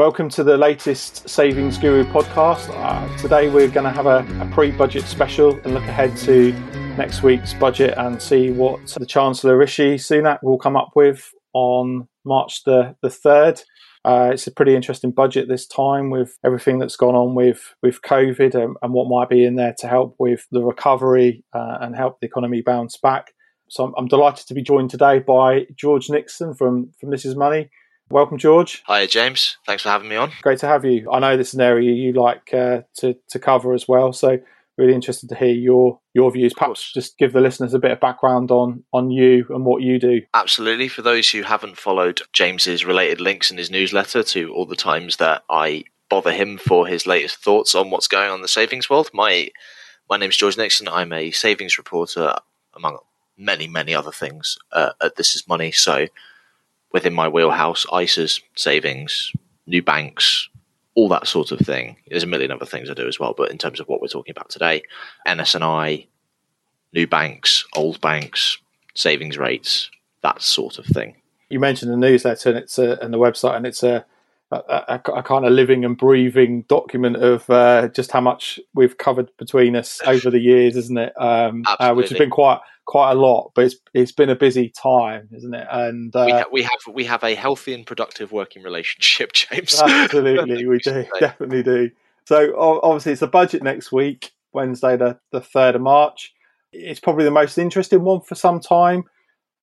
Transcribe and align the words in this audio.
Welcome 0.00 0.30
to 0.30 0.42
the 0.42 0.56
latest 0.56 1.28
Savings 1.28 1.76
Guru 1.76 2.04
podcast. 2.04 2.70
Uh, 2.74 3.18
today 3.18 3.50
we're 3.50 3.68
going 3.68 3.84
to 3.84 3.90
have 3.90 4.06
a, 4.06 4.26
a 4.40 4.50
pre 4.50 4.70
budget 4.70 5.02
special 5.02 5.56
and 5.58 5.74
look 5.74 5.82
ahead 5.82 6.16
to 6.20 6.52
next 6.96 7.22
week's 7.22 7.52
budget 7.52 7.92
and 7.98 8.20
see 8.22 8.50
what 8.50 8.86
the 8.98 9.04
Chancellor 9.04 9.58
Rishi 9.58 9.96
Sunak 9.96 10.38
will 10.42 10.56
come 10.56 10.74
up 10.74 10.92
with 10.96 11.30
on 11.52 12.08
March 12.24 12.64
the, 12.64 12.96
the 13.02 13.08
3rd. 13.08 13.62
Uh, 14.02 14.30
it's 14.32 14.46
a 14.46 14.50
pretty 14.50 14.74
interesting 14.74 15.10
budget 15.10 15.48
this 15.48 15.66
time 15.66 16.08
with 16.08 16.38
everything 16.46 16.78
that's 16.78 16.96
gone 16.96 17.14
on 17.14 17.34
with, 17.34 17.74
with 17.82 18.00
COVID 18.00 18.54
and, 18.54 18.78
and 18.80 18.94
what 18.94 19.06
might 19.06 19.28
be 19.28 19.44
in 19.44 19.56
there 19.56 19.74
to 19.80 19.86
help 19.86 20.16
with 20.18 20.46
the 20.50 20.62
recovery 20.62 21.44
uh, 21.52 21.76
and 21.82 21.94
help 21.94 22.20
the 22.20 22.26
economy 22.26 22.62
bounce 22.62 22.96
back. 22.96 23.34
So 23.68 23.84
I'm, 23.84 23.94
I'm, 23.98 24.08
delighted 24.08 24.46
to 24.46 24.54
be 24.54 24.62
joined 24.62 24.88
today 24.88 25.18
by 25.18 25.66
George 25.76 26.08
Nixon 26.08 26.54
from, 26.54 26.90
from 26.98 27.10
This 27.10 27.26
Is 27.26 27.36
Money. 27.36 27.68
Welcome, 28.10 28.38
George. 28.38 28.82
Hi, 28.86 29.06
James. 29.06 29.56
Thanks 29.66 29.84
for 29.84 29.88
having 29.88 30.08
me 30.08 30.16
on. 30.16 30.32
Great 30.42 30.58
to 30.60 30.66
have 30.66 30.84
you. 30.84 31.08
I 31.12 31.20
know 31.20 31.36
this 31.36 31.48
is 31.50 31.54
an 31.54 31.60
area 31.60 31.92
you 31.92 32.12
like 32.12 32.52
uh, 32.52 32.82
to, 32.98 33.16
to 33.28 33.38
cover 33.38 33.72
as 33.72 33.86
well. 33.86 34.12
So 34.12 34.40
really 34.76 34.94
interested 34.94 35.28
to 35.28 35.36
hear 35.36 35.54
your 35.54 36.00
your 36.14 36.30
views. 36.32 36.54
Perhaps 36.54 36.92
just 36.92 37.18
give 37.18 37.32
the 37.32 37.40
listeners 37.40 37.74
a 37.74 37.78
bit 37.78 37.92
of 37.92 38.00
background 38.00 38.50
on 38.50 38.82
on 38.92 39.10
you 39.10 39.46
and 39.50 39.64
what 39.64 39.82
you 39.82 40.00
do. 40.00 40.22
Absolutely. 40.34 40.88
For 40.88 41.02
those 41.02 41.30
who 41.30 41.42
haven't 41.42 41.78
followed 41.78 42.22
James's 42.32 42.84
related 42.84 43.20
links 43.20 43.50
in 43.50 43.58
his 43.58 43.70
newsletter 43.70 44.22
to 44.24 44.52
all 44.52 44.66
the 44.66 44.74
times 44.76 45.16
that 45.18 45.44
I 45.48 45.84
bother 46.08 46.32
him 46.32 46.58
for 46.58 46.86
his 46.86 47.06
latest 47.06 47.36
thoughts 47.36 47.74
on 47.74 47.90
what's 47.90 48.08
going 48.08 48.30
on 48.30 48.36
in 48.36 48.42
the 48.42 48.48
savings 48.48 48.90
world, 48.90 49.10
my 49.12 49.50
my 50.08 50.16
name's 50.16 50.36
George 50.36 50.56
Nixon. 50.56 50.88
I'm 50.88 51.12
a 51.12 51.30
savings 51.30 51.78
reporter 51.78 52.34
among 52.74 52.98
many 53.36 53.68
many 53.68 53.94
other 53.94 54.12
things 54.12 54.58
uh, 54.72 54.92
at 55.00 55.16
This 55.16 55.36
Is 55.36 55.46
Money. 55.46 55.70
So 55.70 56.08
within 56.92 57.14
my 57.14 57.28
wheelhouse, 57.28 57.86
ISAs, 57.86 58.42
savings, 58.56 59.32
new 59.66 59.82
banks, 59.82 60.48
all 60.94 61.08
that 61.08 61.26
sort 61.26 61.52
of 61.52 61.60
thing. 61.60 61.96
There's 62.08 62.24
a 62.24 62.28
million 62.28 62.50
other 62.50 62.66
things 62.66 62.90
I 62.90 62.94
do 62.94 63.06
as 63.06 63.20
well, 63.20 63.34
but 63.36 63.50
in 63.50 63.58
terms 63.58 63.80
of 63.80 63.88
what 63.88 64.00
we're 64.00 64.08
talking 64.08 64.32
about 64.32 64.50
today, 64.50 64.82
NS&I, 65.28 66.06
new 66.92 67.06
banks, 67.06 67.64
old 67.74 68.00
banks, 68.00 68.58
savings 68.94 69.38
rates, 69.38 69.90
that 70.22 70.42
sort 70.42 70.78
of 70.78 70.86
thing. 70.86 71.16
You 71.48 71.60
mentioned 71.60 71.92
the 71.92 71.96
newsletter 71.96 72.50
and 72.50 72.58
it's 72.58 72.78
a, 72.78 72.98
and 73.00 73.12
the 73.14 73.18
website, 73.18 73.56
and 73.56 73.66
it's 73.66 73.82
a 73.82 74.04
a, 74.50 74.56
a, 74.88 75.12
a, 75.14 75.22
kind 75.22 75.44
of 75.44 75.52
living 75.52 75.84
and 75.84 75.96
breathing 75.96 76.62
document 76.62 77.16
of 77.16 77.48
uh, 77.50 77.88
just 77.88 78.10
how 78.10 78.20
much 78.20 78.58
we've 78.74 78.98
covered 78.98 79.28
between 79.36 79.76
us 79.76 80.00
over 80.06 80.30
the 80.30 80.40
years, 80.40 80.76
isn't 80.76 80.98
it? 80.98 81.12
Um, 81.20 81.62
uh, 81.66 81.94
which 81.94 82.08
has 82.08 82.18
been 82.18 82.30
quite 82.30 82.60
quite 82.84 83.12
a 83.12 83.14
lot, 83.14 83.52
but 83.54 83.66
it's 83.66 83.76
it's 83.94 84.12
been 84.12 84.30
a 84.30 84.34
busy 84.34 84.68
time, 84.70 85.28
isn't 85.32 85.54
it? 85.54 85.66
And 85.70 86.14
uh, 86.14 86.24
we, 86.26 86.32
ha- 86.32 86.44
we, 86.52 86.62
have 86.62 86.94
we 86.94 87.04
have 87.04 87.22
a 87.22 87.34
healthy 87.34 87.74
and 87.74 87.86
productive 87.86 88.32
working 88.32 88.62
relationship, 88.62 89.32
James. 89.34 89.80
Absolutely, 89.80 90.66
we 90.66 90.78
do, 90.84 91.06
definitely 91.20 91.62
do. 91.62 91.90
So 92.26 92.58
obviously, 92.58 93.12
it's 93.12 93.20
the 93.20 93.28
budget 93.28 93.62
next 93.62 93.92
week, 93.92 94.32
Wednesday, 94.52 94.96
the 94.96 95.18
the 95.30 95.40
third 95.40 95.76
of 95.76 95.82
March. 95.82 96.34
It's 96.72 97.00
probably 97.00 97.24
the 97.24 97.32
most 97.32 97.58
interesting 97.58 98.02
one 98.02 98.20
for 98.20 98.34
some 98.34 98.60
time 98.60 99.04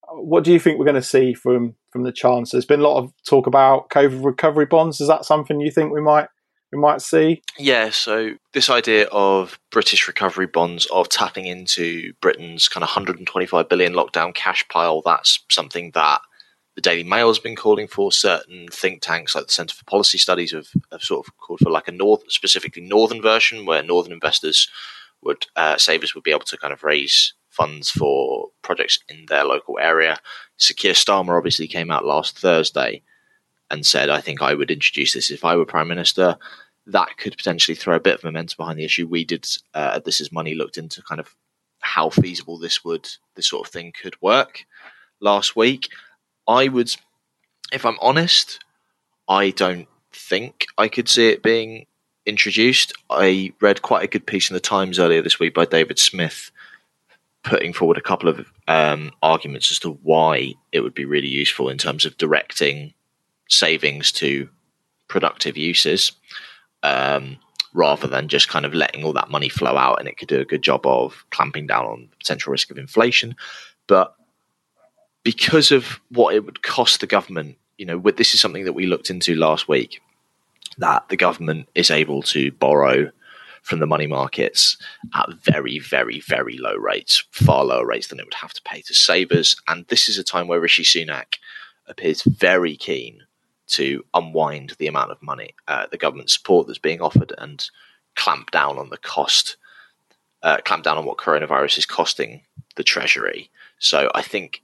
what 0.09 0.43
do 0.43 0.53
you 0.53 0.59
think 0.59 0.79
we're 0.79 0.85
going 0.85 0.95
to 0.95 1.01
see 1.01 1.33
from 1.33 1.75
from 1.97 2.03
the 2.03 2.11
chance? 2.11 2.51
There's 2.51 2.65
been 2.65 2.81
a 2.81 2.87
lot 2.87 2.99
of 2.99 3.11
talk 3.27 3.47
about 3.47 3.89
COVID 3.89 4.23
recovery 4.23 4.67
bonds. 4.67 5.01
Is 5.01 5.07
that 5.07 5.25
something 5.25 5.59
you 5.59 5.71
think 5.71 5.91
we 5.91 6.01
might 6.01 6.27
we 6.71 6.77
might 6.77 7.01
see? 7.01 7.41
Yeah. 7.57 7.89
So 7.89 8.33
this 8.53 8.69
idea 8.69 9.07
of 9.07 9.57
British 9.71 10.07
recovery 10.07 10.47
bonds 10.47 10.85
of 10.87 11.09
tapping 11.09 11.47
into 11.47 12.13
Britain's 12.21 12.67
kind 12.67 12.83
of 12.83 12.89
125 12.89 13.67
billion 13.67 13.93
lockdown 13.93 14.35
cash 14.35 14.67
pile. 14.67 15.01
That's 15.03 15.43
something 15.49 15.91
that 15.91 16.21
the 16.75 16.81
Daily 16.81 17.03
Mail 17.03 17.29
has 17.29 17.39
been 17.39 17.55
calling 17.55 17.87
for. 17.87 18.11
Certain 18.11 18.67
think 18.71 19.01
tanks 19.01 19.33
like 19.33 19.47
the 19.47 19.53
Centre 19.53 19.75
for 19.75 19.85
Policy 19.85 20.19
Studies 20.19 20.51
have, 20.51 20.67
have 20.91 21.01
sort 21.01 21.25
of 21.25 21.35
called 21.37 21.59
for 21.61 21.71
like 21.71 21.87
a 21.87 21.91
north, 21.91 22.21
specifically 22.27 22.83
northern 22.83 23.21
version, 23.21 23.65
where 23.65 23.81
northern 23.81 24.13
investors 24.13 24.69
would 25.23 25.47
uh, 25.55 25.77
savers 25.77 26.13
would 26.13 26.23
be 26.23 26.31
able 26.31 26.41
to 26.41 26.57
kind 26.57 26.73
of 26.73 26.83
raise 26.83 27.33
funds 27.57 27.89
for 27.89 28.49
projects 28.61 28.99
in 29.09 29.25
their 29.25 29.43
local 29.43 29.79
area. 29.79 30.19
Sir 30.57 30.75
Keir 30.75 30.93
Starmer 30.93 31.35
obviously 31.35 31.67
came 31.67 31.89
out 31.89 32.05
last 32.05 32.37
Thursday 32.37 33.01
and 33.71 33.85
said, 33.85 34.09
I 34.09 34.21
think 34.21 34.41
I 34.41 34.53
would 34.53 34.71
introduce 34.71 35.13
this 35.13 35.31
if 35.31 35.43
I 35.43 35.55
were 35.55 35.65
Prime 35.65 35.87
Minister. 35.87 36.37
That 36.85 37.17
could 37.17 37.35
potentially 37.35 37.75
throw 37.75 37.95
a 37.95 37.99
bit 37.99 38.15
of 38.15 38.23
momentum 38.23 38.55
behind 38.57 38.79
the 38.79 38.85
issue. 38.85 39.07
We 39.07 39.25
did, 39.25 39.45
uh, 39.73 39.99
This 39.99 40.21
Is 40.21 40.31
Money, 40.31 40.55
looked 40.55 40.77
into 40.77 41.01
kind 41.01 41.19
of 41.19 41.35
how 41.79 42.09
feasible 42.09 42.57
this 42.59 42.85
would, 42.85 43.09
this 43.35 43.49
sort 43.49 43.67
of 43.67 43.73
thing 43.73 43.91
could 44.01 44.21
work 44.21 44.65
last 45.19 45.55
week. 45.55 45.89
I 46.47 46.67
would, 46.67 46.91
if 47.73 47.85
I'm 47.85 47.97
honest, 48.01 48.63
I 49.27 49.49
don't 49.49 49.87
think 50.13 50.67
I 50.77 50.87
could 50.87 51.09
see 51.09 51.29
it 51.29 51.43
being 51.43 51.87
introduced. 52.25 52.93
I 53.09 53.53
read 53.59 53.81
quite 53.81 54.03
a 54.03 54.07
good 54.13 54.25
piece 54.25 54.49
in 54.49 54.53
the 54.53 54.59
Times 54.59 54.99
earlier 54.99 55.21
this 55.21 55.39
week 55.39 55.53
by 55.53 55.65
David 55.65 55.99
Smith 55.99 56.51
putting 57.43 57.73
forward 57.73 57.97
a 57.97 58.01
couple 58.01 58.29
of 58.29 58.45
um, 58.67 59.11
arguments 59.21 59.71
as 59.71 59.79
to 59.79 59.91
why 60.03 60.53
it 60.71 60.81
would 60.81 60.93
be 60.93 61.05
really 61.05 61.27
useful 61.27 61.69
in 61.69 61.77
terms 61.77 62.05
of 62.05 62.17
directing 62.17 62.93
savings 63.49 64.11
to 64.11 64.49
productive 65.07 65.55
uses 65.55 66.11
um, 66.83 67.37
rather 67.73 68.07
than 68.07 68.27
just 68.27 68.49
kind 68.49 68.65
of 68.65 68.73
letting 68.73 69.03
all 69.03 69.13
that 69.13 69.29
money 69.29 69.49
flow 69.49 69.77
out. 69.77 69.99
And 69.99 70.07
it 70.07 70.17
could 70.17 70.27
do 70.27 70.39
a 70.39 70.45
good 70.45 70.61
job 70.61 70.85
of 70.85 71.25
clamping 71.31 71.67
down 71.67 71.85
on 71.85 72.09
potential 72.19 72.51
risk 72.51 72.69
of 72.71 72.77
inflation. 72.77 73.35
But 73.87 74.13
because 75.23 75.71
of 75.71 75.99
what 76.09 76.35
it 76.35 76.45
would 76.45 76.63
cost 76.63 76.99
the 76.99 77.07
government, 77.07 77.57
you 77.77 77.85
know, 77.85 77.99
this 77.99 78.33
is 78.33 78.41
something 78.41 78.65
that 78.65 78.73
we 78.73 78.85
looked 78.85 79.09
into 79.09 79.35
last 79.35 79.67
week 79.67 80.01
that 80.77 81.07
the 81.09 81.17
government 81.17 81.67
is 81.75 81.89
able 81.89 82.21
to 82.21 82.51
borrow 82.51 83.11
from 83.67 83.79
the 83.79 83.85
money 83.85 84.07
markets 84.07 84.77
at 85.13 85.27
very, 85.43 85.77
very, 85.77 86.21
very 86.21 86.57
low 86.57 86.75
rates, 86.75 87.25
far 87.31 87.65
lower 87.65 87.85
rates 87.85 88.07
than 88.07 88.17
it 88.17 88.25
would 88.25 88.33
have 88.33 88.53
to 88.53 88.61
pay 88.61 88.81
to 88.81 88.93
savers. 88.93 89.57
And 89.67 89.85
this 89.87 90.07
is 90.07 90.17
a 90.17 90.23
time 90.23 90.47
where 90.47 90.61
Rishi 90.61 90.83
Sunak 90.83 91.35
appears 91.85 92.21
very 92.23 92.77
keen 92.77 93.23
to 93.67 94.05
unwind 94.13 94.75
the 94.79 94.87
amount 94.87 95.11
of 95.11 95.21
money, 95.21 95.53
uh, 95.67 95.85
the 95.91 95.97
government 95.97 96.29
support 96.29 96.65
that's 96.65 96.79
being 96.79 97.01
offered, 97.01 97.33
and 97.37 97.69
clamp 98.15 98.51
down 98.51 98.77
on 98.77 98.89
the 98.89 98.97
cost, 98.97 99.57
uh, 100.43 100.57
clamp 100.63 100.85
down 100.85 100.97
on 100.97 101.05
what 101.05 101.17
coronavirus 101.17 101.77
is 101.77 101.85
costing 101.85 102.43
the 102.77 102.83
Treasury. 102.83 103.49
So 103.79 104.09
I 104.15 104.21
think 104.21 104.61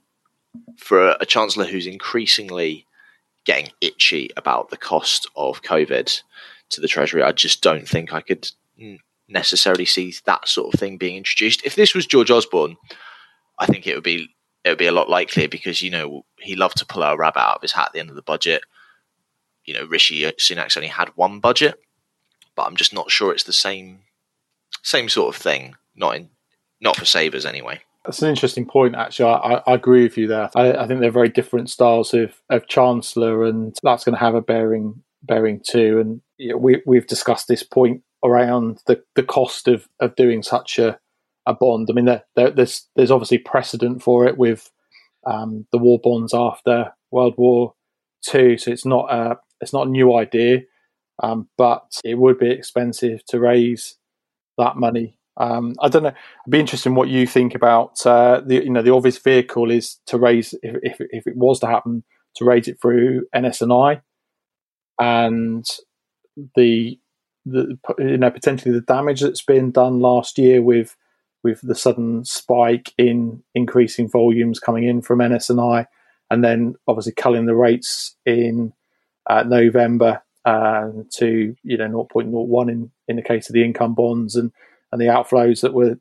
for 0.78 1.10
a, 1.10 1.16
a 1.20 1.26
chancellor 1.26 1.66
who's 1.66 1.86
increasingly 1.86 2.86
getting 3.44 3.70
itchy 3.82 4.30
about 4.38 4.70
the 4.70 4.78
cost 4.78 5.28
of 5.36 5.60
COVID 5.60 6.22
to 6.70 6.80
the 6.80 6.88
Treasury, 6.88 7.22
I 7.22 7.32
just 7.32 7.62
don't 7.62 7.86
think 7.86 8.14
I 8.14 8.22
could 8.22 8.50
necessarily 9.28 9.84
see 9.84 10.14
that 10.26 10.48
sort 10.48 10.72
of 10.72 10.80
thing 10.80 10.98
being 10.98 11.16
introduced. 11.16 11.64
If 11.64 11.76
this 11.76 11.94
was 11.94 12.06
George 12.06 12.30
Osborne, 12.30 12.76
I 13.58 13.66
think 13.66 13.86
it 13.86 13.94
would 13.94 14.04
be 14.04 14.34
it 14.64 14.70
would 14.70 14.78
be 14.78 14.86
a 14.86 14.92
lot 14.92 15.10
likelier 15.10 15.48
because 15.48 15.82
you 15.82 15.90
know 15.90 16.24
he 16.40 16.56
loved 16.56 16.78
to 16.78 16.86
pull 16.86 17.02
a 17.02 17.16
rabbit 17.16 17.40
out 17.40 17.56
of 17.56 17.62
his 17.62 17.72
hat 17.72 17.86
at 17.86 17.92
the 17.92 18.00
end 18.00 18.10
of 18.10 18.16
the 18.16 18.22
budget. 18.22 18.62
You 19.64 19.74
know, 19.74 19.86
Rishi 19.86 20.22
Sunak's 20.22 20.76
only 20.76 20.88
had 20.88 21.08
one 21.16 21.40
budget, 21.40 21.78
but 22.54 22.64
I'm 22.64 22.76
just 22.76 22.92
not 22.92 23.10
sure 23.10 23.32
it's 23.32 23.44
the 23.44 23.52
same 23.52 24.00
same 24.82 25.08
sort 25.08 25.34
of 25.34 25.40
thing. 25.40 25.76
Not 25.94 26.16
in 26.16 26.30
not 26.80 26.96
for 26.96 27.04
savers 27.04 27.46
anyway. 27.46 27.80
That's 28.04 28.20
an 28.20 28.28
interesting 28.28 28.66
point. 28.66 28.94
Actually, 28.94 29.30
I, 29.30 29.62
I 29.66 29.74
agree 29.74 30.02
with 30.02 30.18
you 30.18 30.26
there. 30.26 30.50
I, 30.54 30.72
I, 30.72 30.86
think 30.86 31.00
they're 31.00 31.10
very 31.10 31.30
different 31.30 31.70
styles 31.70 32.12
of, 32.12 32.34
of 32.50 32.68
chancellor, 32.68 33.44
and 33.44 33.74
that's 33.82 34.04
going 34.04 34.14
to 34.14 34.20
have 34.20 34.34
a 34.34 34.42
bearing 34.42 35.02
bearing 35.22 35.60
too. 35.66 36.00
And 36.38 36.58
we 36.60 36.82
we've 36.84 37.06
discussed 37.06 37.48
this 37.48 37.62
point 37.62 38.02
around 38.24 38.80
the, 38.86 39.02
the 39.14 39.22
cost 39.22 39.68
of, 39.68 39.88
of 40.00 40.16
doing 40.16 40.42
such 40.42 40.78
a, 40.78 40.98
a 41.46 41.54
bond. 41.54 41.88
I 41.90 41.92
mean, 41.92 42.06
there, 42.06 42.24
there, 42.36 42.50
there's 42.50 42.88
there's 42.96 43.10
obviously 43.10 43.38
precedent 43.38 44.02
for 44.02 44.26
it 44.26 44.38
with 44.38 44.70
um, 45.26 45.66
the 45.72 45.78
war 45.78 46.00
bonds 46.02 46.32
after 46.34 46.92
World 47.10 47.34
War 47.36 47.74
Two, 48.22 48.56
so 48.56 48.70
it's 48.70 48.86
not 48.86 49.12
a 49.12 49.38
it's 49.60 49.72
not 49.72 49.86
a 49.86 49.90
new 49.90 50.16
idea, 50.16 50.62
um, 51.22 51.48
but 51.58 52.00
it 52.04 52.18
would 52.18 52.38
be 52.38 52.50
expensive 52.50 53.24
to 53.26 53.38
raise 53.38 53.96
that 54.58 54.76
money. 54.76 55.18
Um, 55.36 55.74
I 55.80 55.88
don't 55.88 56.04
know. 56.04 56.10
I'd 56.10 56.50
be 56.50 56.60
interested 56.60 56.88
in 56.88 56.94
what 56.94 57.08
you 57.08 57.26
think 57.26 57.54
about 57.54 58.04
uh, 58.06 58.40
the 58.44 58.64
you 58.64 58.70
know 58.70 58.82
the 58.82 58.94
obvious 58.94 59.18
vehicle 59.18 59.70
is 59.70 59.98
to 60.06 60.18
raise 60.18 60.54
if, 60.62 60.76
if 60.82 60.96
if 61.10 61.26
it 61.26 61.36
was 61.36 61.60
to 61.60 61.66
happen 61.66 62.04
to 62.36 62.44
raise 62.44 62.66
it 62.66 62.80
through 62.80 63.26
NS&I, 63.36 64.00
and 64.98 65.64
the 66.56 66.98
the 67.44 67.78
you 67.98 68.16
know 68.16 68.30
potentially 68.30 68.72
the 68.72 68.80
damage 68.80 69.20
that's 69.20 69.42
been 69.42 69.70
done 69.70 70.00
last 70.00 70.38
year 70.38 70.62
with 70.62 70.96
with 71.42 71.60
the 71.62 71.74
sudden 71.74 72.24
spike 72.24 72.92
in 72.96 73.42
increasing 73.54 74.08
volumes 74.08 74.58
coming 74.58 74.84
in 74.84 75.02
from 75.02 75.22
NS&I, 75.22 75.86
and 76.30 76.42
then 76.42 76.74
obviously 76.88 77.12
culling 77.12 77.46
the 77.46 77.54
rates 77.54 78.16
in 78.24 78.72
uh, 79.28 79.42
November 79.42 80.22
uh, 80.44 80.88
to 81.10 81.54
you 81.62 81.76
know 81.76 82.08
0.01 82.14 82.70
in 82.70 82.90
in 83.08 83.16
the 83.16 83.22
case 83.22 83.48
of 83.48 83.54
the 83.54 83.64
income 83.64 83.94
bonds 83.94 84.36
and 84.36 84.52
and 84.90 85.00
the 85.00 85.06
outflows 85.06 85.60
that 85.60 85.74
were 85.74 85.98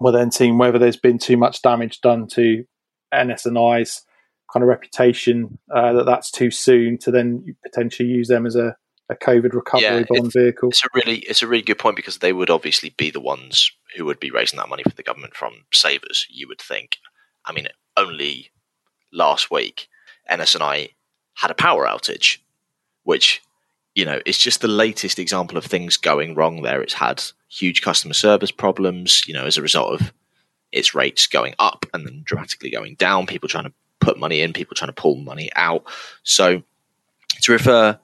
were 0.00 0.12
then 0.12 0.30
seeing 0.30 0.58
whether 0.58 0.78
there's 0.78 0.96
been 0.96 1.18
too 1.18 1.36
much 1.36 1.62
damage 1.62 2.00
done 2.00 2.26
to 2.26 2.64
NS&I's 3.14 4.02
kind 4.52 4.62
of 4.62 4.68
reputation 4.68 5.58
uh, 5.74 5.92
that 5.92 6.06
that's 6.06 6.30
too 6.30 6.50
soon 6.50 6.98
to 6.98 7.10
then 7.10 7.56
potentially 7.62 8.08
use 8.08 8.28
them 8.28 8.46
as 8.46 8.56
a 8.56 8.76
a 9.12 9.24
COVID 9.24 9.52
recovery 9.52 9.84
Yeah, 9.84 10.04
bond 10.08 10.32
vehicle. 10.32 10.70
It's 10.70 10.84
a 10.84 10.88
really 10.94 11.18
it's 11.18 11.42
a 11.42 11.46
really 11.46 11.62
good 11.62 11.78
point 11.78 11.96
because 11.96 12.18
they 12.18 12.32
would 12.32 12.50
obviously 12.50 12.90
be 12.90 13.10
the 13.10 13.20
ones 13.20 13.70
who 13.96 14.04
would 14.04 14.20
be 14.20 14.30
raising 14.30 14.58
that 14.58 14.68
money 14.68 14.82
for 14.82 14.94
the 14.94 15.02
government 15.02 15.36
from 15.36 15.64
savers. 15.72 16.26
You 16.30 16.48
would 16.48 16.60
think. 16.60 16.98
I 17.44 17.52
mean, 17.52 17.68
only 17.96 18.50
last 19.12 19.50
week, 19.50 19.88
NS&I 20.32 20.90
had 21.34 21.50
a 21.50 21.54
power 21.54 21.86
outage, 21.86 22.38
which 23.02 23.42
you 23.94 24.04
know 24.04 24.20
is 24.26 24.38
just 24.38 24.60
the 24.60 24.68
latest 24.68 25.18
example 25.18 25.56
of 25.56 25.64
things 25.64 25.96
going 25.96 26.34
wrong. 26.34 26.62
There, 26.62 26.82
it's 26.82 26.94
had 26.94 27.22
huge 27.48 27.82
customer 27.82 28.14
service 28.14 28.50
problems. 28.50 29.26
You 29.26 29.34
know, 29.34 29.46
as 29.46 29.56
a 29.56 29.62
result 29.62 30.00
of 30.00 30.12
its 30.72 30.94
rates 30.94 31.26
going 31.26 31.54
up 31.58 31.86
and 31.92 32.06
then 32.06 32.22
dramatically 32.24 32.70
going 32.70 32.94
down. 32.96 33.26
People 33.26 33.48
trying 33.48 33.64
to 33.64 33.72
put 34.00 34.18
money 34.18 34.40
in, 34.40 34.52
people 34.52 34.74
trying 34.74 34.88
to 34.88 35.00
pull 35.00 35.16
money 35.16 35.50
out. 35.54 35.84
So, 36.24 36.62
to 37.42 37.52
refer 37.52 37.98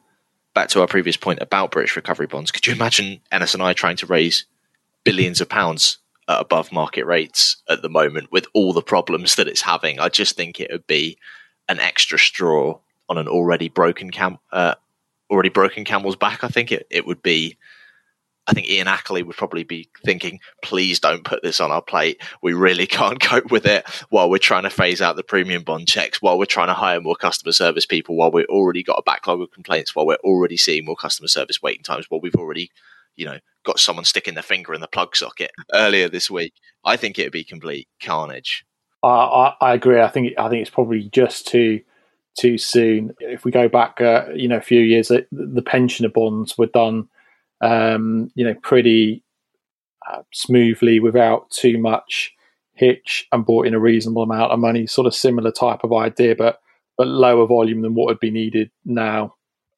back 0.59 0.69
to 0.69 0.81
our 0.81 0.89
previous 0.89 1.17
point 1.17 1.39
about 1.41 1.71
British 1.71 1.95
recovery 1.95 2.27
bonds, 2.27 2.51
could 2.51 2.67
you 2.67 2.73
imagine 2.73 3.21
NS&I 3.33 3.75
trying 3.75 3.95
to 3.95 4.07
raise 4.07 4.45
billions 5.05 5.41
of 5.41 5.49
pounds 5.49 5.99
at 6.27 6.41
above 6.41 6.73
market 6.73 7.07
rates 7.07 7.59
at 7.69 7.81
the 7.81 7.89
moment 7.89 8.33
with 8.33 8.45
all 8.55 8.73
the 8.73 8.83
problems 8.83 9.37
that 9.37 9.47
it's 9.47 9.61
having? 9.61 10.01
I 10.01 10.09
just 10.09 10.35
think 10.35 10.59
it 10.59 10.69
would 10.73 10.89
be 10.89 11.17
an 11.69 11.79
extra 11.79 12.19
straw 12.19 12.77
on 13.09 13.19
an 13.19 13.29
already 13.29 13.69
broken 13.69 14.11
cam, 14.11 14.41
uh, 14.51 14.75
already 15.31 15.49
broken 15.49 15.85
camel's 15.85 16.17
back. 16.17 16.43
I 16.43 16.49
think 16.49 16.73
it, 16.73 16.89
it 16.91 17.07
would 17.07 17.23
be. 17.23 17.57
I 18.49 18.53
think 18.53 18.71
Ian 18.71 18.87
Ackerley 18.87 19.25
would 19.25 19.37
probably 19.37 19.63
be 19.63 19.91
thinking, 20.07 20.41
please 20.63 20.99
don't 20.99 21.23
put 21.23 21.43
this 21.43 21.61
on 21.61 21.71
our 21.71 21.83
plate. 21.83 22.23
We 22.43 22.55
really 22.55 22.87
can't 22.87 23.21
cope 23.23 23.51
with 23.51 23.67
it 23.67 23.87
while 24.09 24.31
we're 24.31 24.39
trying 24.39 24.63
to 24.63 24.71
phase 24.71 25.03
out 25.03 25.17
the 25.17 25.23
premium 25.23 25.63
bond 25.63 25.87
checks, 25.87 26.23
while 26.23 26.39
we're 26.39 26.47
trying 26.47 26.69
to 26.69 26.75
hire 26.75 27.01
more 27.01 27.15
customer 27.15 27.53
service 27.53 27.85
people, 27.85 28.17
while 28.17 28.31
we've 28.31 28.47
already 28.47 28.83
got 28.83 28.99
a 28.99 29.03
backlog 29.03 29.43
of 29.43 29.51
complaints, 29.51 29.95
while 29.95 30.07
we're 30.07 30.17
already 30.25 30.57
seeing 30.57 30.87
more 30.87 30.97
customer 30.97 31.29
service 31.29 31.61
waiting 31.61 31.83
times, 31.83 32.07
while 32.09 32.23
we've 32.23 32.35
already, 32.37 32.71
you 33.17 33.27
know, 33.27 33.39
got 33.65 33.79
someone 33.79 34.07
sticking 34.07 34.33
their 34.33 34.43
finger 34.43 34.73
in 34.73 34.81
the 34.81 34.89
plug 34.89 35.15
socket 35.15 35.51
earlier 35.75 36.09
this 36.09 36.31
week. 36.31 36.55
I 36.87 36.97
think 36.97 37.19
it 37.19 37.25
would 37.25 37.33
be 37.33 37.45
complete 37.45 37.87
carnage. 38.03 38.65
I, 39.03 39.09
I, 39.09 39.55
I 39.61 39.75
agree. 39.75 40.01
I 40.01 40.09
think 40.09 40.33
I 40.39 40.49
think 40.49 40.63
it's 40.63 40.75
probably 40.75 41.11
just 41.13 41.47
too 41.47 41.83
too 42.39 42.57
soon. 42.57 43.15
If 43.21 43.45
we 43.45 43.51
go 43.51 43.69
back, 43.69 44.01
uh, 44.01 44.27
you 44.35 44.49
know, 44.49 44.57
a 44.57 44.63
few 44.63 44.81
years, 44.81 45.09
the 45.09 45.63
pensioner 45.67 46.09
bonds 46.09 46.57
were 46.57 46.67
done 46.67 47.09
um, 47.61 48.31
you 48.35 48.45
know, 48.45 48.55
pretty 48.63 49.23
uh, 50.11 50.23
smoothly 50.33 51.01
without 51.01 51.51
too 51.51 51.79
much 51.79 52.33
hitch 52.73 53.27
and 53.33 53.45
brought 53.45 53.67
in 53.67 53.75
a 53.75 53.81
reasonable 53.81 54.23
amount 54.23 54.53
of 54.53 54.59
money. 54.59 54.87
Sort 54.87 55.07
of 55.07 55.15
similar 55.15 55.51
type 55.51 55.81
of 55.85 55.93
idea, 55.93 56.35
but 56.37 56.61
but 56.97 57.07
lower 57.07 57.47
volume 57.47 57.83
than 57.83 57.95
what 57.95 58.07
would 58.07 58.21
be 58.21 58.31
needed 58.31 58.71
now. 58.85 59.35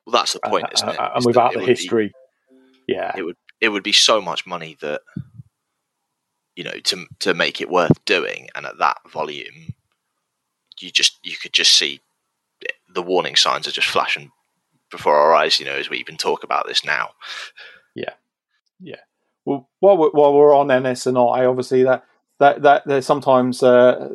Well, 0.06 0.12
that's 0.12 0.32
the 0.35 0.41
point, 0.41 0.67
isn't 0.75 0.88
it? 0.88 0.99
Uh, 0.99 1.11
and 1.15 1.25
without 1.25 1.53
the 1.53 1.61
history, 1.61 2.09
be, 2.09 2.94
yeah, 2.94 3.12
it 3.17 3.23
would 3.23 3.37
it 3.61 3.69
would 3.69 3.83
be 3.83 3.93
so 3.93 4.21
much 4.21 4.47
money 4.47 4.76
that 4.81 5.03
you 6.56 6.65
know 6.65 6.79
to 6.85 7.06
to 7.21 7.35
make 7.35 7.61
it 7.61 7.71
worth 7.71 8.05
doing, 8.05 8.49
and 8.55 8.67
at 8.67 8.79
that 8.79 8.99
volume, 9.11 9.75
you 10.81 10.91
just 10.91 11.19
you 11.23 11.37
could 11.41 11.53
just 11.53 11.76
see 11.76 12.00
the 12.93 13.03
warning 13.03 13.37
signs 13.37 13.67
are 13.67 13.73
just 13.73 13.88
flashing 13.88 14.31
before 14.90 15.16
our 15.16 15.34
eyes, 15.34 15.58
you 15.60 15.66
know, 15.66 15.76
as 15.76 15.90
we 15.90 15.98
even 15.98 16.16
talk 16.16 16.44
about 16.44 16.66
this 16.66 16.84
now. 16.84 17.10
Yeah, 17.94 18.14
yeah. 18.81 18.96
Well, 19.44 19.69
while 19.81 19.96
we're, 19.96 20.10
while 20.10 20.34
we're 20.34 20.54
on 20.54 20.69
NS 20.69 21.06
and 21.06 21.19
I, 21.19 21.44
obviously 21.44 21.82
that 21.84 22.04
that 22.38 22.62
that 22.62 22.87
there 22.87 23.02
sometimes 23.02 23.62
uh, 23.62 24.08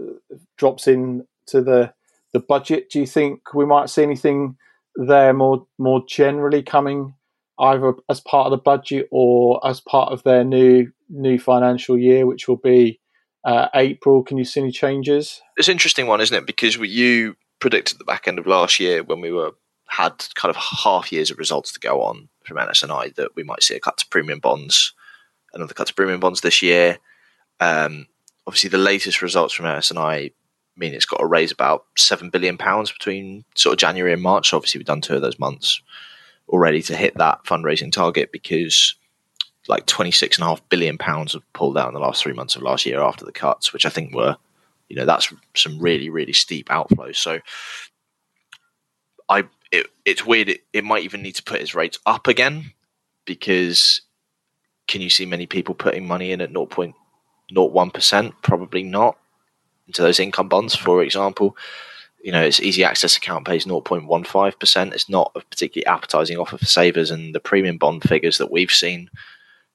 drops 0.58 0.88
in 0.88 1.26
to 1.48 1.62
the 1.62 1.94
the 2.34 2.40
budget. 2.40 2.90
Do 2.90 3.00
you 3.00 3.08
think 3.08 3.54
we 3.54 3.66
might 3.66 3.90
see 3.90 4.04
anything 4.04 4.58
there 4.96 5.34
more 5.34 5.66
more 5.78 6.04
generally 6.08 6.64
coming 6.64 7.16
either 7.60 7.94
as 8.10 8.20
part 8.20 8.48
of 8.48 8.52
the 8.52 8.58
budget 8.58 9.08
or 9.12 9.66
as 9.66 9.80
part 9.80 10.12
of 10.12 10.24
their 10.24 10.44
new 10.44 10.92
new 11.10 11.40
financial 11.40 11.98
year, 11.98 12.26
which 12.26 12.48
will 12.48 12.58
be 12.58 13.00
uh, 13.46 13.70
April? 13.74 14.24
Can 14.24 14.38
you 14.38 14.46
see 14.46 14.62
any 14.62 14.72
changes? 14.72 15.42
It's 15.58 15.68
an 15.68 15.74
interesting 15.74 16.08
one, 16.08 16.22
isn't 16.22 16.36
it? 16.36 16.46
Because 16.46 16.76
you 16.76 17.36
predicted 17.60 17.98
the 17.98 18.06
back 18.06 18.28
end 18.28 18.38
of 18.38 18.48
last 18.48 18.80
year 18.80 19.04
when 19.04 19.22
we 19.22 19.32
were 19.32 19.52
had 19.88 20.26
kind 20.36 20.50
of 20.50 20.56
half 20.56 21.12
years 21.12 21.32
of 21.32 21.38
results 21.38 21.72
to 21.74 21.80
go 21.80 22.02
on 22.02 22.30
from 22.44 22.58
NS&I 22.58 23.14
that 23.16 23.36
we 23.36 23.44
might 23.44 23.64
see 23.64 23.76
a 23.76 23.80
cut 23.80 23.98
to 23.98 24.08
premium 24.08 24.40
bonds, 24.40 24.94
another 25.54 25.74
cut 25.74 25.88
to 25.88 25.94
premium 25.94 26.20
bonds 26.20 26.42
this 26.42 26.62
year. 26.62 26.98
Um, 27.60 28.08
obviously, 28.46 28.70
the 28.70 28.78
latest 28.78 29.22
results 29.22 29.54
from 29.54 29.66
NS&I 29.68 30.32
mean 30.78 30.94
it's 30.94 31.06
got 31.06 31.18
to 31.18 31.26
raise 31.26 31.52
about 31.52 31.86
seven 31.98 32.30
billion 32.30 32.58
pounds 32.58 32.92
between 32.92 33.46
sort 33.56 33.74
of 33.74 33.80
January 33.80 34.14
and 34.14 34.22
March. 34.22 34.50
So 34.50 34.58
obviously, 34.58 34.80
we've 34.80 34.88
done 34.88 35.02
two 35.02 35.16
of 35.16 35.22
those 35.22 35.40
months 35.40 35.82
already 36.50 36.82
to 36.84 36.96
hit 36.96 37.18
that 37.18 37.44
fundraising 37.44 37.92
target 37.92 38.32
because 38.32 38.96
like 39.68 39.86
twenty 39.86 40.12
six 40.12 40.38
and 40.38 40.44
a 40.44 40.48
half 40.48 40.68
billion 40.70 40.98
pounds 40.98 41.34
have 41.34 41.54
pulled 41.54 41.78
out 41.78 41.88
in 41.88 41.94
the 41.94 42.00
last 42.00 42.22
three 42.22 42.34
months 42.34 42.56
of 42.56 42.62
last 42.62 42.86
year 42.86 43.02
after 43.02 43.26
the 43.26 43.32
cuts, 43.32 43.74
which 43.74 43.86
I 43.86 43.90
think 43.90 44.14
were, 44.14 44.36
you 44.90 44.96
know, 44.96 45.06
that's 45.06 45.34
some 45.56 45.80
really 45.80 46.10
really 46.10 46.34
steep 46.34 46.70
outflows. 46.70 47.16
So 47.16 47.40
I 49.30 49.46
it, 49.76 49.88
it's 50.06 50.26
weird. 50.26 50.50
It, 50.50 50.62
it 50.74 50.84
might 50.84 51.04
even 51.04 51.22
need 51.22 51.36
to 51.36 51.44
put 51.44 51.62
its 51.62 51.76
rates 51.76 52.00
up 52.06 52.28
again 52.28 52.74
because 53.26 54.02
can 54.88 55.02
you 55.02 55.10
see 55.10 55.26
many 55.26 55.46
people 55.46 55.76
putting 55.76 56.08
money 56.08 56.32
in 56.32 56.42
at 56.42 56.54
0.01%? 56.54 58.34
Probably 58.42 58.84
not. 58.84 59.18
Into 59.88 60.02
those 60.02 60.20
income 60.20 60.50
bonds, 60.50 60.76
for 60.76 61.04
example. 61.04 61.56
You 62.24 62.32
know, 62.32 62.42
its 62.42 62.60
easy 62.60 62.84
access 62.84 63.18
account 63.18 63.46
pays 63.46 63.66
0.15%. 63.66 64.94
It's 64.94 65.10
not 65.10 65.32
a 65.36 65.42
particularly 65.42 65.86
appetizing 65.86 66.38
offer 66.38 66.58
for 66.58 66.66
savers, 66.66 67.12
and 67.12 67.36
the 67.36 67.40
premium 67.40 67.78
bond 67.78 68.04
figures 68.04 68.40
that 68.40 68.52
we've 68.52 68.72
seen 68.72 69.10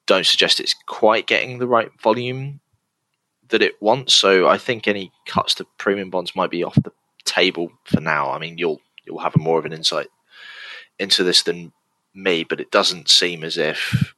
don't 0.06 0.26
suggest 0.26 0.58
it's 0.58 0.74
quite 0.86 1.28
getting 1.28 1.58
the 1.58 1.68
right 1.68 1.90
volume 2.00 2.60
that 3.50 3.62
it 3.62 3.80
wants. 3.80 4.14
So 4.14 4.48
I 4.48 4.58
think 4.58 4.88
any 4.88 5.12
cuts 5.26 5.54
to 5.56 5.66
premium 5.78 6.10
bonds 6.10 6.34
might 6.34 6.50
be 6.50 6.64
off 6.64 6.74
the 6.74 6.92
table 7.24 7.70
for 7.84 8.00
now. 8.00 8.32
I 8.32 8.38
mean, 8.38 8.58
you'll 8.58 8.80
you'll 9.10 9.20
have 9.20 9.36
more 9.36 9.58
of 9.58 9.66
an 9.66 9.72
insight 9.72 10.08
into 10.98 11.24
this 11.24 11.42
than 11.42 11.72
me, 12.14 12.44
but 12.44 12.60
it 12.60 12.70
doesn't 12.70 13.08
seem 13.08 13.44
as 13.44 13.56
if 13.56 14.14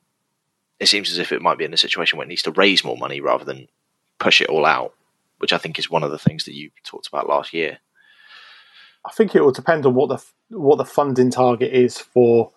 it 0.80 0.88
seems 0.88 1.10
as 1.10 1.18
if 1.18 1.30
it 1.30 1.42
might 1.42 1.58
be 1.58 1.64
in 1.64 1.72
a 1.72 1.78
situation 1.78 2.18
where 2.18 2.24
it 2.24 2.28
needs 2.28 2.42
to 2.42 2.50
raise 2.50 2.84
more 2.84 2.96
money 2.96 3.20
rather 3.20 3.44
than 3.44 3.68
push 4.18 4.40
it 4.40 4.48
all 4.48 4.66
out, 4.66 4.92
which 5.38 5.52
I 5.52 5.58
think 5.58 5.78
is 5.78 5.90
one 5.90 6.02
of 6.02 6.10
the 6.10 6.18
things 6.18 6.44
that 6.44 6.54
you 6.54 6.70
talked 6.84 7.06
about 7.06 7.28
last 7.28 7.52
year. 7.52 7.78
I 9.06 9.12
think 9.12 9.34
it 9.34 9.42
will 9.42 9.52
depend 9.52 9.86
on 9.86 9.94
what 9.94 10.08
the 10.08 10.56
what 10.56 10.76
the 10.76 10.84
funding 10.84 11.30
target 11.30 11.72
is 11.72 11.98
for 11.98 12.50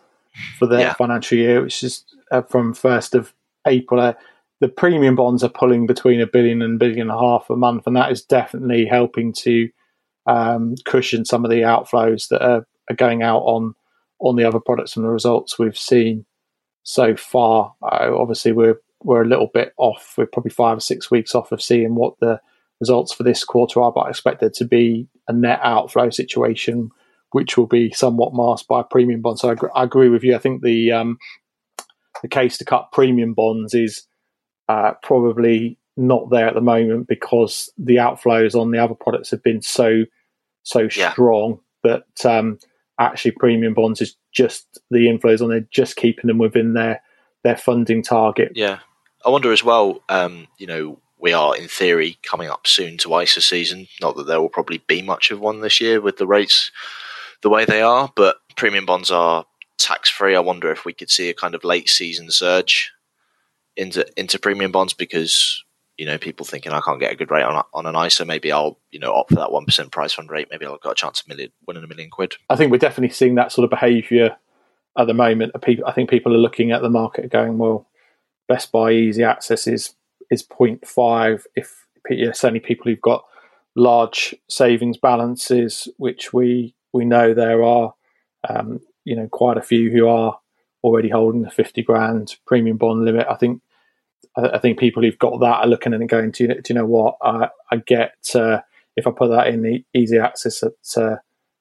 for 0.57 0.65
their 0.65 0.81
yeah. 0.81 0.93
financial 0.93 1.37
year, 1.37 1.61
which 1.61 1.83
is 1.83 2.03
uh, 2.31 2.41
from 2.41 2.73
first 2.73 3.15
of 3.15 3.33
April. 3.65 4.01
Uh, 4.01 4.13
the 4.59 4.67
premium 4.69 5.15
bonds 5.15 5.43
are 5.43 5.49
pulling 5.49 5.85
between 5.85 6.21
a 6.21 6.27
billion 6.27 6.61
and 6.61 6.79
billion 6.79 7.09
and 7.09 7.11
a 7.11 7.19
half 7.19 7.49
a 7.49 7.55
month, 7.55 7.87
and 7.87 7.95
that 7.95 8.11
is 8.11 8.23
definitely 8.23 8.85
helping 8.85 9.33
to 9.33 9.69
um, 10.25 10.75
cushion 10.85 11.25
some 11.25 11.45
of 11.45 11.51
the 11.51 11.61
outflows 11.61 12.27
that 12.29 12.41
are, 12.41 12.65
are, 12.89 12.95
going 12.95 13.21
out 13.21 13.41
on 13.41 13.75
on 14.19 14.35
the 14.35 14.43
other 14.43 14.59
products 14.59 14.95
and 14.95 15.05
the 15.05 15.09
results 15.09 15.59
we've 15.59 15.77
seen 15.77 16.25
so 16.83 17.15
far. 17.15 17.73
Uh, 17.83 18.11
obviously, 18.17 18.51
we're 18.51 18.79
we're 19.03 19.21
a 19.21 19.27
little 19.27 19.49
bit 19.53 19.73
off. 19.77 20.15
We're 20.17 20.25
probably 20.25 20.51
five 20.51 20.77
or 20.77 20.81
six 20.81 21.11
weeks 21.11 21.35
off 21.35 21.51
of 21.51 21.61
seeing 21.61 21.95
what 21.95 22.19
the 22.19 22.39
results 22.79 23.13
for 23.13 23.23
this 23.23 23.43
quarter 23.43 23.81
are, 23.81 23.91
but 23.91 24.01
I 24.01 24.09
expect 24.09 24.39
there 24.39 24.49
to 24.49 24.65
be 24.65 25.07
a 25.27 25.33
net 25.33 25.59
outflow 25.63 26.09
situation, 26.09 26.89
which 27.31 27.57
will 27.57 27.67
be 27.67 27.91
somewhat 27.91 28.33
masked 28.33 28.67
by 28.67 28.83
premium 28.83 29.21
bonds. 29.21 29.41
So 29.41 29.51
I, 29.51 29.79
I 29.79 29.83
agree 29.83 30.09
with 30.09 30.23
you. 30.23 30.35
I 30.35 30.39
think 30.39 30.63
the 30.63 30.91
um, 30.91 31.17
the 32.21 32.27
case 32.27 32.57
to 32.57 32.65
cut 32.65 32.91
premium 32.91 33.33
bonds 33.33 33.73
is 33.73 34.07
uh, 34.69 34.93
probably 35.03 35.77
not 35.97 36.29
there 36.29 36.47
at 36.47 36.55
the 36.55 36.61
moment 36.61 37.07
because 37.07 37.71
the 37.77 37.95
outflows 37.95 38.59
on 38.59 38.71
the 38.71 38.83
other 38.83 38.95
products 38.95 39.31
have 39.31 39.43
been 39.43 39.61
so 39.61 40.03
so 40.63 40.87
yeah. 40.95 41.11
strong 41.11 41.59
that 41.83 42.03
um, 42.25 42.59
actually 42.99 43.31
premium 43.31 43.73
bonds 43.73 44.01
is 44.01 44.15
just 44.33 44.79
the 44.89 45.07
inflows 45.07 45.41
on 45.41 45.49
there, 45.49 45.65
just 45.71 45.95
keeping 45.95 46.27
them 46.27 46.37
within 46.37 46.73
their 46.73 47.01
their 47.43 47.57
funding 47.57 48.01
target. 48.01 48.51
Yeah, 48.55 48.79
I 49.25 49.29
wonder 49.29 49.51
as 49.51 49.63
well. 49.63 50.01
Um, 50.09 50.47
you 50.57 50.67
know, 50.67 50.99
we 51.19 51.33
are 51.33 51.55
in 51.55 51.67
theory 51.67 52.17
coming 52.23 52.49
up 52.49 52.67
soon 52.67 52.97
to 52.99 53.19
ISA 53.19 53.41
season. 53.41 53.87
Not 54.01 54.15
that 54.17 54.27
there 54.27 54.41
will 54.41 54.49
probably 54.49 54.79
be 54.87 55.01
much 55.01 55.31
of 55.31 55.39
one 55.39 55.61
this 55.61 55.79
year 55.79 56.01
with 56.01 56.17
the 56.17 56.27
rates 56.27 56.71
the 57.41 57.49
way 57.49 57.65
they 57.65 57.81
are, 57.81 58.11
but 58.15 58.37
premium 58.57 58.85
bonds 58.85 59.11
are 59.11 59.45
tax 59.77 60.09
free. 60.09 60.35
I 60.35 60.39
wonder 60.39 60.71
if 60.71 60.85
we 60.85 60.93
could 60.93 61.11
see 61.11 61.29
a 61.29 61.33
kind 61.33 61.53
of 61.53 61.63
late 61.63 61.89
season 61.89 62.31
surge 62.31 62.91
into 63.77 64.07
into 64.17 64.39
premium 64.39 64.71
bonds 64.71 64.93
because 64.93 65.63
you 65.97 66.05
know, 66.05 66.17
people 66.17 66.45
thinking 66.45 66.71
I 66.71 66.81
can't 66.81 66.99
get 66.99 67.13
a 67.13 67.15
good 67.15 67.31
rate 67.31 67.43
on 67.43 67.63
on 67.73 67.85
an 67.85 67.95
ISA, 67.95 68.25
maybe 68.25 68.51
I'll 68.51 68.79
you 68.91 68.99
know 68.99 69.13
opt 69.13 69.29
for 69.29 69.35
that 69.35 69.51
one 69.51 69.65
percent 69.65 69.91
prize 69.91 70.13
fund 70.13 70.29
rate. 70.29 70.47
Maybe 70.51 70.65
I've 70.65 70.81
got 70.81 70.91
a 70.91 70.95
chance 70.95 71.21
of 71.21 71.27
million, 71.27 71.51
winning 71.67 71.83
a 71.83 71.87
million 71.87 72.09
quid. 72.09 72.35
I 72.49 72.55
think 72.55 72.71
we're 72.71 72.77
definitely 72.77 73.13
seeing 73.13 73.35
that 73.35 73.51
sort 73.51 73.63
of 73.63 73.69
behaviour 73.69 74.35
at 74.97 75.07
the 75.07 75.13
moment. 75.13 75.53
I 75.55 75.91
think 75.91 76.09
people 76.09 76.33
are 76.33 76.39
looking 76.39 76.71
at 76.71 76.81
the 76.81 76.89
market 76.89 77.31
going, 77.31 77.57
well, 77.57 77.87
Best 78.47 78.71
Buy 78.71 78.91
Easy 78.91 79.23
Access 79.23 79.67
is 79.67 79.95
is 80.29 80.43
0.5. 80.43 81.43
If 81.55 81.85
certainly 82.33 82.59
people 82.59 82.91
who've 82.91 83.01
got 83.01 83.25
large 83.75 84.35
savings 84.49 84.97
balances, 84.97 85.87
which 85.97 86.33
we 86.33 86.75
we 86.93 87.05
know 87.05 87.33
there 87.33 87.63
are, 87.63 87.93
um, 88.49 88.81
you 89.03 89.15
know, 89.15 89.27
quite 89.27 89.57
a 89.57 89.61
few 89.61 89.91
who 89.91 90.07
are 90.07 90.39
already 90.83 91.09
holding 91.09 91.41
the 91.41 91.49
50 91.49 91.81
grand 91.83 92.35
premium 92.45 92.77
bond 92.77 93.03
limit. 93.03 93.27
I 93.29 93.35
think 93.35 93.61
I, 94.37 94.59
think 94.59 94.79
people 94.79 95.03
who've 95.03 95.17
got 95.17 95.39
that 95.39 95.61
are 95.63 95.67
looking 95.67 95.93
and 95.93 96.09
going, 96.09 96.31
do 96.31 96.43
you, 96.43 96.49
do 96.49 96.61
you 96.69 96.75
know 96.75 96.85
what? 96.85 97.17
I, 97.21 97.49
I 97.71 97.77
get 97.77 98.15
uh, 98.35 98.59
if 98.95 99.07
I 99.07 99.11
put 99.11 99.29
that 99.29 99.47
in 99.47 99.61
the 99.61 99.83
easy 99.93 100.17
access 100.17 100.63
at 100.63 100.73
uh, 100.97 101.17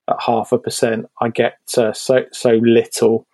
at 0.09 0.17
half 0.21 0.53
a 0.53 0.59
percent, 0.59 1.07
I 1.21 1.29
get 1.29 1.59
uh, 1.77 1.93
so 1.93 2.25
so 2.33 2.51
little 2.53 3.27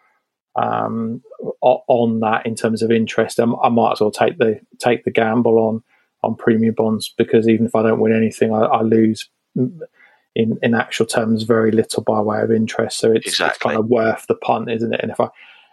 um, 0.56 1.23
on 1.62 2.20
that 2.20 2.47
in 2.47 2.54
terms 2.54 2.82
of 2.82 2.90
interest. 2.90 3.40
I, 3.40 3.44
I, 3.44 3.68
might 3.68 3.92
as 3.92 4.00
well 4.00 4.11
take 4.11 4.38
the 4.38 4.61
take 4.78 5.04
the 5.04 5.11
gamble 5.11 5.59
on 5.59 5.82
on 6.23 6.37
premium 6.37 6.75
bonds 6.75 7.12
because 7.16 7.49
even 7.49 7.66
if 7.66 7.75
I 7.75 7.82
don't 7.82 8.00
win 8.00 8.14
anything, 8.14 8.52
I, 8.52 8.61
I 8.61 8.82
lose 8.82 9.28
in 9.56 10.59
in 10.62 10.75
actual 10.75 11.06
terms 11.06 11.42
very 11.42 11.70
little 11.70 12.02
by 12.02 12.20
way 12.20 12.40
of 12.40 12.52
interest. 12.52 12.99
So 12.99 13.12
it's, 13.12 13.26
exactly. 13.26 13.54
it's 13.54 13.62
kind 13.62 13.76
of 13.78 13.87
worth 13.88 14.26
the 14.26 14.35
punt, 14.35 14.70
isn't 14.70 14.94
it? 14.94 15.00
And 15.02 15.11
if 15.11 15.20
I 15.20 15.28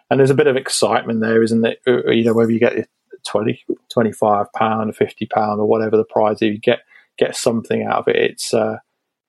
and 0.10 0.20
there's 0.20 0.30
a 0.30 0.36
bit 0.36 0.48
of 0.48 0.56
excitement 0.56 1.22
there, 1.22 1.44
isn't 1.44 1.66
it? 1.66 1.82
Uh, 1.88 2.10
you 2.10 2.24
know, 2.24 2.34
whether 2.34 2.52
you 2.52 2.60
get 2.60 2.88
20, 3.26 3.66
25 3.92 4.52
pound 4.54 4.90
or 4.90 4.94
50 4.94 5.26
pound 5.28 5.60
or 5.60 5.66
whatever 5.66 5.98
the 5.98 6.06
prize 6.06 6.42
is, 6.42 6.54
you 6.54 6.60
get, 6.60 6.80
get 7.18 7.36
something 7.36 7.84
out 7.84 8.00
of 8.00 8.08
it. 8.08 8.16
It's, 8.16 8.54
uh, 8.54 8.78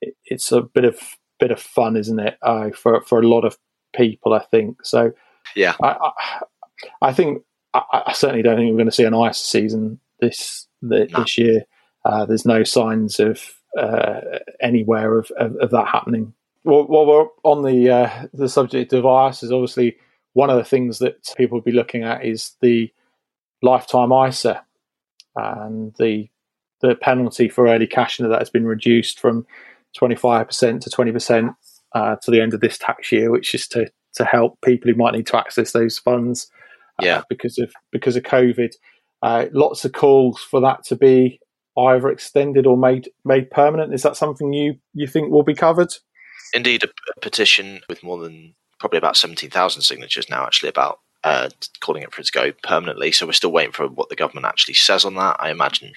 it, 0.00 0.16
it's 0.24 0.52
a 0.52 0.62
bit 0.62 0.84
of, 0.84 0.98
bit 1.38 1.50
of 1.50 1.60
fun, 1.60 1.96
isn't 1.96 2.18
it? 2.18 2.38
Uh, 2.42 2.70
for, 2.70 3.00
for 3.02 3.20
a 3.20 3.28
lot 3.28 3.44
of 3.44 3.56
people, 3.94 4.32
I 4.32 4.40
think. 4.40 4.84
So, 4.84 5.12
yeah, 5.54 5.74
I, 5.82 5.88
I, 5.88 6.10
I 7.02 7.12
think, 7.12 7.42
I, 7.74 8.02
I, 8.06 8.12
certainly 8.12 8.42
don't 8.42 8.56
think 8.56 8.70
we're 8.70 8.76
going 8.76 8.86
to 8.86 8.92
see 8.92 9.04
an 9.04 9.14
ISA 9.14 9.44
season 9.44 10.00
this, 10.20 10.66
the, 10.82 11.06
no. 11.10 11.20
this 11.20 11.38
year. 11.38 11.64
Uh, 12.04 12.24
there's 12.24 12.46
no 12.46 12.64
signs 12.64 13.20
of, 13.20 13.42
uh, 13.78 14.20
anywhere 14.60 15.18
of, 15.18 15.30
of, 15.38 15.56
of, 15.56 15.70
that 15.70 15.86
happening. 15.86 16.32
Well, 16.64 16.86
while 16.86 17.06
we're 17.06 17.26
on 17.44 17.62
the 17.62 17.90
uh, 17.90 18.26
the 18.32 18.48
subject 18.48 18.92
of 18.92 19.04
ISA, 19.04 19.46
is 19.46 19.52
obviously 19.52 19.96
one 20.32 20.50
of 20.50 20.56
the 20.56 20.64
things 20.64 20.98
that 20.98 21.34
people 21.36 21.58
will 21.58 21.64
be 21.64 21.72
looking 21.72 22.02
at 22.02 22.24
is 22.24 22.52
the 22.60 22.92
lifetime 23.62 24.12
ISA 24.12 24.62
and 25.36 25.94
the 25.98 26.28
the 26.80 26.94
penalty 26.94 27.48
for 27.48 27.66
early 27.66 27.86
cashing 27.86 28.24
into 28.24 28.32
that 28.32 28.40
has 28.40 28.50
been 28.50 28.66
reduced 28.66 29.18
from 29.18 29.44
25% 30.00 30.80
to 30.80 30.90
20% 30.90 31.56
uh, 31.92 32.16
to 32.22 32.30
the 32.30 32.40
end 32.40 32.54
of 32.54 32.60
this 32.60 32.78
tax 32.78 33.10
year, 33.10 33.30
which 33.30 33.54
is 33.54 33.66
to 33.68 33.90
to 34.14 34.24
help 34.24 34.58
people 34.64 34.90
who 34.90 34.96
might 34.96 35.14
need 35.14 35.26
to 35.26 35.36
access 35.36 35.72
those 35.72 35.98
funds 35.98 36.50
uh, 37.00 37.04
yeah. 37.04 37.22
because 37.28 37.58
of 37.58 37.72
because 37.92 38.16
of 38.16 38.22
COVID. 38.22 38.74
Uh, 39.22 39.46
lots 39.52 39.84
of 39.84 39.92
calls 39.92 40.40
for 40.40 40.60
that 40.60 40.84
to 40.84 40.96
be 40.96 41.40
either 41.76 42.08
extended 42.08 42.66
or 42.66 42.76
made 42.76 43.10
made 43.24 43.50
permanent. 43.50 43.94
Is 43.94 44.02
that 44.02 44.16
something 44.16 44.52
you 44.52 44.76
you 44.94 45.06
think 45.06 45.30
will 45.30 45.42
be 45.42 45.54
covered? 45.54 45.92
Indeed, 46.54 46.84
a, 46.84 46.88
a 46.88 47.20
petition 47.20 47.80
with 47.88 48.02
more 48.02 48.18
than 48.18 48.54
probably 48.80 48.98
about 48.98 49.16
17,000 49.16 49.82
signatures 49.82 50.30
now, 50.30 50.44
actually, 50.44 50.70
about 50.70 51.00
uh, 51.28 51.50
calling 51.80 52.02
it 52.02 52.12
for 52.12 52.22
it 52.22 52.24
to 52.24 52.32
go 52.32 52.52
permanently. 52.62 53.12
So 53.12 53.26
we're 53.26 53.32
still 53.32 53.52
waiting 53.52 53.72
for 53.72 53.86
what 53.86 54.08
the 54.08 54.16
government 54.16 54.46
actually 54.46 54.74
says 54.74 55.04
on 55.04 55.14
that. 55.16 55.36
I 55.38 55.50
imagine 55.50 55.92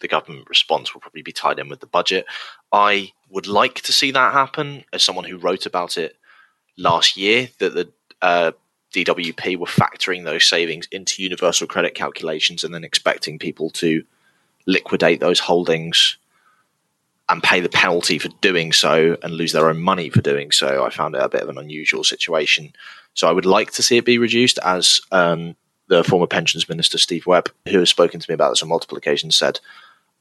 the 0.00 0.08
government 0.08 0.48
response 0.48 0.94
will 0.94 1.02
probably 1.02 1.20
be 1.20 1.30
tied 1.30 1.58
in 1.58 1.68
with 1.68 1.80
the 1.80 1.86
budget. 1.86 2.24
I 2.72 3.12
would 3.28 3.46
like 3.46 3.82
to 3.82 3.92
see 3.92 4.10
that 4.12 4.32
happen 4.32 4.84
as 4.90 5.02
someone 5.02 5.26
who 5.26 5.36
wrote 5.36 5.66
about 5.66 5.98
it 5.98 6.16
last 6.78 7.18
year, 7.18 7.50
that 7.58 7.74
the 7.74 7.92
uh, 8.22 8.52
DWP 8.94 9.58
were 9.58 9.66
factoring 9.66 10.24
those 10.24 10.46
savings 10.46 10.88
into 10.90 11.22
universal 11.22 11.66
credit 11.66 11.94
calculations 11.94 12.64
and 12.64 12.74
then 12.74 12.82
expecting 12.82 13.38
people 13.38 13.68
to 13.70 14.02
liquidate 14.66 15.20
those 15.20 15.40
holdings 15.40 16.16
and 17.28 17.42
pay 17.42 17.60
the 17.60 17.68
penalty 17.68 18.18
for 18.18 18.28
doing 18.40 18.72
so 18.72 19.16
and 19.22 19.34
lose 19.34 19.52
their 19.52 19.68
own 19.68 19.80
money 19.80 20.10
for 20.10 20.20
doing 20.20 20.50
so. 20.50 20.84
I 20.84 20.90
found 20.90 21.14
it 21.14 21.22
a 21.22 21.28
bit 21.28 21.42
of 21.42 21.48
an 21.48 21.58
unusual 21.58 22.04
situation. 22.04 22.72
So 23.14 23.28
I 23.28 23.32
would 23.32 23.46
like 23.46 23.70
to 23.72 23.82
see 23.82 23.96
it 23.96 24.04
be 24.04 24.18
reduced, 24.18 24.58
as 24.64 25.00
um, 25.12 25.54
the 25.88 26.02
former 26.04 26.26
pensions 26.26 26.68
minister 26.68 26.98
Steve 26.98 27.26
Webb, 27.26 27.50
who 27.68 27.78
has 27.78 27.90
spoken 27.90 28.20
to 28.20 28.30
me 28.30 28.34
about 28.34 28.50
this 28.50 28.62
on 28.62 28.68
multiple 28.68 28.98
occasions, 28.98 29.36
said. 29.36 29.60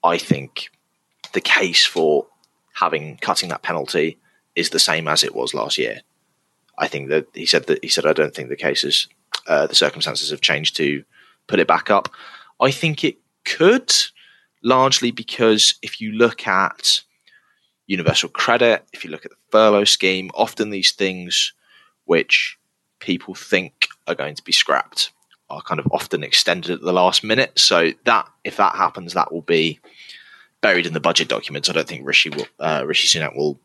I 0.03 0.17
think 0.17 0.69
the 1.33 1.41
case 1.41 1.85
for 1.85 2.25
having 2.73 3.17
cutting 3.17 3.49
that 3.49 3.61
penalty 3.61 4.17
is 4.55 4.69
the 4.69 4.79
same 4.79 5.07
as 5.07 5.23
it 5.23 5.35
was 5.35 5.53
last 5.53 5.77
year. 5.77 6.01
I 6.77 6.87
think 6.87 7.09
that 7.09 7.27
he 7.33 7.45
said 7.45 7.67
that 7.67 7.83
he 7.83 7.89
said 7.89 8.05
I 8.05 8.13
don't 8.13 8.33
think 8.33 8.49
the 8.49 8.55
cases, 8.55 9.07
uh, 9.47 9.67
the 9.67 9.75
circumstances 9.75 10.31
have 10.31 10.41
changed 10.41 10.75
to 10.77 11.03
put 11.47 11.59
it 11.59 11.67
back 11.67 11.89
up. 11.89 12.09
I 12.59 12.71
think 12.71 13.03
it 13.03 13.17
could 13.45 13.93
largely 14.63 15.11
because 15.11 15.75
if 15.81 16.01
you 16.01 16.11
look 16.11 16.47
at 16.47 17.01
universal 17.87 18.29
credit, 18.29 18.85
if 18.93 19.03
you 19.03 19.11
look 19.11 19.25
at 19.25 19.31
the 19.31 19.37
furlough 19.49 19.83
scheme, 19.83 20.31
often 20.33 20.69
these 20.69 20.91
things 20.91 21.53
which 22.05 22.57
people 22.99 23.35
think 23.35 23.87
are 24.07 24.15
going 24.15 24.35
to 24.35 24.43
be 24.43 24.51
scrapped 24.51 25.11
are 25.49 25.61
kind 25.61 25.79
of 25.79 25.87
often 25.91 26.23
extended 26.23 26.71
at 26.71 26.81
the 26.81 26.93
last 26.93 27.23
minute. 27.23 27.57
So 27.59 27.91
that 28.05 28.27
if 28.43 28.57
that 28.57 28.75
happens, 28.75 29.13
that 29.13 29.31
will 29.31 29.41
be 29.41 29.79
buried 30.61 30.85
in 30.85 30.93
the 30.93 30.99
budget 30.99 31.27
documents. 31.27 31.69
I 31.69 31.73
don't 31.73 31.87
think 31.87 32.05
Rishi 32.05 32.29
will, 32.29 32.47
uh, 32.59 32.83
Rishi 32.85 33.07
Sunak 33.07 33.35
will, 33.35 33.59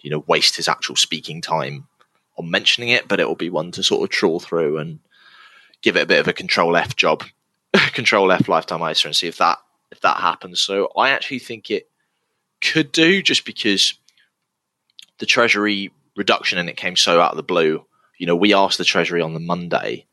you 0.00 0.10
know, 0.10 0.24
waste 0.26 0.56
his 0.56 0.68
actual 0.68 0.96
speaking 0.96 1.40
time 1.40 1.86
on 2.36 2.50
mentioning 2.50 2.88
it, 2.88 3.06
but 3.06 3.20
it 3.20 3.28
will 3.28 3.36
be 3.36 3.50
one 3.50 3.70
to 3.72 3.82
sort 3.82 4.02
of 4.02 4.08
trawl 4.10 4.40
through 4.40 4.78
and 4.78 4.98
give 5.82 5.96
it 5.96 6.02
a 6.02 6.06
bit 6.06 6.20
of 6.20 6.28
a 6.28 6.32
control 6.32 6.76
F 6.76 6.96
job, 6.96 7.22
control 7.92 8.32
F 8.32 8.48
lifetime 8.48 8.82
ISA, 8.82 9.08
and 9.08 9.16
see 9.16 9.28
if 9.28 9.38
that 9.38 9.58
if 9.98 10.02
that 10.02 10.18
happens. 10.18 10.60
So 10.60 10.92
I 10.96 11.10
actually 11.10 11.40
think 11.40 11.70
it 11.70 11.90
could 12.60 12.92
do 12.92 13.20
just 13.20 13.44
because 13.44 13.94
the 15.18 15.26
Treasury 15.26 15.90
reduction 16.16 16.56
and 16.56 16.68
it 16.68 16.76
came 16.76 16.94
so 16.94 17.20
out 17.20 17.32
of 17.32 17.36
the 17.36 17.42
blue. 17.42 17.84
You 18.16 18.26
know, 18.26 18.36
we 18.36 18.54
asked 18.54 18.78
the 18.78 18.84
Treasury 18.84 19.20
on 19.20 19.34
the 19.34 19.40
Monday. 19.40 20.06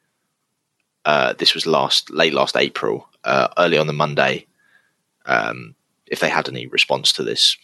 Uh, 1.06 1.34
this 1.34 1.54
was 1.54 1.68
last 1.68 2.10
late 2.10 2.34
last 2.34 2.58
April, 2.58 3.08
uh, 3.24 3.48
early 3.60 3.78
on 3.78 3.86
the 3.86 3.94
Monday, 3.94 4.48
um, 5.28 5.76
if 6.08 6.20
they 6.20 6.30
had 6.30 6.50
any 6.50 6.66
response 6.66 7.14
to 7.14 7.24
this 7.24 7.56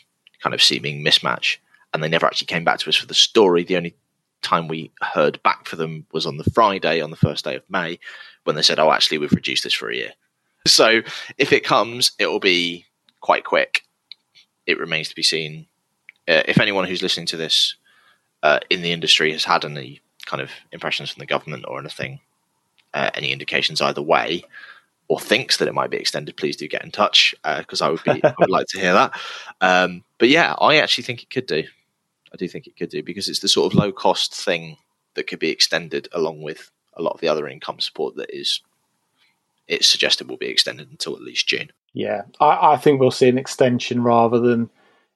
kind 0.43 0.53
of 0.53 0.61
seeming 0.61 1.03
mismatch, 1.03 1.57
and 1.91 2.03
they 2.03 2.07
never 2.07 2.27
actually 2.27 2.45
came 2.45 2.63
back 2.63 2.77
to 2.79 2.89
us 2.89 2.95
for 2.95 3.07
the 3.07 3.15
story. 3.15 3.63
The 3.63 3.77
only 3.77 3.95
time 4.43 4.67
we 4.67 4.91
heard 5.01 5.41
back 5.41 5.67
for 5.67 5.75
them 5.75 6.05
was 6.11 6.27
on 6.27 6.37
the 6.37 6.51
Friday, 6.51 7.01
on 7.01 7.09
the 7.09 7.17
first 7.17 7.45
day 7.45 7.55
of 7.55 7.63
May, 7.67 7.97
when 8.43 8.55
they 8.55 8.61
said, 8.61 8.77
"Oh, 8.77 8.91
actually, 8.91 9.17
we've 9.17 9.31
reduced 9.31 9.63
this 9.63 9.73
for 9.73 9.89
a 9.89 9.95
year." 9.95 10.13
So 10.65 11.01
if 11.37 11.51
it 11.51 11.63
comes, 11.63 12.11
it 12.19 12.27
will 12.27 12.39
be 12.39 12.85
quite 13.19 13.43
quick. 13.43 13.83
It 14.65 14.79
remains 14.79 15.09
to 15.09 15.15
be 15.15 15.23
seen. 15.23 15.67
Uh, 16.27 16.43
if 16.45 16.59
anyone 16.59 16.85
who's 16.85 17.01
listening 17.01 17.25
to 17.27 17.37
this 17.37 17.75
uh, 18.43 18.59
in 18.69 18.81
the 18.81 18.91
industry 18.91 19.31
has 19.31 19.43
had 19.43 19.65
any 19.65 20.01
kind 20.25 20.41
of 20.41 20.51
impressions 20.71 21.09
from 21.09 21.19
the 21.19 21.25
government 21.25 21.65
or 21.67 21.79
anything, 21.79 22.19
uh, 22.93 23.09
any 23.15 23.31
indications 23.31 23.81
either 23.81 24.01
way, 24.01 24.43
or 25.07 25.19
thinks 25.19 25.57
that 25.57 25.67
it 25.67 25.73
might 25.73 25.89
be 25.89 25.97
extended, 25.97 26.37
please 26.37 26.55
do 26.55 26.67
get 26.67 26.85
in 26.85 26.91
touch 26.91 27.35
because 27.57 27.81
uh, 27.81 27.87
I 27.87 27.89
would 27.89 28.03
be 28.03 28.23
I 28.23 28.33
would 28.39 28.49
like 28.49 28.67
to 28.67 28.79
hear 28.79 28.93
that. 28.93 29.19
Um, 29.59 30.03
but 30.19 30.29
yeah, 30.29 30.55
I 30.59 30.77
actually 30.77 31.03
think 31.03 31.23
it 31.23 31.29
could 31.29 31.47
do. 31.47 31.63
I 32.33 32.37
do 32.37 32.47
think 32.47 32.67
it 32.67 32.77
could 32.77 32.89
do 32.89 33.03
because 33.03 33.27
it's 33.27 33.39
the 33.39 33.49
sort 33.49 33.71
of 33.71 33.77
low 33.77 33.91
cost 33.91 34.33
thing 34.33 34.77
that 35.15 35.27
could 35.27 35.39
be 35.39 35.49
extended 35.49 36.07
along 36.13 36.41
with 36.41 36.71
a 36.93 37.01
lot 37.01 37.13
of 37.13 37.19
the 37.19 37.27
other 37.27 37.47
income 37.47 37.79
support 37.79 38.15
that 38.15 38.33
is 38.33 38.61
it's 39.71 39.87
suggested 39.87 40.29
will 40.29 40.37
be 40.37 40.47
extended 40.47 40.91
until 40.91 41.15
at 41.15 41.21
least 41.21 41.47
June. 41.47 41.71
Yeah, 41.93 42.23
I, 42.39 42.73
I 42.73 42.77
think 42.77 42.99
we'll 42.99 43.09
see 43.09 43.29
an 43.29 43.37
extension 43.37 44.03
rather 44.03 44.39
than 44.39 44.69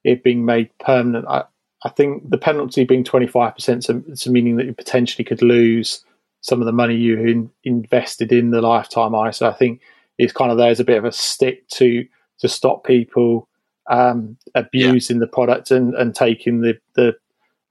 it 0.04 0.24
being 0.24 0.46
made 0.46 0.70
permanent. 0.80 1.28
I, 1.28 1.44
I 1.84 1.90
think 1.90 2.30
the 2.30 2.38
penalty 2.38 2.86
being 2.86 3.04
25%, 3.04 3.84
so, 3.84 4.04
so 4.14 4.32
meaning 4.32 4.56
that 4.56 4.66
you 4.66 4.74
potentially 4.74 5.26
could 5.26 5.42
lose 5.42 6.04
some 6.40 6.62
of 6.62 6.66
the 6.66 6.72
money 6.72 6.96
you 6.96 7.20
in, 7.20 7.52
invested 7.64 8.32
in 8.32 8.52
the 8.52 8.62
lifetime 8.62 9.14
ISA, 9.14 9.48
I 9.48 9.54
think 9.54 9.82
is 10.18 10.32
kind 10.32 10.52
of 10.52 10.58
there's 10.58 10.80
a 10.80 10.86
bit 10.86 10.98
of 10.98 11.06
a 11.06 11.12
stick 11.12 11.68
to 11.70 12.06
to 12.40 12.48
stop 12.48 12.84
people 12.86 13.48
um, 13.90 14.38
abusing 14.56 15.18
yeah. 15.18 15.22
the 15.22 15.28
product 15.28 15.72
and, 15.72 15.94
and 15.96 16.16
taking 16.16 16.62
the 16.62 16.78
the, 16.96 17.16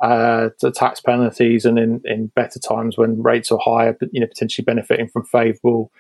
uh, 0.03 0.51
the 0.61 0.71
tax 0.71 1.01
penalties, 1.01 1.65
and 1.65 1.79
in, 1.79 2.03
in 2.05 2.27
better 2.29 2.59
times 2.59 2.99
when 2.99 3.23
rates 3.23 3.51
are 3.51 3.59
higher, 3.59 3.97
you 4.13 4.21
know, 4.21 4.27
potentially 4.27 4.65
benefiting 4.65 5.09
from 5.09 5.25
favourable 5.25 5.91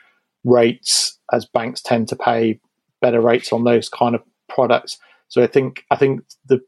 rates 0.45 1.19
as 1.33 1.47
banks 1.47 1.81
tend 1.81 2.09
to 2.09 2.17
pay 2.17 2.61
better 3.01 3.21
rates 3.21 3.53
on 3.53 3.65
those 3.65 3.89
kind 3.89 4.15
of 4.15 4.23
products. 4.49 4.99
So 5.29 5.43
I 5.43 5.47
think 5.47 5.85
I 5.91 5.97
think 5.97 6.21
the 6.47 6.61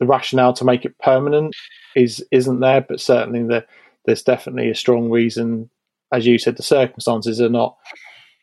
the 0.00 0.06
rationale 0.06 0.52
to 0.54 0.64
make 0.64 0.84
it 0.84 0.98
permanent 0.98 1.54
is 1.94 2.24
isn't 2.30 2.60
there, 2.60 2.80
but 2.80 3.00
certainly 3.00 3.42
the, 3.42 3.64
there's 4.04 4.22
definitely 4.22 4.68
a 4.70 4.74
strong 4.74 5.10
reason. 5.10 5.70
As 6.12 6.26
you 6.26 6.38
said, 6.38 6.56
the 6.56 6.62
circumstances 6.62 7.40
are 7.40 7.48
not 7.48 7.76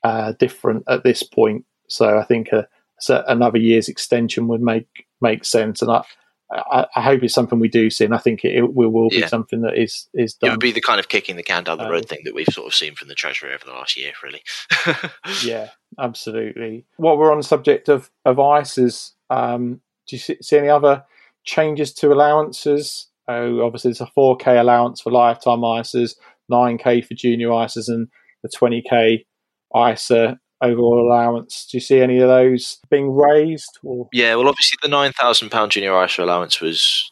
uh, 0.03 0.33
different 0.39 0.83
at 0.87 1.03
this 1.03 1.21
point. 1.21 1.65
So 1.87 2.17
I 2.17 2.23
think 2.23 2.49
a, 2.51 2.67
another 3.07 3.57
year's 3.57 3.89
extension 3.89 4.47
would 4.47 4.61
make 4.61 4.87
make 5.21 5.43
sense. 5.43 5.81
And 5.81 5.91
I, 5.91 6.03
I, 6.51 6.87
I, 6.95 7.01
hope 7.01 7.21
it's 7.21 7.33
something 7.33 7.59
we 7.59 7.69
do 7.69 7.89
see, 7.89 8.05
and 8.05 8.15
I 8.15 8.17
think 8.17 8.43
it, 8.43 8.55
it 8.55 8.73
will, 8.73 9.09
be 9.09 9.17
yeah. 9.17 9.27
something 9.27 9.61
that 9.61 9.77
is 9.77 10.07
is 10.13 10.33
done. 10.33 10.49
It 10.49 10.53
would 10.53 10.59
be 10.59 10.71
the 10.71 10.81
kind 10.81 10.99
of 10.99 11.07
kicking 11.07 11.35
the 11.35 11.43
can 11.43 11.63
down 11.63 11.77
the 11.77 11.89
road 11.89 12.03
um, 12.03 12.07
thing 12.07 12.21
that 12.25 12.33
we've 12.33 12.47
sort 12.47 12.67
of 12.67 12.73
seen 12.73 12.95
from 12.95 13.07
the 13.07 13.15
Treasury 13.15 13.53
over 13.53 13.65
the 13.65 13.71
last 13.71 13.95
year, 13.95 14.13
really. 14.23 14.41
yeah, 15.43 15.69
absolutely. 15.99 16.85
While 16.97 17.17
we're 17.17 17.31
on 17.31 17.37
the 17.37 17.43
subject 17.43 17.87
of 17.87 18.09
of 18.25 18.37
ISAs, 18.37 19.11
um, 19.29 19.81
do 20.07 20.15
you 20.15 20.19
see, 20.19 20.37
see, 20.41 20.57
any 20.57 20.69
other 20.69 21.03
changes 21.43 21.93
to 21.95 22.11
allowances? 22.11 23.07
Oh, 23.27 23.63
obviously, 23.63 23.91
it's 23.91 24.01
a 24.01 24.09
4K 24.17 24.59
allowance 24.59 25.01
for 25.01 25.11
lifetime 25.11 25.59
ISAs. 25.59 26.15
9k 26.51 27.05
for 27.05 27.13
junior 27.13 27.49
ISAs 27.49 27.87
and 27.87 28.07
the 28.43 28.49
20k 28.49 29.25
ISA 29.75 30.39
overall 30.61 30.99
allowance. 30.99 31.67
Do 31.69 31.77
you 31.77 31.81
see 31.81 31.99
any 31.99 32.19
of 32.19 32.27
those 32.27 32.79
being 32.89 33.15
raised? 33.15 33.79
Or? 33.83 34.09
Yeah, 34.11 34.35
well, 34.35 34.47
obviously 34.47 34.77
the 34.81 34.89
nine 34.89 35.11
thousand 35.13 35.49
pound 35.49 35.71
junior 35.71 36.03
ISA 36.03 36.23
allowance 36.23 36.59
was 36.59 37.11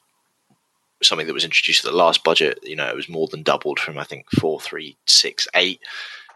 something 1.04 1.28
that 1.28 1.34
was 1.34 1.46
introduced 1.46 1.86
at 1.86 1.92
the 1.92 1.98
last 1.98 2.24
budget. 2.24 2.60
You 2.64 2.76
know, 2.76 2.88
it 2.88 2.96
was 2.96 3.10
more 3.10 3.28
than 3.28 3.44
doubled 3.44 3.80
from 3.80 3.98
I 3.98 4.04
think 4.04 4.26
four, 4.32 4.60
three, 4.60 4.98
six, 5.06 5.48
eight. 5.54 5.82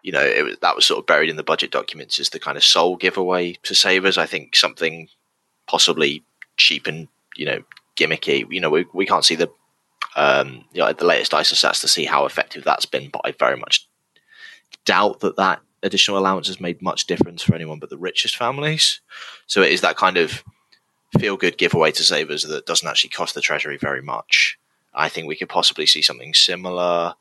You 0.03 0.11
know, 0.11 0.23
it 0.23 0.43
was, 0.43 0.57
that 0.61 0.75
was 0.75 0.85
sort 0.85 0.99
of 0.99 1.05
buried 1.05 1.29
in 1.29 1.35
the 1.35 1.43
budget 1.43 1.71
documents 1.71 2.19
as 2.19 2.29
the 2.29 2.39
kind 2.39 2.57
of 2.57 2.63
sole 2.63 2.95
giveaway 2.95 3.53
to 3.63 3.75
savers. 3.75 4.17
I 4.17 4.25
think 4.25 4.55
something 4.55 5.07
possibly 5.67 6.23
cheap 6.57 6.87
and 6.87 7.07
you 7.35 7.45
know 7.45 7.63
gimmicky. 7.97 8.45
You 8.51 8.59
know, 8.59 8.69
we 8.69 8.85
we 8.93 9.05
can't 9.05 9.25
see 9.25 9.35
the 9.35 9.51
um, 10.15 10.65
you 10.73 10.81
know 10.81 10.91
the 10.93 11.05
latest 11.05 11.33
ISA 11.33 11.55
stats 11.55 11.81
to 11.81 11.87
see 11.87 12.05
how 12.05 12.25
effective 12.25 12.63
that's 12.63 12.85
been, 12.85 13.09
but 13.11 13.21
I 13.25 13.31
very 13.31 13.57
much 13.57 13.87
doubt 14.85 15.19
that 15.19 15.37
that 15.37 15.61
additional 15.83 16.17
allowance 16.17 16.47
has 16.47 16.59
made 16.59 16.81
much 16.81 17.07
difference 17.07 17.41
for 17.41 17.55
anyone 17.55 17.79
but 17.79 17.89
the 17.89 17.97
richest 17.97 18.35
families. 18.35 19.01
So 19.47 19.61
it 19.61 19.71
is 19.71 19.81
that 19.81 19.97
kind 19.97 20.17
of 20.17 20.43
feel 21.19 21.37
good 21.37 21.57
giveaway 21.57 21.91
to 21.91 22.03
savers 22.03 22.43
that 22.43 22.65
doesn't 22.65 22.87
actually 22.87 23.09
cost 23.09 23.35
the 23.35 23.41
treasury 23.41 23.77
very 23.77 24.01
much. 24.01 24.57
I 24.93 25.09
think 25.09 25.27
we 25.27 25.35
could 25.35 25.49
possibly 25.49 25.85
see 25.85 26.01
something 26.01 26.33
similar. 26.33 27.13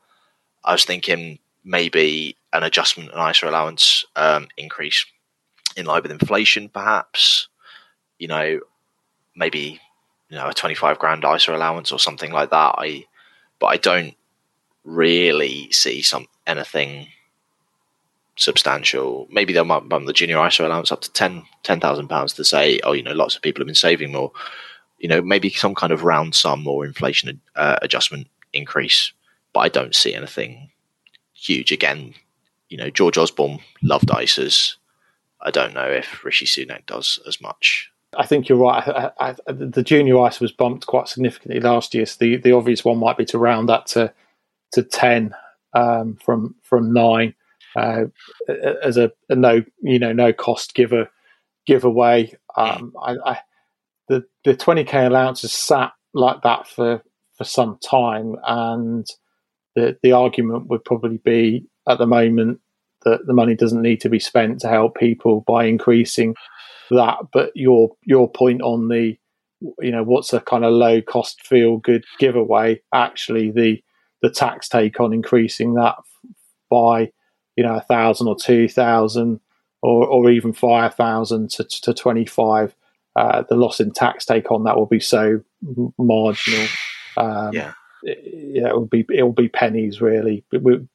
I 0.63 0.71
was 0.71 0.85
thinking 0.85 1.39
maybe 1.63 2.35
an 2.53 2.63
adjustment 2.63 3.11
an 3.13 3.29
ISA 3.29 3.49
allowance 3.49 4.05
um, 4.15 4.47
increase 4.57 5.05
in 5.77 5.85
line 5.85 6.01
with 6.03 6.11
inflation, 6.11 6.69
perhaps. 6.69 7.47
You 8.19 8.27
know, 8.27 8.59
maybe 9.35 9.79
you 10.29 10.37
know 10.37 10.49
a 10.49 10.53
twenty 10.53 10.75
five 10.75 10.99
grand 10.99 11.23
ISA 11.23 11.55
allowance 11.55 11.91
or 11.91 11.99
something 11.99 12.31
like 12.31 12.49
that. 12.51 12.75
I, 12.77 13.05
but 13.59 13.67
I 13.67 13.77
don't 13.77 14.15
really 14.83 15.71
see 15.71 16.01
some 16.01 16.27
anything 16.45 17.07
substantial. 18.41 19.27
Maybe 19.31 19.53
they 19.53 19.63
might 19.63 19.87
bump 19.87 20.05
the 20.05 20.13
junior 20.13 20.45
ISA 20.45 20.65
allowance 20.65 20.91
up 20.91 21.01
to 21.01 21.11
ten 21.11 21.43
ten 21.63 21.79
thousand 21.79 22.07
pounds 22.07 22.33
to 22.33 22.43
say, 22.43 22.79
oh, 22.83 22.93
you 22.93 23.03
know, 23.03 23.13
lots 23.13 23.35
of 23.35 23.41
people 23.41 23.61
have 23.61 23.67
been 23.67 23.75
saving 23.75 24.11
more. 24.11 24.31
You 24.99 25.09
know, 25.09 25.21
maybe 25.21 25.49
some 25.49 25.75
kind 25.75 25.91
of 25.91 26.03
round 26.03 26.35
sum 26.35 26.67
or 26.67 26.85
inflation 26.85 27.41
uh, 27.55 27.77
adjustment 27.81 28.27
increase, 28.53 29.13
but 29.53 29.61
I 29.61 29.69
don't 29.69 29.95
see 29.95 30.13
anything 30.13 30.69
huge. 31.33 31.71
Again, 31.71 32.13
you 32.69 32.77
know, 32.77 32.89
George 32.89 33.17
Osborne 33.17 33.59
loved 33.81 34.09
ISAs. 34.09 34.75
I 35.41 35.51
don't 35.51 35.73
know 35.73 35.89
if 35.89 36.23
Rishi 36.23 36.45
Sunak 36.45 36.85
does 36.85 37.19
as 37.27 37.41
much. 37.41 37.91
I 38.17 38.25
think 38.25 38.49
you're 38.49 38.57
right. 38.57 38.87
I, 38.87 39.11
I, 39.19 39.51
the 39.51 39.83
junior 39.83 40.27
ISA 40.27 40.43
was 40.43 40.51
bumped 40.51 40.85
quite 40.85 41.07
significantly 41.07 41.59
last 41.61 41.93
year. 41.93 42.05
So 42.05 42.17
the, 42.19 42.35
the 42.37 42.51
obvious 42.51 42.83
one 42.83 42.97
might 42.97 43.17
be 43.17 43.25
to 43.25 43.39
round 43.39 43.69
that 43.69 43.87
to 43.87 44.13
to 44.73 44.83
ten 44.83 45.33
um, 45.73 46.17
from 46.23 46.55
from 46.61 46.93
nine 46.93 47.33
uh, 47.75 48.05
as 48.83 48.97
a, 48.97 49.11
a, 49.29 49.35
no 49.35 49.63
you 49.81 49.99
know 49.99 50.13
no 50.13 50.33
cost 50.33 50.73
giver 50.73 51.09
giveaway. 51.65 52.33
Um, 52.55 52.93
I, 53.01 53.15
I, 53.25 53.39
the 54.07 54.25
the 54.43 54.55
twenty 54.55 54.83
k 54.83 55.05
allowance 55.05 55.41
has 55.41 55.53
sat 55.53 55.91
like 56.13 56.41
that 56.43 56.67
for 56.67 57.01
for 57.37 57.43
some 57.43 57.77
time, 57.83 58.35
and 58.45 59.05
the 59.75 59.97
the 60.03 60.11
argument 60.11 60.67
would 60.67 60.83
probably 60.83 61.17
be 61.17 61.65
at 61.87 61.97
the 61.97 62.07
moment 62.07 62.59
that 63.03 63.25
the 63.25 63.33
money 63.33 63.55
doesn't 63.55 63.81
need 63.81 64.01
to 64.01 64.09
be 64.09 64.19
spent 64.19 64.59
to 64.59 64.67
help 64.67 64.95
people 64.95 65.43
by 65.47 65.65
increasing 65.65 66.35
that. 66.91 67.17
But 67.33 67.51
your 67.55 67.91
your 68.05 68.29
point 68.29 68.61
on 68.61 68.89
the 68.89 69.17
you 69.79 69.91
know 69.91 70.03
what's 70.03 70.33
a 70.33 70.41
kind 70.41 70.65
of 70.65 70.73
low 70.73 71.01
cost 71.01 71.45
feel 71.45 71.77
good 71.77 72.03
giveaway 72.19 72.81
actually 72.93 73.51
the 73.51 73.81
the 74.21 74.29
tax 74.29 74.67
take 74.67 74.99
on 74.99 75.13
increasing 75.13 75.75
that 75.75 75.95
by 76.69 77.11
you 77.61 77.67
know 77.67 77.75
a 77.75 77.81
thousand 77.81 78.27
or 78.27 78.35
two 78.35 78.67
thousand 78.67 79.39
or, 79.83 80.07
or 80.07 80.31
even 80.31 80.51
five 80.51 80.95
thousand 80.95 81.51
to, 81.51 81.63
to 81.63 81.93
twenty 81.93 82.25
five, 82.25 82.73
uh, 83.15 83.43
the 83.49 83.55
loss 83.55 83.79
in 83.79 83.91
tax 83.91 84.25
take 84.25 84.51
on 84.51 84.63
that 84.63 84.77
will 84.77 84.87
be 84.87 84.99
so 84.99 85.41
marginal. 85.99 86.67
Um, 87.17 87.53
yeah. 87.53 87.73
yeah, 88.01 88.69
it 88.69 88.73
will 88.73 88.87
be 88.87 89.05
it 89.09 89.21
will 89.21 89.31
be 89.31 89.47
pennies 89.47 90.01
really, 90.01 90.43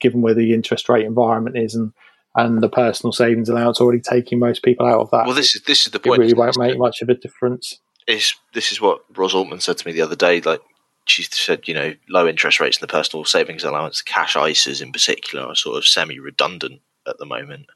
given 0.00 0.22
where 0.22 0.34
the 0.34 0.54
interest 0.54 0.88
rate 0.88 1.06
environment 1.06 1.56
is 1.56 1.76
and 1.76 1.92
and 2.34 2.60
the 2.60 2.68
personal 2.68 3.12
savings 3.12 3.48
allowance 3.48 3.80
already 3.80 4.00
taking 4.00 4.40
most 4.40 4.64
people 4.64 4.86
out 4.86 4.98
of 4.98 5.10
that. 5.12 5.26
Well, 5.26 5.36
this 5.36 5.54
is 5.54 5.62
this 5.62 5.86
is 5.86 5.92
the 5.92 6.00
point. 6.00 6.18
It 6.18 6.22
really 6.22 6.34
won't 6.34 6.58
make 6.58 6.78
much 6.78 7.00
of 7.00 7.08
a 7.08 7.14
difference. 7.14 7.78
Is 8.08 8.34
this 8.54 8.72
is 8.72 8.80
what 8.80 9.02
Ros 9.16 9.34
Altmann 9.34 9.62
said 9.62 9.78
to 9.78 9.86
me 9.86 9.92
the 9.92 10.02
other 10.02 10.16
day? 10.16 10.40
Like 10.40 10.62
she 11.06 11.22
said, 11.22 11.68
you 11.68 11.74
know, 11.74 11.94
low 12.08 12.26
interest 12.26 12.60
rates 12.60 12.78
in 12.78 12.80
the 12.80 12.92
personal 12.92 13.24
savings 13.24 13.64
allowance, 13.64 14.02
cash 14.02 14.34
ISAs 14.34 14.82
in 14.82 14.92
particular, 14.92 15.46
are 15.46 15.54
sort 15.54 15.78
of 15.78 15.86
semi 15.86 16.18
redundant 16.18 16.80
at 17.06 17.18
the 17.18 17.26
moment 17.26 17.66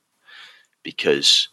because, 0.83 1.49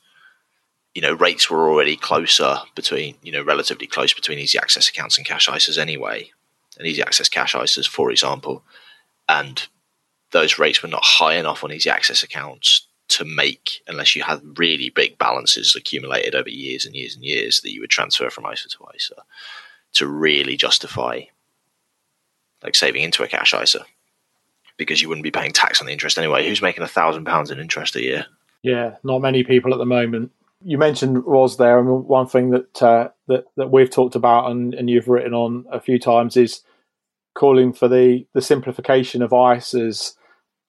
you 0.96 1.02
know, 1.02 1.13
rates 1.13 1.50
were 1.50 1.70
already 1.70 1.96
closer 1.96 2.58
between, 2.76 3.16
you 3.22 3.32
know, 3.32 3.44
relatively 3.44 3.88
close 3.88 4.13
between 4.13 4.40
easy 4.40 4.58
access 4.58 4.90
accounts 4.90 5.18
and 5.18 5.28
cash 5.28 5.48
ISAs 5.48 5.78
anyway. 5.78 6.32
And 6.78 6.88
easy 6.88 7.02
access 7.02 7.30
cash 7.30 7.54
ISAs, 7.54 7.88
for 7.88 8.12
example, 8.12 8.63
and 9.30 9.68
those 10.32 10.60
rates 10.60 10.82
were 10.82 10.90
not 10.90 11.04
high 11.04 11.36
enough 11.36 11.63
on 11.63 11.72
easy 11.72 11.90
access 11.90 12.24
accounts 12.24 12.88
to 13.10 13.26
make, 13.26 13.82
unless 13.88 14.16
you 14.16 14.24
had 14.24 14.60
really 14.60 14.90
big 14.90 15.18
balances 15.18 15.76
accumulated 15.76 16.36
over 16.36 16.50
years 16.50 16.86
and 16.86 16.96
years 16.96 17.16
and 17.16 17.24
years 17.24 17.62
that 17.62 17.72
you 17.72 17.82
would 17.82 17.90
transfer 17.90 18.30
from 18.30 18.46
ISA 18.52 18.70
to 18.70 18.78
ISA 18.96 19.16
to 19.94 20.08
really 20.08 20.58
justify 20.58 21.22
like 22.68 22.76
saving 22.76 23.02
into 23.02 23.24
a 23.24 23.28
cash 23.28 23.54
ISA 23.54 23.86
because 24.76 25.02
you 25.02 25.08
wouldn't 25.08 25.24
be 25.24 25.32
paying 25.32 25.54
tax 25.54 25.80
on 25.80 25.88
the 25.88 25.94
interest 25.94 26.18
anyway. 26.18 26.46
Who's 26.46 26.62
making 26.62 26.84
a 26.84 26.88
thousand 26.88 27.24
pounds 27.24 27.50
in 27.50 27.60
interest 27.60 27.96
a 27.96 28.04
year? 28.04 28.26
Yeah, 28.62 28.98
not 29.04 29.22
many 29.22 29.46
people 29.46 29.72
at 29.72 29.80
the 29.80 29.86
moment. 29.86 30.32
You 30.62 30.78
mentioned 30.78 31.24
was 31.24 31.56
there, 31.56 31.80
and 31.80 32.06
one 32.06 32.28
thing 32.28 32.50
that 32.50 32.84
uh, 32.84 33.10
that 33.28 33.46
that 33.56 33.72
we've 33.72 33.90
talked 33.90 34.16
about 34.16 34.52
and, 34.52 34.74
and 34.74 34.90
you've 34.90 35.08
written 35.08 35.34
on 35.34 35.66
a 35.72 35.80
few 35.80 35.98
times 35.98 36.36
is 36.36 36.62
calling 37.36 37.72
for 37.72 37.88
the 37.88 38.28
the 38.34 38.42
simplification 38.42 39.22
of 39.22 39.32
ISAs. 39.32 40.16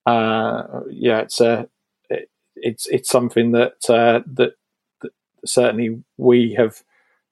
Uh, 0.07 0.83
yeah, 0.89 1.19
it's 1.19 1.41
a 1.41 1.69
it, 2.09 2.31
it's 2.55 2.87
it's 2.87 3.09
something 3.09 3.51
that, 3.53 3.91
uh, 3.91 4.21
that 4.27 4.53
that 5.01 5.11
certainly 5.45 6.01
we 6.17 6.55
have 6.55 6.85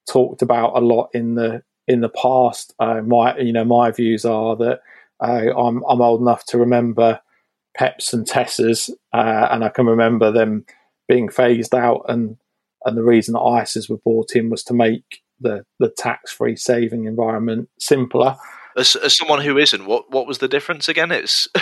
talked 0.09 0.41
about 0.41 0.75
a 0.75 0.81
lot 0.81 1.09
in 1.13 1.35
the 1.35 1.63
in 1.87 2.01
the 2.01 2.09
past. 2.09 2.73
Uh, 2.79 3.01
my 3.01 3.37
you 3.37 3.53
know 3.53 3.65
my 3.65 3.91
views 3.91 4.25
are 4.25 4.55
that 4.57 4.81
uh, 5.19 5.57
I'm 5.57 5.83
I'm 5.87 6.01
old 6.01 6.21
enough 6.21 6.45
to 6.47 6.57
remember 6.57 7.19
Peps 7.75 8.13
and 8.13 8.27
TESSAs, 8.27 8.89
uh, 9.13 9.47
and 9.51 9.63
I 9.63 9.69
can 9.69 9.85
remember 9.85 10.31
them 10.31 10.65
being 11.07 11.29
phased 11.29 11.73
out, 11.73 12.05
and 12.07 12.37
and 12.85 12.97
the 12.97 13.03
reason 13.03 13.33
that 13.33 13.39
ISAs 13.39 13.89
were 13.89 13.97
brought 13.97 14.35
in 14.35 14.49
was 14.49 14.63
to 14.65 14.73
make 14.73 15.21
the 15.39 15.63
the 15.79 15.89
tax 15.89 16.31
free 16.31 16.55
saving 16.55 17.05
environment 17.05 17.69
simpler. 17.79 18.35
As, 18.75 18.95
as 18.95 19.17
someone 19.17 19.41
who 19.41 19.57
isn't, 19.57 19.85
what 19.85 20.11
what 20.11 20.27
was 20.27 20.37
the 20.37 20.47
difference 20.47 20.87
again? 20.87 21.11
It's 21.11 21.47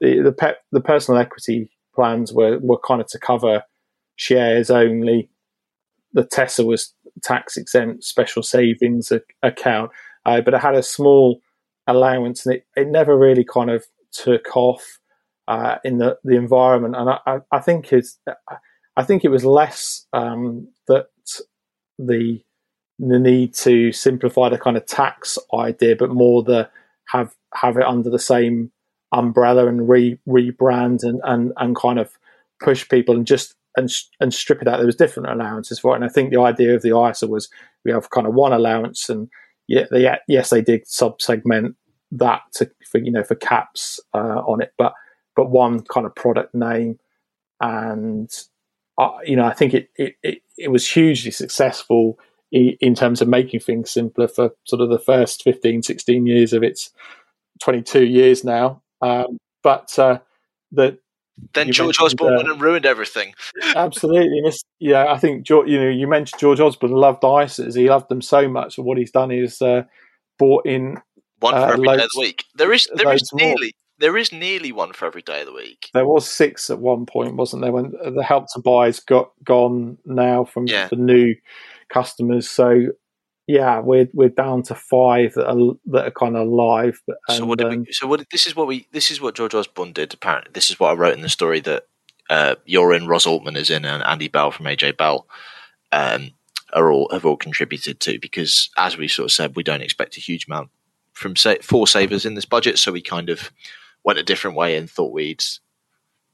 the 0.00 0.20
the, 0.22 0.32
pe- 0.32 0.54
the 0.70 0.80
personal 0.80 1.20
equity 1.20 1.70
plans 1.94 2.32
were 2.32 2.58
were 2.60 2.78
kind 2.78 3.00
of 3.00 3.08
to 3.08 3.18
cover 3.18 3.62
shares 4.16 4.70
only. 4.70 5.28
The 6.14 6.24
Tesser 6.24 6.64
was 6.64 6.94
tax 7.22 7.56
exempt 7.56 8.04
special 8.04 8.42
savings 8.42 9.12
account, 9.42 9.90
uh, 10.24 10.40
but 10.40 10.54
I 10.54 10.58
had 10.58 10.74
a 10.74 10.82
small 10.82 11.40
allowance, 11.86 12.46
and 12.46 12.56
it, 12.56 12.66
it 12.76 12.88
never 12.88 13.16
really 13.16 13.44
kind 13.44 13.70
of 13.70 13.84
took 14.12 14.56
off 14.56 14.98
uh, 15.48 15.76
in 15.84 15.98
the, 15.98 16.18
the 16.24 16.36
environment. 16.36 16.94
And 16.96 17.10
I, 17.10 17.38
I, 17.50 17.60
think 17.60 17.92
it's 17.92 18.18
I 18.96 19.02
think 19.02 19.24
it 19.24 19.30
was 19.30 19.44
less 19.44 20.06
um, 20.12 20.68
that 20.88 21.08
the 21.98 22.42
the 22.98 23.18
need 23.18 23.54
to 23.54 23.90
simplify 23.90 24.48
the 24.48 24.58
kind 24.58 24.76
of 24.76 24.86
tax 24.86 25.38
idea, 25.52 25.96
but 25.96 26.10
more 26.10 26.42
the 26.42 26.70
have 27.08 27.34
have 27.54 27.76
it 27.76 27.84
under 27.84 28.10
the 28.10 28.18
same 28.18 28.70
umbrella 29.12 29.66
and 29.66 29.88
re 29.88 30.18
rebrand 30.28 31.02
and, 31.02 31.20
and 31.24 31.52
and 31.56 31.76
kind 31.76 31.98
of 31.98 32.12
push 32.62 32.88
people 32.88 33.16
and 33.16 33.26
just 33.26 33.54
and 33.76 33.90
and 34.20 34.34
strip 34.34 34.62
it 34.62 34.68
out. 34.68 34.78
There 34.78 34.86
was 34.86 34.96
different 34.96 35.30
allowances 35.30 35.78
for 35.78 35.92
it, 35.92 35.96
and 35.96 36.04
I 36.04 36.08
think 36.08 36.30
the 36.30 36.40
idea 36.40 36.74
of 36.74 36.82
the 36.82 36.98
ISA 36.98 37.26
was 37.26 37.48
we 37.84 37.92
have 37.92 38.10
kind 38.10 38.26
of 38.26 38.34
one 38.34 38.52
allowance, 38.52 39.08
and 39.08 39.28
yeah, 39.68 39.84
they, 39.90 40.08
yes, 40.28 40.50
they 40.50 40.62
did 40.62 40.86
sub-segment 40.86 41.76
that 42.12 42.42
to, 42.54 42.70
for 42.90 42.98
you 42.98 43.10
know 43.10 43.24
for 43.24 43.34
caps 43.34 44.00
uh, 44.14 44.42
on 44.46 44.62
it, 44.62 44.72
but 44.78 44.92
but 45.34 45.50
one 45.50 45.80
kind 45.80 46.06
of 46.06 46.14
product 46.14 46.54
name, 46.54 46.98
and 47.60 48.30
uh, 48.98 49.10
you 49.24 49.36
know 49.36 49.44
I 49.44 49.54
think 49.54 49.74
it, 49.74 49.88
it 49.96 50.14
it, 50.22 50.38
it 50.58 50.68
was 50.68 50.88
hugely 50.88 51.30
successful 51.30 52.18
in 52.52 52.94
terms 52.94 53.22
of 53.22 53.28
making 53.28 53.60
things 53.60 53.90
simpler 53.90 54.28
for 54.28 54.50
sort 54.64 54.82
of 54.82 54.90
the 54.90 54.98
first 54.98 55.42
15, 55.42 55.82
16 55.82 56.26
years 56.26 56.52
of 56.52 56.62
its 56.62 56.90
22 57.62 58.04
years 58.04 58.44
now. 58.44 58.82
Um, 59.00 59.38
but 59.62 59.98
uh, 59.98 60.18
the 60.70 60.98
then 61.54 61.68
you 61.68 61.72
George 61.72 61.98
Osborne 62.00 62.34
uh, 62.34 62.36
went 62.36 62.50
and 62.50 62.60
ruined 62.60 62.86
everything. 62.86 63.34
absolutely, 63.76 64.40
yeah. 64.78 65.12
I 65.12 65.18
think 65.18 65.48
you 65.48 65.80
know 65.80 65.88
you 65.88 66.06
mentioned 66.06 66.40
George 66.40 66.60
Osborne 66.60 66.92
loved 66.92 67.22
ISAs. 67.22 67.76
He 67.76 67.88
loved 67.88 68.08
them 68.08 68.22
so 68.22 68.48
much. 68.48 68.78
And 68.78 68.86
what 68.86 68.98
he's 68.98 69.10
done 69.10 69.30
is 69.30 69.60
uh, 69.62 69.84
bought 70.38 70.66
in 70.66 70.98
one 71.40 71.54
for 71.54 71.58
uh, 71.58 71.72
every 71.72 71.86
loads, 71.86 71.98
day 71.98 72.04
of 72.04 72.10
the 72.14 72.20
week. 72.20 72.44
There 72.54 72.72
is 72.72 72.88
there 72.94 73.12
is 73.12 73.28
nearly 73.32 73.54
more. 73.74 73.98
there 73.98 74.16
is 74.16 74.32
nearly 74.32 74.72
one 74.72 74.92
for 74.92 75.06
every 75.06 75.22
day 75.22 75.40
of 75.40 75.46
the 75.46 75.52
week. 75.52 75.88
There 75.92 76.06
was 76.06 76.28
six 76.28 76.70
at 76.70 76.78
one 76.78 77.06
point, 77.06 77.36
wasn't 77.36 77.62
there? 77.62 77.72
When 77.72 77.92
the 77.92 78.22
help 78.22 78.46
to 78.54 78.60
buys 78.60 79.00
got 79.00 79.32
gone 79.44 79.98
now 80.04 80.44
from 80.44 80.66
Yeah. 80.66 80.88
the 80.88 80.96
new 80.96 81.34
customers. 81.88 82.48
So 82.48 82.86
yeah, 83.46 83.80
we're 83.80 84.08
we're 84.12 84.28
down 84.28 84.62
to 84.64 84.74
five 84.74 85.34
that 85.34 85.48
are 85.48 85.74
that 85.86 86.06
are 86.06 86.10
kind 86.12 86.36
of 86.36 86.48
live. 86.48 87.00
But, 87.06 87.16
so 87.30 87.44
what 87.44 87.58
did 87.58 87.68
we? 87.68 87.92
So 87.92 88.06
what? 88.06 88.24
This 88.30 88.46
is 88.46 88.54
what 88.54 88.66
we. 88.66 88.86
This 88.92 89.10
is 89.10 89.20
what 89.20 89.34
George 89.34 89.54
Osborne 89.54 89.92
did. 89.92 90.14
Apparently, 90.14 90.50
this 90.52 90.70
is 90.70 90.78
what 90.78 90.90
I 90.90 90.94
wrote 90.94 91.14
in 91.14 91.22
the 91.22 91.28
story 91.28 91.60
that 91.60 91.86
uh, 92.30 92.54
you're 92.64 92.92
in, 92.92 93.06
Ros 93.06 93.26
Altmann 93.26 93.56
is 93.56 93.70
in, 93.70 93.84
and 93.84 94.02
Andy 94.04 94.28
Bell 94.28 94.52
from 94.52 94.66
AJ 94.66 94.96
Bell 94.96 95.26
um, 95.90 96.30
are 96.72 96.92
all 96.92 97.08
have 97.12 97.26
all 97.26 97.36
contributed 97.36 97.98
to. 98.00 98.18
Because 98.18 98.70
as 98.76 98.96
we 98.96 99.08
sort 99.08 99.26
of 99.26 99.32
said, 99.32 99.56
we 99.56 99.64
don't 99.64 99.82
expect 99.82 100.16
a 100.16 100.20
huge 100.20 100.46
amount 100.46 100.70
from 101.12 101.34
sa- 101.34 101.56
for 101.62 101.86
savers 101.86 102.24
in 102.24 102.34
this 102.34 102.44
budget, 102.44 102.78
so 102.78 102.92
we 102.92 103.02
kind 103.02 103.28
of 103.28 103.50
went 104.04 104.20
a 104.20 104.24
different 104.24 104.56
way 104.56 104.76
and 104.76 104.88
thought 104.88 105.12
we'd 105.12 105.44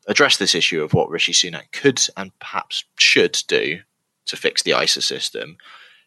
address 0.06 0.36
this 0.36 0.54
issue 0.54 0.82
of 0.82 0.94
what 0.94 1.10
Rishi 1.10 1.32
Sunak 1.32 1.70
could 1.72 2.00
and 2.16 2.36
perhaps 2.38 2.84
should 2.96 3.38
do 3.46 3.80
to 4.26 4.36
fix 4.36 4.62
the 4.62 4.78
ISA 4.78 5.02
system. 5.02 5.56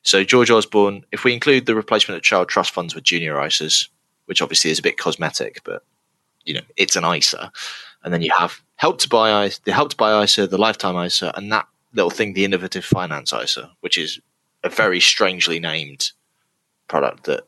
So 0.04 0.24
George 0.24 0.50
Osborne, 0.50 1.06
if 1.12 1.24
we 1.24 1.34
include 1.34 1.66
the 1.66 1.76
replacement 1.76 2.18
of 2.18 2.24
child 2.24 2.50
trust 2.50 2.72
funds 2.72 2.96
with 2.96 3.04
junior 3.04 3.36
ISAs, 3.36 3.88
which 4.26 4.42
obviously 4.42 4.72
is 4.72 4.80
a 4.80 4.84
bit 4.84 4.98
cosmetic, 4.98 5.62
but 5.64 5.84
you 6.44 6.54
know 6.54 6.62
it's 6.78 6.96
an 6.96 7.06
ISA, 7.06 7.52
and 8.04 8.14
then 8.14 8.22
you 8.22 8.32
have 8.38 8.62
help 8.78 8.98
to 9.00 9.10
buy 9.10 9.46
ISA, 9.46 9.62
the 9.64 9.74
help 9.74 9.92
to 9.92 9.98
buy 9.98 10.24
ISA, 10.24 10.48
the 10.48 10.58
lifetime 10.58 10.98
ISA, 10.98 11.32
and 11.36 11.52
that 11.52 11.68
little 11.94 12.10
thing, 12.10 12.34
the 12.34 12.46
innovative 12.46 12.86
finance 12.86 13.34
ISA, 13.34 13.70
which 13.82 13.98
is 13.98 14.20
a 14.64 14.70
very 14.70 15.00
strangely 15.00 15.60
named 15.60 16.12
product 16.88 17.26
that 17.26 17.44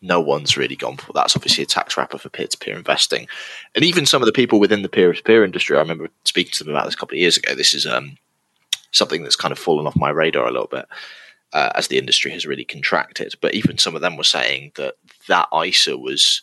no 0.00 0.20
one's 0.20 0.56
really 0.56 0.76
gone 0.76 0.96
for. 0.96 1.12
That's 1.12 1.34
obviously 1.34 1.64
a 1.64 1.66
tax 1.66 1.96
wrapper 1.96 2.18
for 2.18 2.28
peer-to-peer 2.28 2.76
investing, 2.76 3.28
and 3.74 3.84
even 3.84 4.06
some 4.06 4.22
of 4.22 4.26
the 4.26 4.32
people 4.32 4.60
within 4.60 4.82
the 4.82 4.88
peer-to-peer 4.88 5.44
industry. 5.44 5.76
I 5.76 5.80
remember 5.80 6.08
speaking 6.24 6.52
to 6.52 6.64
them 6.64 6.72
about 6.72 6.86
this 6.86 6.94
a 6.94 6.96
couple 6.96 7.16
of 7.16 7.20
years 7.20 7.36
ago. 7.36 7.54
This 7.54 7.74
is 7.74 7.84
um, 7.84 8.16
something 8.92 9.22
that's 9.22 9.36
kind 9.36 9.52
of 9.52 9.58
fallen 9.58 9.86
off 9.86 9.96
my 9.96 10.08
radar 10.08 10.46
a 10.46 10.52
little 10.52 10.68
bit 10.68 10.86
uh, 11.52 11.70
as 11.74 11.88
the 11.88 11.98
industry 11.98 12.30
has 12.30 12.46
really 12.46 12.64
contracted. 12.64 13.34
But 13.40 13.54
even 13.54 13.78
some 13.78 13.94
of 13.94 14.00
them 14.00 14.16
were 14.16 14.24
saying 14.24 14.72
that 14.76 14.94
that 15.28 15.48
ISA 15.52 15.96
was 15.96 16.42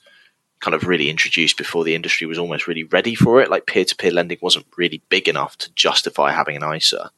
kind 0.59 0.73
of 0.73 0.87
really 0.87 1.09
introduced 1.09 1.57
before 1.57 1.83
the 1.83 1.95
industry 1.95 2.25
was 2.25 2.39
almost 2.39 2.67
really 2.67 2.83
ready 2.85 3.15
for 3.15 3.41
it. 3.41 3.49
Like 3.49 3.67
peer 3.67 3.85
to 3.85 3.95
peer 3.95 4.11
lending 4.11 4.39
wasn't 4.41 4.65
really 4.77 5.01
big 5.09 5.27
enough 5.27 5.57
to 5.59 5.73
justify 5.73 6.31
having 6.31 6.55
an 6.55 6.75
ISA. 6.75 7.11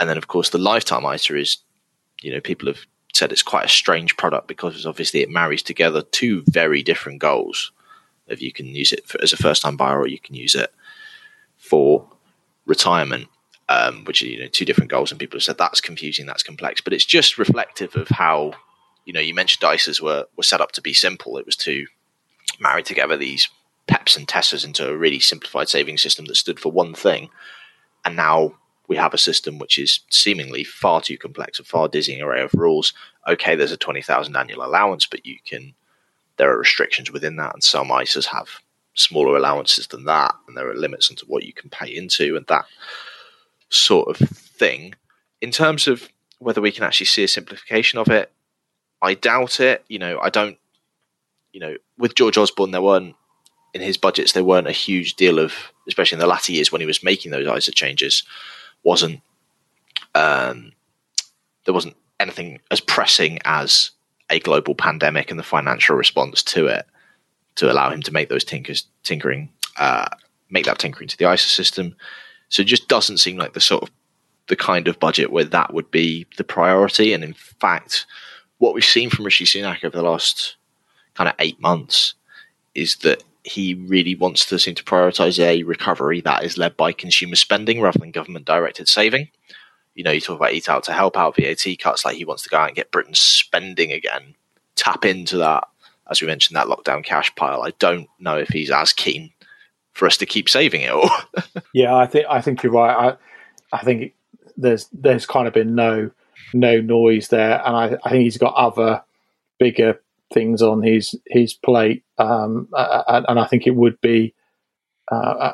And 0.00 0.08
then, 0.08 0.16
of 0.16 0.28
course, 0.28 0.50
the 0.50 0.58
lifetime 0.58 1.04
ISA 1.04 1.36
is, 1.36 1.58
you 2.22 2.32
know, 2.32 2.40
people 2.40 2.68
have 2.68 2.86
said 3.12 3.32
it's 3.32 3.42
quite 3.42 3.64
a 3.64 3.68
strange 3.68 4.16
product 4.16 4.46
because 4.46 4.86
obviously 4.86 5.20
it 5.20 5.30
marries 5.30 5.62
together 5.62 6.02
two 6.02 6.44
very 6.46 6.82
different 6.82 7.18
goals. 7.18 7.72
If 8.28 8.40
you 8.42 8.52
can 8.52 8.66
use 8.66 8.92
it 8.92 9.06
for, 9.06 9.20
as 9.22 9.32
a 9.32 9.36
first 9.36 9.62
time 9.62 9.76
buyer 9.76 9.98
or 9.98 10.06
you 10.06 10.20
can 10.20 10.34
use 10.34 10.54
it 10.54 10.72
for 11.56 12.06
retirement 12.66 13.28
um, 13.68 14.04
which 14.04 14.22
are 14.22 14.26
you 14.26 14.40
know 14.40 14.48
two 14.48 14.64
different 14.64 14.90
goals, 14.90 15.10
and 15.10 15.20
people 15.20 15.36
have 15.36 15.44
said 15.44 15.58
that's 15.58 15.80
confusing, 15.80 16.26
that's 16.26 16.42
complex, 16.42 16.80
but 16.80 16.92
it's 16.92 17.04
just 17.04 17.38
reflective 17.38 17.94
of 17.96 18.08
how 18.08 18.52
you 19.04 19.12
know 19.12 19.20
you 19.20 19.34
mentioned 19.34 19.62
ISAs 19.62 20.00
were 20.00 20.26
were 20.36 20.42
set 20.42 20.60
up 20.60 20.72
to 20.72 20.82
be 20.82 20.94
simple. 20.94 21.38
It 21.38 21.46
was 21.46 21.56
to 21.56 21.86
marry 22.60 22.82
together 22.82 23.16
these 23.16 23.48
PEPs 23.88 24.16
and 24.16 24.26
TESSAs 24.26 24.64
into 24.64 24.88
a 24.88 24.96
really 24.96 25.20
simplified 25.20 25.68
saving 25.68 25.98
system 25.98 26.26
that 26.26 26.36
stood 26.36 26.60
for 26.60 26.72
one 26.72 26.94
thing, 26.94 27.30
and 28.04 28.16
now 28.16 28.54
we 28.88 28.96
have 28.96 29.12
a 29.12 29.18
system 29.18 29.58
which 29.58 29.78
is 29.78 30.00
seemingly 30.08 30.64
far 30.64 31.00
too 31.00 31.18
complex, 31.18 31.60
a 31.60 31.64
far 31.64 31.88
dizzying 31.88 32.22
array 32.22 32.42
of 32.42 32.54
rules. 32.54 32.94
Okay, 33.26 33.54
there's 33.54 33.72
a 33.72 33.76
twenty 33.76 34.02
thousand 34.02 34.36
annual 34.36 34.64
allowance, 34.64 35.06
but 35.06 35.26
you 35.26 35.36
can 35.44 35.74
there 36.38 36.50
are 36.52 36.58
restrictions 36.58 37.10
within 37.10 37.36
that, 37.36 37.52
and 37.52 37.62
some 37.62 37.88
ISAs 37.88 38.26
have 38.26 38.48
smaller 38.94 39.36
allowances 39.36 39.86
than 39.88 40.04
that, 40.06 40.34
and 40.46 40.56
there 40.56 40.70
are 40.70 40.74
limits 40.74 41.10
into 41.10 41.26
what 41.26 41.44
you 41.44 41.52
can 41.52 41.68
pay 41.68 41.94
into, 41.94 42.36
and 42.36 42.46
that 42.46 42.64
sort 43.70 44.08
of 44.08 44.28
thing. 44.28 44.94
In 45.40 45.50
terms 45.50 45.86
of 45.86 46.08
whether 46.38 46.60
we 46.60 46.72
can 46.72 46.84
actually 46.84 47.06
see 47.06 47.24
a 47.24 47.28
simplification 47.28 47.98
of 47.98 48.08
it, 48.08 48.30
I 49.02 49.14
doubt 49.14 49.60
it. 49.60 49.84
You 49.88 49.98
know, 49.98 50.18
I 50.20 50.30
don't. 50.30 50.58
You 51.52 51.60
know, 51.60 51.76
with 51.96 52.14
George 52.14 52.36
Osborne, 52.36 52.72
there 52.72 52.82
weren't 52.82 53.16
in 53.74 53.80
his 53.80 53.96
budgets 53.96 54.32
there 54.32 54.44
weren't 54.44 54.66
a 54.66 54.72
huge 54.72 55.14
deal 55.14 55.38
of, 55.38 55.54
especially 55.86 56.16
in 56.16 56.20
the 56.20 56.26
latter 56.26 56.52
years 56.52 56.72
when 56.72 56.80
he 56.80 56.86
was 56.86 57.02
making 57.02 57.30
those 57.30 57.46
ISA 57.46 57.72
changes, 57.72 58.22
wasn't 58.82 59.20
um, 60.14 60.72
there 61.64 61.74
wasn't 61.74 61.96
anything 62.18 62.60
as 62.70 62.80
pressing 62.80 63.38
as 63.44 63.90
a 64.30 64.40
global 64.40 64.74
pandemic 64.74 65.30
and 65.30 65.38
the 65.38 65.44
financial 65.44 65.96
response 65.96 66.42
to 66.42 66.66
it 66.66 66.86
to 67.54 67.70
allow 67.70 67.90
him 67.90 68.02
to 68.02 68.12
make 68.12 68.28
those 68.28 68.44
tinkers 68.44 68.86
tinkering 69.02 69.50
uh, 69.76 70.08
make 70.50 70.64
that 70.64 70.78
tinkering 70.78 71.08
to 71.08 71.16
the 71.16 71.30
ISA 71.30 71.48
system. 71.48 71.94
So 72.48 72.62
it 72.62 72.66
just 72.66 72.88
doesn't 72.88 73.18
seem 73.18 73.36
like 73.36 73.52
the 73.52 73.60
sort 73.60 73.82
of 73.82 73.90
the 74.48 74.56
kind 74.56 74.88
of 74.88 74.98
budget 74.98 75.30
where 75.30 75.44
that 75.44 75.72
would 75.72 75.90
be 75.90 76.26
the 76.36 76.44
priority. 76.44 77.12
And 77.12 77.22
in 77.22 77.34
fact, 77.34 78.06
what 78.58 78.74
we've 78.74 78.84
seen 78.84 79.10
from 79.10 79.24
Rishi 79.24 79.44
Sunak 79.44 79.84
over 79.84 79.96
the 79.96 80.02
last 80.02 80.56
kind 81.14 81.28
of 81.28 81.34
eight 81.38 81.60
months 81.60 82.14
is 82.74 82.96
that 82.96 83.22
he 83.44 83.74
really 83.74 84.14
wants 84.14 84.46
to 84.46 84.58
seem 84.58 84.74
to 84.74 84.84
prioritize 84.84 85.38
a 85.38 85.62
recovery 85.62 86.20
that 86.22 86.44
is 86.44 86.58
led 86.58 86.76
by 86.76 86.92
consumer 86.92 87.36
spending 87.36 87.80
rather 87.80 87.98
than 87.98 88.10
government 88.10 88.44
directed 88.44 88.88
saving. 88.88 89.28
You 89.94 90.04
know, 90.04 90.10
you 90.10 90.20
talk 90.20 90.36
about 90.36 90.52
eat 90.52 90.68
out 90.68 90.84
to 90.84 90.92
help 90.92 91.16
out 91.16 91.36
VAT 91.36 91.64
cuts, 91.78 92.04
like 92.04 92.16
he 92.16 92.24
wants 92.24 92.42
to 92.44 92.48
go 92.48 92.58
out 92.58 92.68
and 92.68 92.76
get 92.76 92.90
Britain 92.90 93.14
spending 93.14 93.92
again, 93.92 94.34
tap 94.76 95.04
into 95.04 95.38
that, 95.38 95.64
as 96.10 96.20
we 96.20 96.26
mentioned, 96.26 96.56
that 96.56 96.66
lockdown 96.66 97.04
cash 97.04 97.34
pile. 97.34 97.62
I 97.62 97.72
don't 97.78 98.08
know 98.18 98.36
if 98.36 98.48
he's 98.48 98.70
as 98.70 98.92
keen 98.92 99.32
for 99.98 100.06
us 100.06 100.16
to 100.18 100.26
keep 100.26 100.48
saving 100.48 100.82
it 100.82 100.90
all. 100.90 101.10
Yeah, 101.74 101.94
I 101.94 102.06
think 102.06 102.26
I 102.30 102.40
think 102.40 102.62
you're 102.62 102.72
right. 102.72 103.16
I 103.72 103.76
I 103.76 103.84
think 103.84 104.14
there's 104.56 104.88
there's 104.92 105.26
kind 105.26 105.46
of 105.46 105.52
been 105.52 105.74
no 105.74 106.10
no 106.54 106.80
noise 106.80 107.28
there, 107.28 107.62
and 107.64 107.76
I, 107.76 107.98
I 108.04 108.10
think 108.10 108.22
he's 108.22 108.38
got 108.38 108.54
other 108.54 109.02
bigger 109.58 110.00
things 110.32 110.62
on 110.62 110.82
his 110.82 111.14
his 111.26 111.52
plate, 111.52 112.04
um, 112.16 112.68
uh, 112.72 113.22
and 113.28 113.38
I 113.38 113.46
think 113.46 113.66
it 113.66 113.74
would 113.74 114.00
be 114.00 114.34
uh, 115.12 115.52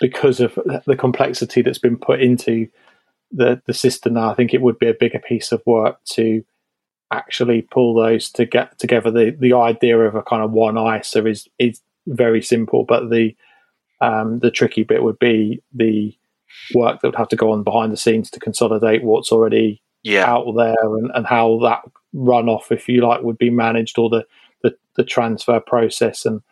because 0.00 0.40
of 0.40 0.54
the 0.86 0.96
complexity 0.96 1.62
that's 1.62 1.78
been 1.78 1.96
put 1.96 2.20
into 2.20 2.68
the 3.30 3.62
the 3.66 3.74
system. 3.74 4.14
Now, 4.14 4.30
I 4.30 4.34
think 4.34 4.52
it 4.52 4.60
would 4.60 4.78
be 4.78 4.88
a 4.88 4.94
bigger 4.94 5.20
piece 5.20 5.50
of 5.50 5.62
work 5.64 5.98
to 6.10 6.44
actually 7.10 7.62
pull 7.62 7.94
those 7.94 8.30
to 8.32 8.44
get 8.44 8.78
together. 8.78 9.10
The 9.10 9.30
the 9.30 9.54
idea 9.54 9.98
of 9.98 10.14
a 10.14 10.22
kind 10.22 10.42
of 10.42 10.52
one 10.52 10.76
ISA 10.76 11.26
is 11.26 11.48
is 11.58 11.80
very 12.06 12.42
simple, 12.42 12.84
but 12.84 13.10
the 13.10 13.34
um, 14.02 14.40
the 14.40 14.50
tricky 14.50 14.82
bit 14.82 15.02
would 15.02 15.18
be 15.18 15.62
the 15.72 16.14
work 16.74 17.00
that 17.00 17.08
would 17.08 17.16
have 17.16 17.28
to 17.28 17.36
go 17.36 17.52
on 17.52 17.62
behind 17.62 17.92
the 17.92 17.96
scenes 17.96 18.30
to 18.30 18.40
consolidate 18.40 19.02
what's 19.02 19.32
already 19.32 19.80
yeah, 20.02 20.30
out 20.30 20.52
there 20.56 20.74
and, 20.96 21.10
and 21.14 21.26
how 21.26 21.58
that 21.62 21.80
runoff, 22.14 22.70
if 22.70 22.88
you 22.88 23.06
like, 23.06 23.22
would 23.22 23.38
be 23.38 23.48
managed 23.48 23.98
or 23.98 24.10
the, 24.10 24.26
the, 24.62 24.76
the 24.96 25.04
transfer 25.04 25.60
process. 25.60 26.26
And 26.26 26.42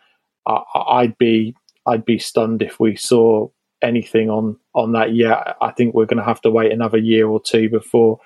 I, 0.47 0.63
I'd 0.75 1.19
be 1.19 1.55
I'd 1.87 2.05
be 2.05 2.19
stunned 2.19 2.63
if 2.63 2.79
we 2.79 2.97
saw 2.97 3.49
anything 3.83 4.31
on 4.31 4.57
on 4.75 4.93
that 4.93 5.15
yet. 5.15 5.57
I 5.61 5.73
think 5.73 5.95
we're 5.95 6.07
going 6.07 6.19
to 6.19 6.25
have 6.25 6.41
to 6.43 6.51
wait 6.51 6.73
another 6.73 6.99
year 6.99 7.27
or 7.27 7.43
two 7.43 7.69
before 7.69 8.21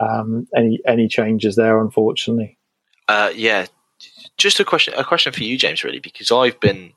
um, 0.00 0.46
any 0.56 0.80
any 0.86 1.08
changes 1.08 1.56
there. 1.56 1.80
Unfortunately, 1.80 2.56
uh, 3.08 3.32
yeah. 3.34 3.66
Just 4.36 4.60
a 4.60 4.64
question, 4.64 4.94
a 4.96 5.02
question 5.02 5.32
for 5.32 5.42
you, 5.42 5.58
James, 5.58 5.82
really, 5.82 5.98
because 5.98 6.30
I've 6.30 6.60
been, 6.60 6.92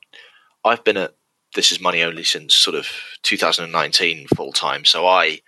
I've 0.64 0.84
been 0.84 0.96
at 0.96 1.14
this 1.54 1.72
is 1.72 1.80
money 1.80 2.02
only 2.02 2.24
since 2.24 2.54
sort 2.54 2.76
of 2.76 2.88
2019 3.22 4.26
full 4.28 4.52
time. 4.52 4.84
So 4.84 5.06
I 5.06 5.40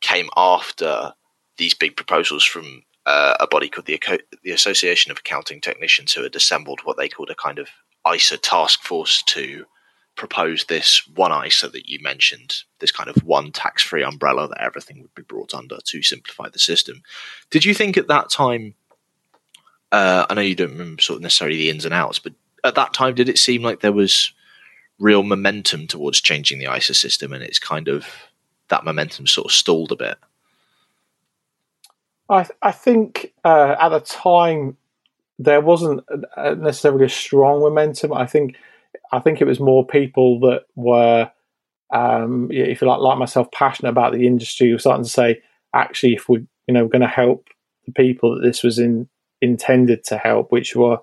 came 0.00 0.28
after 0.36 1.12
these 1.56 1.74
big 1.74 1.96
proposals 1.96 2.44
from 2.44 2.82
uh, 3.06 3.36
a 3.40 3.46
body 3.46 3.68
called 3.68 3.86
the 3.86 4.00
the 4.42 4.50
Association 4.50 5.10
of 5.10 5.18
Accounting 5.18 5.60
Technicians, 5.60 6.12
who 6.12 6.22
had 6.22 6.36
assembled 6.36 6.80
what 6.84 6.96
they 6.96 7.08
called 7.08 7.30
a 7.30 7.34
kind 7.34 7.58
of 7.58 7.68
ISA 8.10 8.38
task 8.38 8.82
force 8.82 9.22
to 9.24 9.66
propose 10.16 10.64
this 10.64 11.06
one 11.14 11.46
ISA 11.46 11.68
that 11.70 11.88
you 11.88 11.98
mentioned, 12.02 12.54
this 12.78 12.92
kind 12.92 13.08
of 13.08 13.24
one 13.24 13.52
tax 13.52 13.82
free 13.82 14.02
umbrella 14.02 14.48
that 14.48 14.60
everything 14.60 15.00
would 15.00 15.14
be 15.14 15.22
brought 15.22 15.54
under 15.54 15.78
to 15.82 16.02
simplify 16.02 16.48
the 16.48 16.58
system. 16.58 17.02
Did 17.50 17.64
you 17.64 17.74
think 17.74 17.96
at 17.96 18.08
that 18.08 18.30
time? 18.30 18.74
Uh, 19.92 20.26
I 20.28 20.34
know 20.34 20.42
you 20.42 20.54
don't 20.54 20.72
remember 20.72 21.02
sort 21.02 21.16
of 21.16 21.22
necessarily 21.22 21.56
the 21.56 21.70
ins 21.70 21.84
and 21.84 21.94
outs, 21.94 22.18
but 22.18 22.34
at 22.62 22.74
that 22.74 22.92
time, 22.92 23.14
did 23.14 23.28
it 23.28 23.38
seem 23.38 23.62
like 23.62 23.80
there 23.80 23.92
was 23.92 24.32
real 25.00 25.24
momentum 25.24 25.88
towards 25.88 26.20
changing 26.20 26.60
the 26.60 26.72
ISA 26.72 26.94
system, 26.94 27.32
and 27.32 27.42
it's 27.42 27.58
kind 27.58 27.88
of 27.88 28.06
that 28.68 28.84
momentum 28.84 29.26
sort 29.26 29.46
of 29.46 29.52
stalled 29.52 29.90
a 29.90 29.96
bit? 29.96 30.18
I 32.28 32.46
I 32.62 32.70
think 32.70 33.32
uh, 33.44 33.74
at 33.80 33.88
the 33.88 34.00
time 34.00 34.76
there 35.38 35.60
wasn't 35.60 36.04
necessarily 36.36 37.06
a 37.06 37.08
strong 37.08 37.60
momentum. 37.60 38.12
I 38.12 38.26
think 38.26 38.56
I 39.10 39.18
think 39.20 39.40
it 39.40 39.46
was 39.46 39.58
more 39.58 39.86
people 39.86 40.38
that 40.40 40.66
were, 40.76 41.30
um, 41.92 42.50
if 42.52 42.80
you 42.80 42.86
like, 42.86 43.00
like 43.00 43.18
myself, 43.18 43.50
passionate 43.50 43.88
about 43.88 44.12
the 44.12 44.26
industry. 44.26 44.72
Were 44.72 44.78
starting 44.78 45.04
to 45.04 45.10
say, 45.10 45.42
actually, 45.74 46.14
if 46.14 46.28
we, 46.28 46.46
you 46.66 46.74
know, 46.74 46.84
we're 46.84 46.90
going 46.90 47.00
to 47.00 47.08
help 47.08 47.48
the 47.86 47.92
people 47.92 48.34
that 48.34 48.42
this 48.42 48.62
was 48.62 48.78
in, 48.78 49.08
intended 49.40 50.04
to 50.04 50.18
help, 50.18 50.52
which 50.52 50.76
were, 50.76 50.98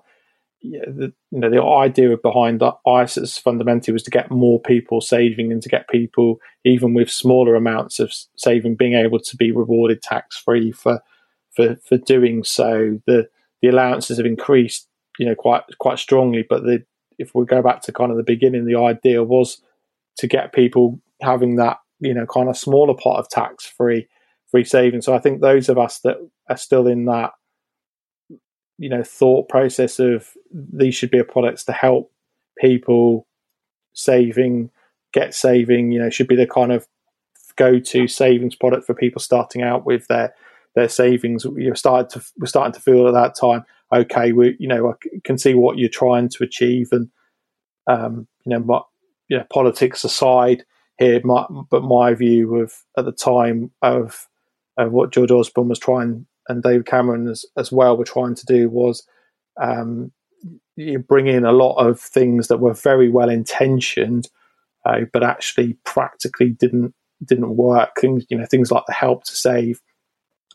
yeah, 0.60 0.84
the, 0.86 1.12
you 1.30 1.38
know 1.38 1.50
the 1.50 1.62
idea 1.62 2.16
behind 2.16 2.60
ISAs 2.86 3.40
fundamentally 3.40 3.92
was 3.92 4.02
to 4.02 4.10
get 4.10 4.30
more 4.30 4.60
people 4.60 5.00
saving 5.00 5.52
and 5.52 5.62
to 5.62 5.68
get 5.68 5.88
people 5.88 6.40
even 6.64 6.94
with 6.94 7.10
smaller 7.10 7.54
amounts 7.54 8.00
of 8.00 8.12
saving 8.36 8.74
being 8.74 8.94
able 8.94 9.20
to 9.20 9.36
be 9.36 9.52
rewarded 9.52 10.02
tax 10.02 10.36
free 10.36 10.72
for 10.72 11.00
for 11.54 11.76
for 11.76 11.96
doing 11.96 12.42
so. 12.42 13.00
The 13.06 13.28
the 13.62 13.68
allowances 13.68 14.16
have 14.18 14.26
increased, 14.26 14.88
you 15.18 15.26
know, 15.26 15.34
quite 15.34 15.62
quite 15.78 15.98
strongly. 15.98 16.44
But 16.48 16.64
the 16.64 16.84
if 17.18 17.34
we 17.34 17.44
go 17.44 17.62
back 17.62 17.82
to 17.82 17.92
kind 17.92 18.10
of 18.10 18.16
the 18.16 18.24
beginning, 18.24 18.64
the 18.64 18.78
idea 18.78 19.22
was 19.22 19.62
to 20.18 20.26
get 20.26 20.52
people 20.52 21.00
having 21.22 21.56
that 21.56 21.78
you 22.00 22.14
know 22.14 22.26
kind 22.26 22.48
of 22.48 22.56
smaller 22.56 22.94
pot 22.94 23.18
of 23.18 23.28
tax 23.28 23.64
free 23.64 24.08
free 24.50 24.64
saving. 24.64 25.02
So 25.02 25.14
I 25.14 25.18
think 25.18 25.40
those 25.40 25.68
of 25.68 25.78
us 25.78 26.00
that 26.00 26.16
are 26.48 26.56
still 26.56 26.86
in 26.86 27.04
that 27.04 27.32
you 28.78 28.88
know 28.88 29.02
thought 29.02 29.48
process 29.48 29.98
of 29.98 30.30
these 30.50 30.94
should 30.94 31.10
be 31.10 31.18
a 31.18 31.24
products 31.24 31.64
to 31.64 31.72
help 31.72 32.12
people 32.58 33.26
saving 33.92 34.70
get 35.12 35.34
saving 35.34 35.92
you 35.92 35.98
know 35.98 36.10
should 36.10 36.28
be 36.28 36.36
the 36.36 36.46
kind 36.46 36.72
of 36.72 36.86
go-to 37.56 38.06
savings 38.06 38.54
product 38.54 38.86
for 38.86 38.94
people 38.94 39.20
starting 39.20 39.62
out 39.62 39.84
with 39.84 40.06
their 40.06 40.32
their 40.74 40.88
savings. 40.88 41.44
You 41.44 41.68
know 41.68 41.74
started 41.74 42.08
to 42.10 42.24
we're 42.38 42.46
starting 42.46 42.72
to 42.72 42.80
feel 42.80 43.08
at 43.08 43.14
that 43.14 43.34
time 43.34 43.64
okay 43.92 44.32
we 44.32 44.56
you 44.58 44.68
know 44.68 44.90
I 44.90 45.18
can 45.24 45.36
see 45.36 45.54
what 45.54 45.76
you're 45.76 45.88
trying 45.88 46.28
to 46.30 46.44
achieve 46.44 46.88
and 46.92 47.10
um, 47.86 48.28
you 48.44 48.50
know 48.50 48.60
my, 48.60 48.80
you 49.28 49.36
know 49.36 49.44
politics 49.52 50.04
aside 50.04 50.64
here 50.98 51.20
my, 51.24 51.46
but 51.70 51.82
my 51.82 52.14
view 52.14 52.56
of 52.56 52.72
at 52.96 53.04
the 53.04 53.12
time 53.12 53.72
of 53.82 54.28
of 54.76 54.92
what 54.92 55.12
George 55.12 55.32
Osborne 55.32 55.68
was 55.68 55.80
trying 55.80 56.26
and 56.48 56.62
David 56.62 56.86
Cameron 56.86 57.28
as, 57.28 57.44
as 57.56 57.70
well 57.70 57.96
were 57.96 58.04
trying 58.04 58.34
to 58.34 58.46
do 58.46 58.68
was 58.68 59.06
um, 59.60 60.12
you 60.76 60.98
bring 60.98 61.26
in 61.26 61.44
a 61.44 61.52
lot 61.52 61.76
of 61.76 62.00
things 62.00 62.48
that 62.48 62.60
were 62.60 62.74
very 62.74 63.08
well 63.10 63.28
intentioned, 63.28 64.28
uh, 64.86 65.00
but 65.12 65.22
actually 65.22 65.74
practically 65.84 66.50
didn't 66.50 66.94
didn't 67.24 67.56
work. 67.56 67.90
Things 68.00 68.24
you 68.28 68.38
know 68.38 68.46
things 68.46 68.70
like 68.70 68.84
the 68.86 68.92
help 68.92 69.24
to 69.24 69.34
save 69.34 69.80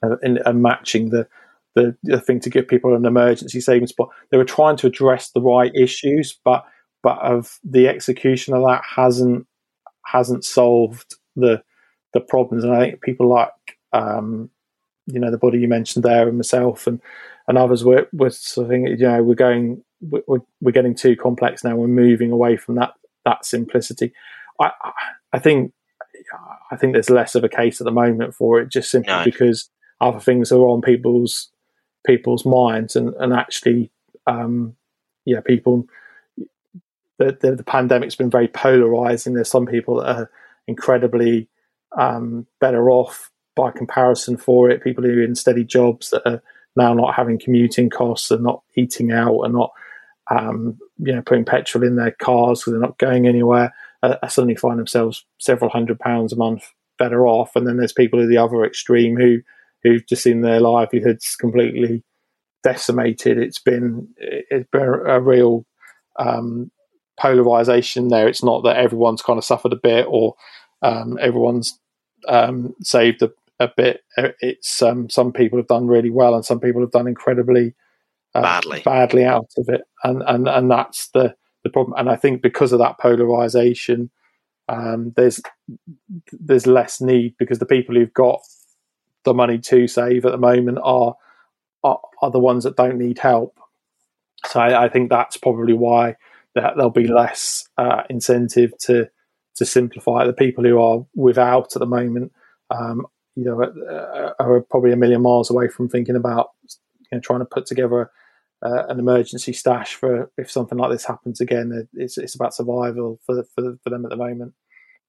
uh, 0.01 0.15
and, 0.21 0.39
and, 0.45 0.61
matching 0.61 1.09
the, 1.09 1.27
the, 1.75 1.95
the 2.03 2.19
thing 2.19 2.39
to 2.41 2.49
give 2.49 2.67
people 2.67 2.95
an 2.95 3.05
emergency 3.05 3.61
savings 3.61 3.89
spot. 3.89 4.09
They 4.31 4.37
were 4.37 4.45
trying 4.45 4.77
to 4.77 4.87
address 4.87 5.31
the 5.31 5.41
right 5.41 5.71
issues, 5.75 6.37
but 6.43 6.65
but 7.01 7.19
of 7.19 7.59
the 7.63 7.87
execution 7.87 8.53
of 8.53 8.63
that 8.63 8.81
hasn't 8.95 9.45
hasn't 10.05 10.45
solved 10.45 11.15
the 11.35 11.61
the 12.13 12.21
problems. 12.21 12.63
And 12.63 12.73
I 12.73 12.79
think 12.79 13.01
people 13.01 13.27
like 13.27 13.51
um, 13.91 14.49
you 15.07 15.19
know 15.19 15.31
the 15.31 15.37
body 15.37 15.59
you 15.59 15.67
mentioned 15.67 16.03
there 16.03 16.27
and 16.27 16.37
myself 16.37 16.87
and 16.87 17.01
and 17.47 17.57
others 17.57 17.83
were 17.83 18.07
were 18.13 18.29
sort 18.29 18.65
of 18.65 18.71
thinking, 18.71 18.97
you 18.97 19.07
know 19.07 19.21
we're 19.21 19.35
going 19.35 19.83
we're, 20.01 20.39
we're 20.61 20.71
getting 20.71 20.95
too 20.95 21.15
complex 21.15 21.63
now 21.63 21.75
we're 21.75 21.87
moving 21.87 22.31
away 22.31 22.57
from 22.57 22.75
that 22.75 22.93
that 23.25 23.45
simplicity 23.45 24.13
i 24.61 24.71
i 25.31 25.39
think 25.39 25.73
i 26.71 26.75
think 26.75 26.93
there's 26.93 27.09
less 27.09 27.35
of 27.35 27.43
a 27.43 27.49
case 27.49 27.79
at 27.79 27.85
the 27.85 27.91
moment 27.91 28.33
for 28.33 28.59
it 28.59 28.69
just 28.69 28.91
simply 28.91 29.13
no. 29.13 29.23
because 29.23 29.69
other 30.01 30.19
things 30.19 30.51
are 30.51 30.67
on 30.67 30.81
people's 30.81 31.49
people's 32.05 32.45
minds 32.45 32.95
and 32.95 33.13
and 33.15 33.33
actually 33.33 33.91
um 34.27 34.75
yeah 35.25 35.39
people 35.39 35.87
the, 37.19 37.37
the, 37.39 37.55
the 37.55 37.63
pandemic's 37.63 38.15
been 38.15 38.29
very 38.29 38.47
polarizing 38.47 39.33
there's 39.33 39.49
some 39.49 39.65
people 39.65 39.97
that 39.97 40.15
are 40.15 40.31
incredibly 40.67 41.47
um, 41.97 42.47
better 42.59 42.89
off 42.89 43.29
by 43.55 43.71
comparison 43.71 44.37
for 44.37 44.69
it. 44.69 44.83
People 44.83 45.03
who 45.03 45.19
are 45.19 45.23
in 45.23 45.35
steady 45.35 45.63
jobs 45.63 46.09
that 46.09 46.21
are 46.25 46.41
now 46.75 46.93
not 46.93 47.13
having 47.13 47.39
commuting 47.39 47.89
costs 47.89 48.31
and 48.31 48.43
not 48.43 48.63
eating 48.75 49.11
out 49.11 49.41
and 49.41 49.53
not 49.53 49.71
um, 50.31 50.77
you 50.99 51.13
know 51.13 51.21
putting 51.21 51.45
petrol 51.45 51.83
in 51.83 51.95
their 51.95 52.11
cars 52.11 52.59
because 52.59 52.73
they're 52.73 52.81
not 52.81 52.97
going 52.97 53.27
anywhere 53.27 53.73
uh, 54.03 54.27
suddenly 54.27 54.55
find 54.55 54.77
themselves 54.77 55.25
several 55.39 55.69
hundred 55.69 55.99
pounds 55.99 56.33
a 56.33 56.35
month 56.35 56.71
better 56.99 57.25
off. 57.25 57.55
And 57.55 57.65
then 57.65 57.77
there's 57.77 57.93
people 57.93 58.21
at 58.21 58.27
the 58.27 58.37
other 58.37 58.63
extreme 58.63 59.15
who 59.15 59.39
who've 59.83 60.05
just 60.05 60.23
seen 60.23 60.41
their 60.41 60.59
livelihoods 60.59 61.35
completely 61.35 62.03
decimated. 62.63 63.37
It's 63.37 63.59
been 63.59 64.07
it's 64.17 64.69
been 64.71 64.81
a 64.81 65.19
real 65.19 65.65
um, 66.19 66.69
polarization 67.19 68.09
there. 68.09 68.27
It's 68.27 68.43
not 68.43 68.63
that 68.63 68.77
everyone's 68.77 69.21
kind 69.21 69.37
of 69.37 69.45
suffered 69.45 69.73
a 69.73 69.77
bit 69.77 70.05
or 70.09 70.35
um, 70.81 71.17
everyone's 71.21 71.79
um, 72.27 72.75
saved 72.81 73.21
a, 73.21 73.31
a 73.59 73.69
bit. 73.75 74.01
Uh, 74.17 74.29
it's 74.39 74.81
um, 74.81 75.09
some 75.09 75.31
people 75.31 75.59
have 75.59 75.67
done 75.67 75.87
really 75.87 76.09
well, 76.09 76.35
and 76.35 76.45
some 76.45 76.59
people 76.59 76.81
have 76.81 76.91
done 76.91 77.07
incredibly 77.07 77.75
uh, 78.35 78.41
badly 78.41 78.81
badly 78.83 79.25
out 79.25 79.51
of 79.57 79.69
it, 79.69 79.81
and 80.03 80.23
and 80.25 80.47
and 80.47 80.69
that's 80.71 81.09
the 81.09 81.35
the 81.63 81.69
problem. 81.69 81.97
And 81.97 82.09
I 82.09 82.15
think 82.15 82.41
because 82.41 82.71
of 82.71 82.79
that 82.79 82.97
polarization, 82.99 84.09
um, 84.69 85.13
there's 85.15 85.41
there's 86.31 86.67
less 86.67 87.01
need 87.01 87.35
because 87.37 87.59
the 87.59 87.65
people 87.65 87.95
who've 87.95 88.13
got 88.13 88.41
the 89.23 89.33
money 89.33 89.57
to 89.57 89.87
save 89.87 90.25
at 90.25 90.31
the 90.31 90.37
moment 90.37 90.79
are 90.83 91.15
are, 91.83 91.99
are 92.21 92.31
the 92.31 92.39
ones 92.39 92.63
that 92.63 92.75
don't 92.75 92.97
need 92.97 93.19
help. 93.19 93.57
So 94.45 94.59
I, 94.59 94.85
I 94.85 94.89
think 94.89 95.09
that's 95.09 95.37
probably 95.37 95.73
why 95.73 96.15
that 96.55 96.73
there'll 96.75 96.91
be 96.91 97.07
less 97.07 97.67
uh, 97.77 98.03
incentive 98.09 98.77
to 98.79 99.09
to 99.55 99.65
simplify. 99.65 100.25
The 100.25 100.33
people 100.33 100.63
who 100.63 100.79
are 100.79 101.05
without 101.15 101.75
at 101.75 101.79
the 101.79 101.85
moment 101.85 102.31
um, 102.69 103.05
you 103.35 103.43
know, 103.43 103.61
uh, 103.61 104.33
are 104.39 104.61
probably 104.61 104.91
a 104.91 104.97
million 104.97 105.21
miles 105.21 105.49
away 105.49 105.67
from 105.67 105.89
thinking 105.89 106.15
about 106.15 106.49
you 106.63 107.17
know, 107.17 107.19
trying 107.19 107.39
to 107.39 107.45
put 107.45 107.65
together 107.65 108.11
uh, 108.63 108.85
an 108.87 108.99
emergency 108.99 109.53
stash 109.53 109.95
for 109.95 110.31
if 110.37 110.49
something 110.49 110.77
like 110.77 110.91
this 110.91 111.05
happens 111.05 111.41
again. 111.41 111.87
It's 111.93 112.17
it's 112.17 112.35
about 112.35 112.53
survival 112.53 113.19
for 113.25 113.43
for, 113.55 113.77
for 113.83 113.89
them 113.89 114.05
at 114.05 114.09
the 114.09 114.17
moment. 114.17 114.53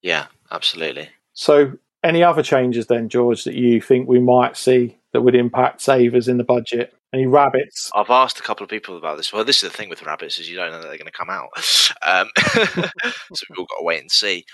Yeah, 0.02 0.26
absolutely. 0.50 1.08
So, 1.32 1.72
any 2.02 2.22
other 2.22 2.42
changes 2.42 2.86
then, 2.86 3.08
George, 3.08 3.44
that 3.44 3.54
you 3.54 3.80
think 3.80 4.08
we 4.08 4.20
might 4.20 4.56
see 4.56 4.98
that 5.12 5.22
would 5.22 5.34
impact 5.34 5.80
savers 5.80 6.28
in 6.28 6.36
the 6.36 6.44
budget? 6.44 6.92
Any 7.12 7.26
rabbits? 7.26 7.90
I've 7.94 8.10
asked 8.10 8.40
a 8.40 8.42
couple 8.42 8.64
of 8.64 8.70
people 8.70 8.98
about 8.98 9.16
this. 9.16 9.32
Well, 9.32 9.44
this 9.44 9.62
is 9.62 9.70
the 9.70 9.76
thing 9.76 9.88
with 9.88 10.02
rabbits 10.02 10.38
is 10.38 10.50
you 10.50 10.56
don't 10.56 10.72
know 10.72 10.80
that 10.80 10.88
they're 10.88 10.98
going 10.98 11.06
to 11.06 11.12
come 11.12 11.30
out, 11.30 11.48
um, 12.02 12.28
so 12.36 13.46
we've 13.48 13.58
all 13.58 13.66
got 13.66 13.78
to 13.78 13.84
wait 13.84 14.00
and 14.00 14.10
see. 14.10 14.44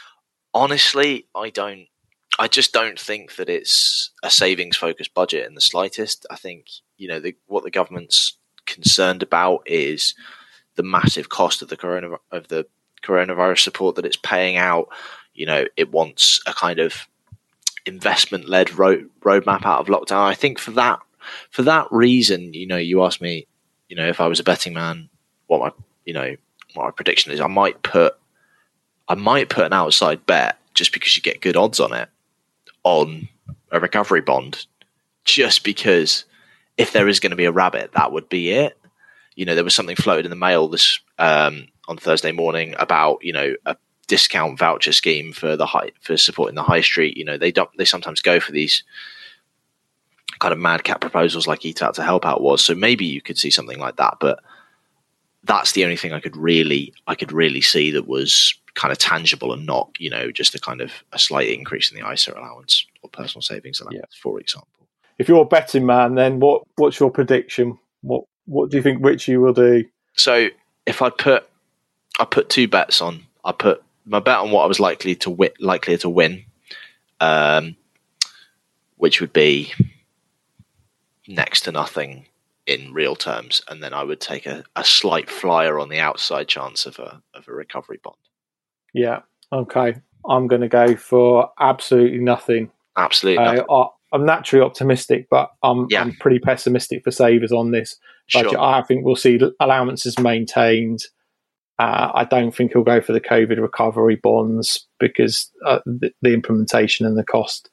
Honestly, 0.53 1.27
I 1.35 1.51
don't 1.51 1.87
I 2.39 2.49
just 2.49 2.73
don't 2.73 2.99
think 2.99 3.37
that 3.37 3.49
it's 3.49 4.11
a 4.23 4.31
savings 4.31 4.77
focused 4.77 5.15
budget 5.15 5.47
in 5.47 5.55
the 5.55 5.61
slightest. 5.61 6.27
I 6.31 6.37
think 6.37 6.67
you 6.97 7.09
know 7.09 7.21
the, 7.21 7.35
what 7.47 7.65
the 7.65 7.71
government's 7.71 8.37
concerned 8.67 9.23
about 9.23 9.63
is 9.67 10.15
the 10.77 10.83
massive 10.83 11.29
cost 11.29 11.63
of 11.63 11.69
the 11.69 11.77
corona 11.77 12.17
of 12.31 12.49
the 12.49 12.67
coronavirus 13.03 13.61
support 13.61 13.97
that 13.97 14.07
it's 14.07 14.17
paying 14.17 14.57
out. 14.57 14.89
You 15.35 15.47
know, 15.47 15.65
it 15.77 15.91
wants 15.91 16.41
a 16.47 16.53
kind 16.53 16.79
of 16.79 17.09
investment 17.87 18.49
led 18.49 18.79
road 18.79 19.11
roadmap 19.21 19.65
out 19.65 19.81
of 19.81 19.87
lockdown. 19.87 20.25
I 20.25 20.35
think 20.35 20.59
for 20.59 20.71
that 20.73 21.01
for 21.51 21.63
that 21.63 21.89
reason, 21.91 22.55
you 22.55 22.67
know, 22.67 22.77
you 22.77 23.03
asked 23.03 23.21
me, 23.21 23.47
you 23.89 23.97
know, 23.97 24.09
if 24.09 24.21
I 24.21 24.29
was 24.29 24.41
a 24.41 24.45
betting 24.45 24.75
man, 24.75 25.09
what 25.47 25.61
my 25.61 25.73
you 26.05 26.15
know 26.15 26.37
what 26.75 26.85
my 26.85 26.91
prediction 26.91 27.33
is. 27.33 27.41
I 27.41 27.49
might 27.49 27.83
put 27.83 28.17
I 29.09 29.15
might 29.15 29.49
put 29.49 29.67
an 29.67 29.73
outside 29.73 30.25
bet 30.27 30.57
just 30.75 30.93
because 30.93 31.17
you 31.17 31.23
get 31.23 31.41
good 31.41 31.57
odds 31.57 31.81
on 31.81 31.93
it 31.93 32.09
on 32.85 33.29
a 33.71 33.81
recovery 33.81 34.21
bond 34.21 34.67
just 35.25 35.65
because 35.65 36.25
if 36.77 36.93
there 36.93 37.09
is 37.09 37.21
going 37.21 37.31
to 37.31 37.37
be 37.37 37.45
a 37.45 37.53
rabbit, 37.53 37.93
that 37.93 38.13
would 38.13 38.29
be 38.29 38.51
it. 38.51 38.77
You 39.35 39.45
know, 39.45 39.55
there 39.55 39.65
was 39.65 39.75
something 39.75 39.97
floated 39.97 40.27
in 40.27 40.31
the 40.31 40.37
mail 40.37 40.69
this 40.69 40.99
um, 41.19 41.69
on 41.89 41.97
Thursday 41.97 42.33
morning 42.33 42.75
about 42.79 43.23
you 43.23 43.33
know 43.33 43.55
a 43.67 43.77
discount 44.07 44.59
voucher 44.59 44.93
scheme 44.93 45.33
for 45.33 45.57
the 45.57 45.67
high 45.67 45.93
for 46.01 46.17
supporting 46.17 46.57
the 46.57 46.63
high 46.63 46.81
street. 46.81 47.17
You 47.17 47.25
know, 47.25 47.39
they 47.39 47.53
don't 47.53 47.71
they 47.77 47.85
sometimes 47.85 48.21
go 48.21 48.41
for 48.41 48.53
these 48.53 48.83
kind 50.41 50.53
of 50.53 50.59
madcap 50.59 51.01
proposals 51.01 51.47
like 51.47 51.65
Eat 51.65 51.83
Out 51.83 51.95
to 51.95 52.03
Help 52.03 52.27
Out 52.27 52.43
was. 52.43 52.65
So 52.65 52.75
maybe 52.75 53.05
you 53.05 53.21
could 53.21 53.39
see 53.39 53.51
something 53.51 53.79
like 53.79 53.97
that, 53.97 54.17
but 54.21 54.41
that's 55.45 55.73
the 55.73 55.85
only 55.85 55.97
thing 55.97 56.13
I 56.13 56.21
could 56.21 56.37
really 56.37 56.93
I 57.07 57.15
could 57.15 57.33
really 57.33 57.61
see 57.61 57.91
that 57.93 58.09
was 58.09 58.55
kind 58.75 58.93
of 58.93 58.99
tangible 58.99 59.53
and 59.53 59.67
not, 59.67 59.91
you 59.99 60.11
know, 60.11 60.31
just 60.31 60.55
a 60.55 60.59
kind 60.59 60.81
of 60.81 60.93
a 61.13 61.19
slight 61.19 61.49
increase 61.49 61.91
in 61.91 62.01
the 62.01 62.11
ISA 62.11 62.33
allowance 62.33 62.87
or 63.03 63.11
personal 63.11 63.43
savings 63.43 63.81
allowance, 63.81 63.97
yeah. 63.97 64.21
for 64.21 64.41
example. 64.41 64.69
If 65.19 65.29
you're 65.29 65.43
a 65.43 65.47
betting 65.47 65.87
man, 65.87 66.15
then 66.15 66.41
what 66.41 66.63
what's 66.77 66.99
your 66.99 67.11
prediction? 67.11 67.79
What 68.03 68.25
what 68.47 68.71
do 68.71 68.77
you 68.77 68.83
think 68.83 69.05
Rishi 69.05 69.37
will 69.37 69.53
do? 69.53 69.85
So 70.17 70.49
if 70.87 71.03
I 71.03 71.11
put 71.11 71.49
I 72.19 72.25
put 72.25 72.49
two 72.49 72.69
bets 72.69 73.01
on, 73.01 73.27
I 73.45 73.53
put 73.53 73.83
my 74.05 74.21
bet 74.21 74.39
on 74.39 74.51
what 74.51 74.65
I 74.65 74.67
was 74.67 74.81
likely 74.81 75.15
to 75.17 75.31
win, 75.31 75.51
likely 75.61 75.97
to 75.99 76.09
win, 76.09 76.45
um, 77.21 77.77
which 78.97 79.21
would 79.21 79.33
be 79.33 79.73
next 81.29 81.63
to 81.63 81.73
nothing 81.73 82.27
in 82.67 82.93
real 82.93 83.17
terms, 83.17 83.63
and 83.69 83.83
then 83.83 83.93
I 83.93 84.05
would 84.05 84.21
take 84.21 84.47
a, 84.47 84.65
a 84.77 84.85
slight 84.85 85.31
flyer 85.31 85.79
on 85.79 85.89
the 85.89 85.99
outside 85.99 86.49
chance 86.49 86.87
of 86.87 86.99
a 86.99 87.23
of 87.35 87.49
a 87.49 87.53
recovery 87.53 87.99
bond. 88.03 88.17
Yeah. 88.95 89.21
Okay. 89.53 89.97
I'm 90.29 90.47
going 90.47 90.63
to 90.63 90.69
go 90.69 90.97
for 90.97 91.51
absolutely 91.59 92.19
nothing. 92.19 92.71
Absolutely. 92.97 93.45
Uh, 93.45 93.87
I'm 94.13 94.27
naturally 94.27 94.65
optimistic, 94.65 95.29
but 95.31 95.51
I'm, 95.63 95.87
Yeah. 95.89 96.03
I'm 96.03 96.13
pretty 96.17 96.41
pessimistic 96.41 97.05
for 97.05 97.11
savers 97.11 97.53
on 97.53 97.71
this 97.71 97.97
budget. 98.33 98.53
Sure. 98.53 98.61
I 98.61 98.83
think 98.83 99.05
we'll 99.05 99.17
see 99.17 99.41
allowances 99.61 100.19
maintained. 100.19 101.01
Uh, 101.79 102.11
I 102.15 102.25
don't 102.25 102.55
think 102.55 102.73
he'll 102.73 102.83
go 102.83 103.01
for 103.01 103.13
the 103.13 103.21
COVID 103.21 103.61
recovery 103.61 104.17
bonds 104.17 104.87
because 104.99 105.51
uh, 105.65 105.79
the, 105.87 106.13
the 106.21 106.35
implementation 106.35 107.07
and 107.07 107.17
the 107.17 107.25
cost 107.25 107.71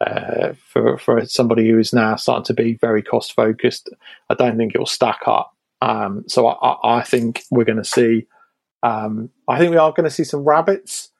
uh, 0.00 0.54
for 0.66 0.96
for 0.96 1.26
somebody 1.26 1.68
who 1.68 1.78
is 1.78 1.92
now 1.92 2.16
starting 2.16 2.44
to 2.44 2.54
be 2.54 2.74
very 2.80 3.02
cost 3.02 3.34
focused, 3.34 3.90
I 4.30 4.34
don't 4.34 4.56
think 4.56 4.74
it 4.74 4.78
will 4.78 4.86
stack 4.86 5.20
up. 5.26 5.54
Um, 5.82 6.24
so 6.26 6.46
I, 6.46 6.68
I, 6.68 6.98
I 6.98 7.02
think 7.02 7.42
we're 7.50 7.64
going 7.64 7.76
to 7.76 7.84
see. 7.84 8.26
Um, 8.82 9.30
I 9.48 9.58
think 9.58 9.70
we 9.70 9.76
are 9.76 9.90
going 9.92 10.04
to 10.04 10.10
see 10.10 10.24
some 10.24 10.40
rabbits. 10.44 11.10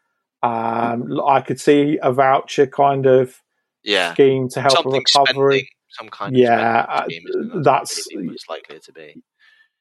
Um, 0.43 1.21
I 1.27 1.41
could 1.43 1.61
see 1.61 1.99
a 2.03 2.13
voucher 2.13 2.67
kind 2.67 3.07
of 3.07 3.43
Yeah. 3.83 4.13
scheme 4.15 4.49
to 4.51 4.61
help 4.61 4.73
a 4.73 4.77
Something 4.83 4.93
recovery. 4.93 5.55
spending, 5.59 5.67
some 5.91 6.09
kind 6.09 6.37
Yeah, 6.37 6.83
of 6.83 6.87
spending 6.97 7.11
scheme, 7.21 7.29
isn't 7.29 7.53
uh, 7.57 7.59
it? 7.59 7.65
that's- 7.65 8.07
most 8.15 8.49
likely 8.49 8.79
to 8.81 8.93
be. 8.93 9.23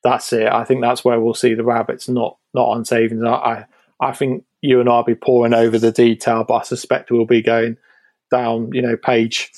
that's 0.03 0.31
it. 0.33 0.47
I 0.47 0.63
think 0.63 0.81
that's 0.81 1.03
where 1.05 1.19
we'll 1.19 1.33
see 1.33 1.53
the 1.53 1.63
rabbits, 1.63 2.07
not 2.09 2.37
not 2.53 2.67
on 2.69 2.85
savings. 2.85 3.23
I 3.23 3.29
I, 3.29 3.65
I 3.99 4.11
think 4.13 4.43
you 4.61 4.79
and 4.79 4.89
I'll 4.89 5.03
be 5.03 5.15
pouring 5.15 5.53
over 5.53 5.77
the 5.77 5.91
detail, 5.91 6.43
but 6.45 6.53
I 6.55 6.63
suspect 6.63 7.11
we'll 7.11 7.25
be 7.25 7.41
going 7.41 7.77
down, 8.31 8.71
you 8.73 8.81
know, 8.81 8.95
page 8.97 9.51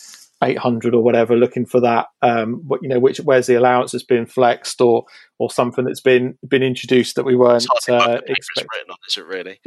eight 0.44 0.58
hundred 0.58 0.96
or 0.96 1.04
whatever, 1.04 1.36
looking 1.36 1.66
for 1.66 1.80
that. 1.82 2.08
Um, 2.22 2.62
what 2.68 2.82
you 2.82 2.90
know, 2.90 3.00
which 3.00 3.20
where's 3.20 3.48
the 3.48 3.56
allowance 3.56 3.92
that's 3.92 4.04
been 4.04 4.26
flexed 4.26 4.82
or 4.82 5.06
or 5.38 5.52
something 5.52 5.86
that's 5.86 6.02
been 6.02 6.38
been 6.48 6.64
introduced 6.64 7.16
that 7.16 7.24
we 7.24 7.36
weren't 7.36 7.66
uh, 7.90 7.94
uh, 7.94 8.22
expecting. 8.26 8.68
written 8.74 8.92
on, 8.92 8.98
is 9.08 9.18
it 9.18 9.26
really? 9.26 9.60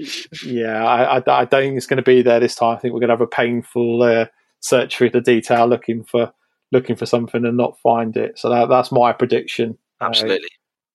Yeah, 0.44 0.84
I, 0.84 1.18
I, 1.18 1.22
I 1.26 1.44
don't 1.44 1.62
think 1.62 1.76
it's 1.76 1.86
going 1.86 1.98
to 1.98 2.02
be 2.02 2.22
there 2.22 2.40
this 2.40 2.54
time. 2.54 2.76
I 2.76 2.80
think 2.80 2.94
we're 2.94 3.00
going 3.00 3.08
to 3.08 3.14
have 3.14 3.20
a 3.20 3.26
painful 3.26 4.02
uh, 4.02 4.26
search 4.60 4.96
through 4.96 5.10
the 5.10 5.20
detail, 5.20 5.66
looking 5.66 6.04
for 6.04 6.32
looking 6.72 6.96
for 6.96 7.06
something 7.06 7.44
and 7.44 7.56
not 7.56 7.78
find 7.80 8.16
it. 8.16 8.38
So 8.38 8.48
that, 8.50 8.68
that's 8.68 8.90
my 8.90 9.12
prediction. 9.12 9.78
Uh, 10.00 10.06
Absolutely. 10.06 10.48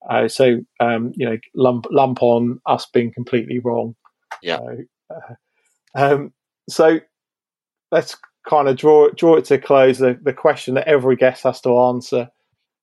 uh, 0.09 0.27
so 0.27 0.59
um, 0.79 1.13
you 1.15 1.25
know, 1.25 1.37
lump 1.55 1.85
lump 1.89 2.21
on 2.21 2.59
us 2.65 2.85
being 2.93 3.13
completely 3.13 3.59
wrong. 3.59 3.95
Yeah. 4.41 4.57
Uh, 4.57 5.13
uh, 5.13 6.13
um, 6.13 6.33
so 6.69 6.99
let's 7.91 8.17
kind 8.47 8.67
of 8.67 8.77
draw 8.77 9.09
draw 9.09 9.35
it 9.35 9.45
to 9.45 9.55
a 9.55 9.59
close. 9.59 9.97
The, 9.97 10.19
the 10.21 10.33
question 10.33 10.75
that 10.75 10.87
every 10.87 11.15
guest 11.15 11.43
has 11.43 11.61
to 11.61 11.77
answer 11.79 12.29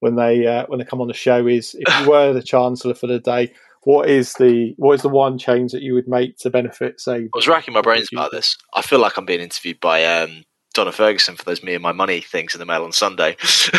when 0.01 0.17
they 0.17 0.47
uh, 0.47 0.67
when 0.67 0.79
they 0.79 0.85
come 0.85 1.01
on 1.01 1.09
the 1.09 1.15
show 1.15 1.47
is: 1.47 1.77
if 1.79 2.01
you 2.01 2.11
were 2.11 2.33
the 2.33 2.43
chancellor 2.43 2.95
for 2.95 3.07
the 3.07 3.19
day, 3.19 3.53
what 3.83 4.09
is 4.09 4.35
the 4.35 4.75
what 4.77 4.95
is 4.95 5.03
the 5.03 5.09
one 5.09 5.39
change 5.39 5.73
that 5.73 5.83
you 5.83 5.95
would 5.95 6.09
make 6.09 6.37
to 6.39 6.51
benefit 6.51 7.01
savings? 7.01 7.31
I 7.35 7.39
was 7.39 7.49
racking 7.49 7.75
my 7.75 7.83
brains 7.83 8.09
about 8.13 8.33
this. 8.33 8.57
I 8.75 8.83
feel 8.83 8.99
like 8.99 9.17
I'm 9.17 9.27
being 9.27 9.41
interviewed 9.41 9.81
by 9.81 10.05
um, 10.05 10.45
Donna 10.75 10.93
Ferguson 10.93 11.37
for 11.37 11.45
those 11.45 11.63
Me 11.63 11.75
and 11.75 11.83
My 11.83 11.93
Money 11.93 12.21
things 12.21 12.55
in 12.55 12.59
the 12.59 12.67
mail 12.67 12.85
on 12.85 12.93
Sunday. 12.93 13.37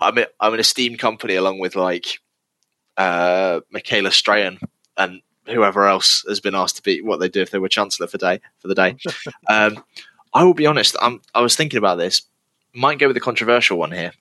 I'm, 0.00 0.18
in, 0.18 0.26
I'm 0.40 0.54
in 0.54 0.60
a 0.60 0.64
steam 0.64 0.96
company 0.96 1.36
along 1.36 1.58
with 1.58 1.76
like 1.76 2.18
uh, 2.96 3.60
Michaela 3.70 4.10
Strachan 4.10 4.58
and 4.96 5.22
whoever 5.46 5.86
else 5.86 6.24
has 6.28 6.40
been 6.40 6.54
asked 6.54 6.76
to 6.76 6.82
be 6.82 7.00
what 7.00 7.20
they 7.20 7.28
do 7.28 7.40
if 7.40 7.50
they 7.50 7.58
were 7.58 7.68
chancellor 7.68 8.08
for 8.08 8.18
day 8.18 8.40
for 8.58 8.68
the 8.68 8.74
day. 8.74 8.96
um, 9.48 9.82
I 10.36 10.44
will 10.44 10.54
be 10.54 10.66
honest. 10.66 10.96
I'm, 11.00 11.22
I 11.34 11.40
was 11.40 11.56
thinking 11.56 11.78
about 11.78 11.96
this. 11.96 12.22
Might 12.74 12.98
go 12.98 13.06
with 13.06 13.16
the 13.16 13.20
controversial 13.20 13.78
one 13.78 13.90
here. 13.90 14.12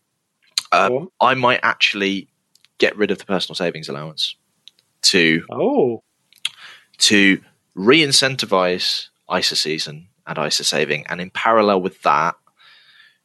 Uh, 0.71 0.87
Go. 0.87 1.11
I 1.19 1.33
might 1.33 1.59
actually 1.61 2.29
get 2.77 2.95
rid 2.95 3.11
of 3.11 3.17
the 3.17 3.25
personal 3.25 3.55
savings 3.55 3.89
allowance 3.89 4.35
to 5.03 5.43
Oh, 5.51 6.03
to 6.99 7.41
re-incentivize 7.73 9.09
ISA 9.35 9.57
season 9.57 10.07
and 10.25 10.37
ISA 10.37 10.63
saving, 10.63 11.05
and 11.07 11.19
in 11.19 11.31
parallel 11.31 11.81
with 11.81 12.01
that, 12.03 12.35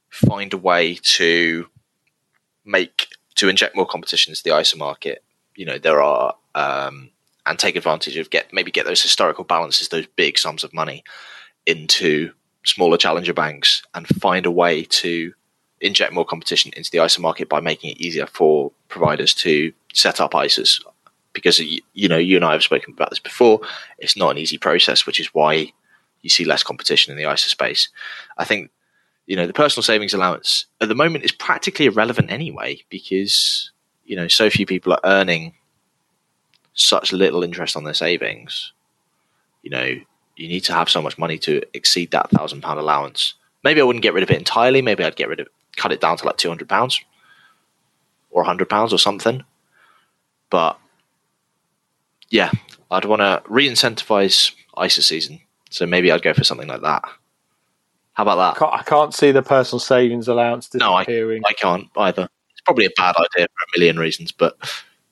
find 0.09 0.53
a 0.53 0.59
way 0.59 0.97
to 1.03 1.69
make 2.65 3.07
to 3.37 3.49
inject 3.49 3.77
more 3.77 3.87
competition 3.87 4.33
into 4.33 4.43
the 4.43 4.59
ISA 4.59 4.77
market. 4.77 5.23
You 5.55 5.67
know, 5.67 5.79
there 5.79 6.03
are 6.03 6.35
um, 6.57 7.11
and 7.47 7.57
take 7.57 7.77
advantage 7.77 8.17
of 8.17 8.31
get 8.31 8.53
maybe 8.53 8.73
get 8.73 8.85
those 8.85 9.03
historical 9.03 9.45
balances, 9.45 9.89
those 9.89 10.07
big 10.17 10.39
sums 10.39 10.65
of 10.65 10.75
money 10.75 11.05
into 11.67 12.33
smaller 12.65 12.97
challenger 12.97 13.33
banks, 13.33 13.83
and 13.95 14.07
find 14.07 14.47
a 14.47 14.51
way 14.51 14.85
to 14.85 15.33
inject 15.81 16.13
more 16.13 16.25
competition 16.25 16.73
into 16.77 16.91
the 16.91 17.03
ISA 17.03 17.21
market 17.21 17.49
by 17.49 17.61
making 17.61 17.91
it 17.91 18.01
easier 18.01 18.27
for 18.27 18.71
providers 18.89 19.33
to 19.33 19.73
set 19.93 20.21
up 20.21 20.33
ISAs 20.33 20.81
because 21.33 21.59
you 21.59 22.09
know 22.09 22.19
you 22.19 22.37
and 22.37 22.45
I 22.45 22.53
have 22.53 22.63
spoken 22.63 22.93
about 22.93 23.11
this 23.11 23.19
before. 23.19 23.61
It's 23.99 24.17
not 24.17 24.31
an 24.31 24.39
easy 24.39 24.59
process, 24.59 25.07
which 25.07 25.21
is 25.21 25.29
why 25.29 25.73
you 26.23 26.31
see 26.31 26.45
less 26.45 26.63
competition 26.63 27.13
in 27.13 27.23
the 27.23 27.33
ISA 27.33 27.49
space. 27.49 27.89
I 28.37 28.45
think 28.45 28.71
you 29.27 29.37
know 29.37 29.47
the 29.47 29.53
personal 29.53 29.83
savings 29.83 30.15
allowance 30.15 30.67
at 30.81 30.89
the 30.89 30.95
moment 30.95 31.25
is 31.25 31.33
practically 31.33 31.87
irrelevant 31.87 32.31
anyway 32.31 32.83
because 32.89 33.71
you 34.05 34.17
know 34.17 34.29
so 34.29 34.51
few 34.51 34.67
people 34.67 34.93
are 34.93 35.01
earning 35.05 35.55
such 36.75 37.13
little 37.13 37.43
interest 37.43 37.77
on 37.77 37.85
their 37.85 37.95
savings. 37.95 38.73
You 39.63 39.71
know 39.71 39.95
you 40.41 40.49
need 40.49 40.61
to 40.65 40.73
have 40.73 40.89
so 40.89 41.03
much 41.03 41.19
money 41.19 41.39
to 41.39 41.63
exceed 41.75 42.11
that 42.13 42.31
thousand 42.31 42.63
pound 42.63 42.79
allowance. 42.79 43.35
Maybe 43.63 43.81
I 43.81 43.85
wouldn't 43.85 44.03
get 44.03 44.15
rid 44.15 44.23
of 44.23 44.31
it 44.31 44.39
entirely. 44.39 44.81
Maybe 44.83 45.05
I'd 45.05 45.17
get 45.17 45.29
rid 45.29 45.41
of 45.41 45.49
cut 45.77 45.93
it 45.93 46.01
down 46.01 46.17
to 46.17 46.27
like 46.27 46.37
two 46.39 46.49
hundred 46.49 46.69
pounds 46.69 47.01
or 48.31 48.45
hundred 48.45 48.69
pounds 48.69 48.93
or 48.93 48.99
something. 48.99 49.45
But 50.51 50.79
yeah, 52.31 52.51
I'd 52.91 53.05
want 53.05 53.21
to 53.21 53.43
re-incentivize 53.49 54.53
ISA 54.83 55.03
season. 55.03 55.41
So 55.71 55.87
maybe 55.87 56.11
I'd 56.11 56.23
go 56.23 56.33
for 56.35 56.45
something 56.45 56.69
like 56.69 56.83
that. 56.83 57.03
How 58.15 58.23
about 58.25 58.39
I 58.39 58.51
that? 58.51 58.59
can't, 58.59 58.73
I 58.75 58.83
can't 58.83 59.15
see 59.15 59.33
the 59.33 59.43
personal 59.43 59.81
savings 59.81 60.27
allowance 60.29 60.73
No, 60.75 60.95
I- 60.95 61.05
disappearing. 61.05 61.43
I 61.47 61.53
can't 61.53 61.89
either. 61.97 62.29
It's 62.53 62.61
probably 62.63 62.87
a 62.87 62.91
bad 62.97 63.15
idea 63.17 63.47
for 63.47 63.65
a 63.77 63.79
million 63.79 63.99
reasons, 63.99 64.33
but 64.33 64.57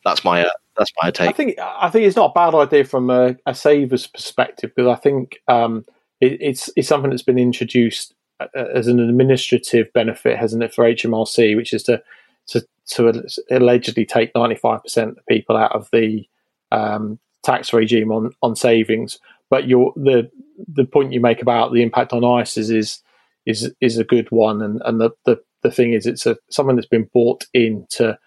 that's 0.05 0.25
my 0.25 0.45
uh, 0.45 0.51
that's 0.79 0.93
my 1.03 1.13
I 1.27 1.33
think 1.33 1.59
I 1.59 1.91
think 1.91 2.07
it's 2.07 2.17
not 2.17 2.31
a 2.31 2.35
bad 2.35 2.55
idea 2.55 2.85
from 2.85 3.11
a, 3.11 3.37
a 3.47 3.55
saver's 3.55 4.07
perspective 4.07 4.73
because 4.75 4.89
I 4.89 5.01
think 5.01 5.41
um, 5.49 5.85
it, 6.21 6.41
it's 6.41 6.71
it's 6.77 6.89
something 6.89 7.11
that's 7.11 7.23
been 7.23 7.39
introduced 7.39 8.15
uh, 8.41 8.47
as 8.75 8.87
an 8.87 9.01
administrative 9.01 9.93
benefit, 9.93 10.39
hasn't 10.39 10.63
it, 10.63 10.73
for 10.73 10.85
HMRC, 10.85 11.57
which 11.57 11.73
is 11.73 11.83
to 11.85 12.03
to, 12.49 12.65
to 12.91 13.27
allegedly 13.51 14.07
take 14.07 14.35
ninety 14.35 14.55
five 14.55 14.83
percent 14.83 15.19
of 15.19 15.27
people 15.27 15.57
out 15.57 15.73
of 15.73 15.89
the 15.93 16.27
um, 16.71 17.19
tax 17.43 17.73
regime 17.73 18.13
on 18.13 18.33
on 18.43 18.55
savings. 18.55 19.19
But 19.51 19.67
your 19.67 19.93
the 19.97 20.31
the 20.67 20.85
point 20.85 21.13
you 21.13 21.21
make 21.21 21.43
about 21.43 21.73
the 21.73 21.83
impact 21.83 22.13
on 22.13 22.23
ISAs 22.23 22.75
is 22.75 23.03
is 23.47 23.73
is 23.81 23.99
a 23.99 24.05
good 24.05 24.31
one, 24.31 24.63
and 24.63 24.81
and 24.85 25.01
the 25.01 25.11
the, 25.25 25.41
the 25.63 25.71
thing 25.71 25.93
is, 25.93 26.07
it's 26.07 26.27
a 26.27 26.37
something 26.51 26.77
that's 26.77 26.87
been 26.87 27.11
bought 27.13 27.47
in 27.53 27.87
to 27.91 28.19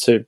to 0.00 0.26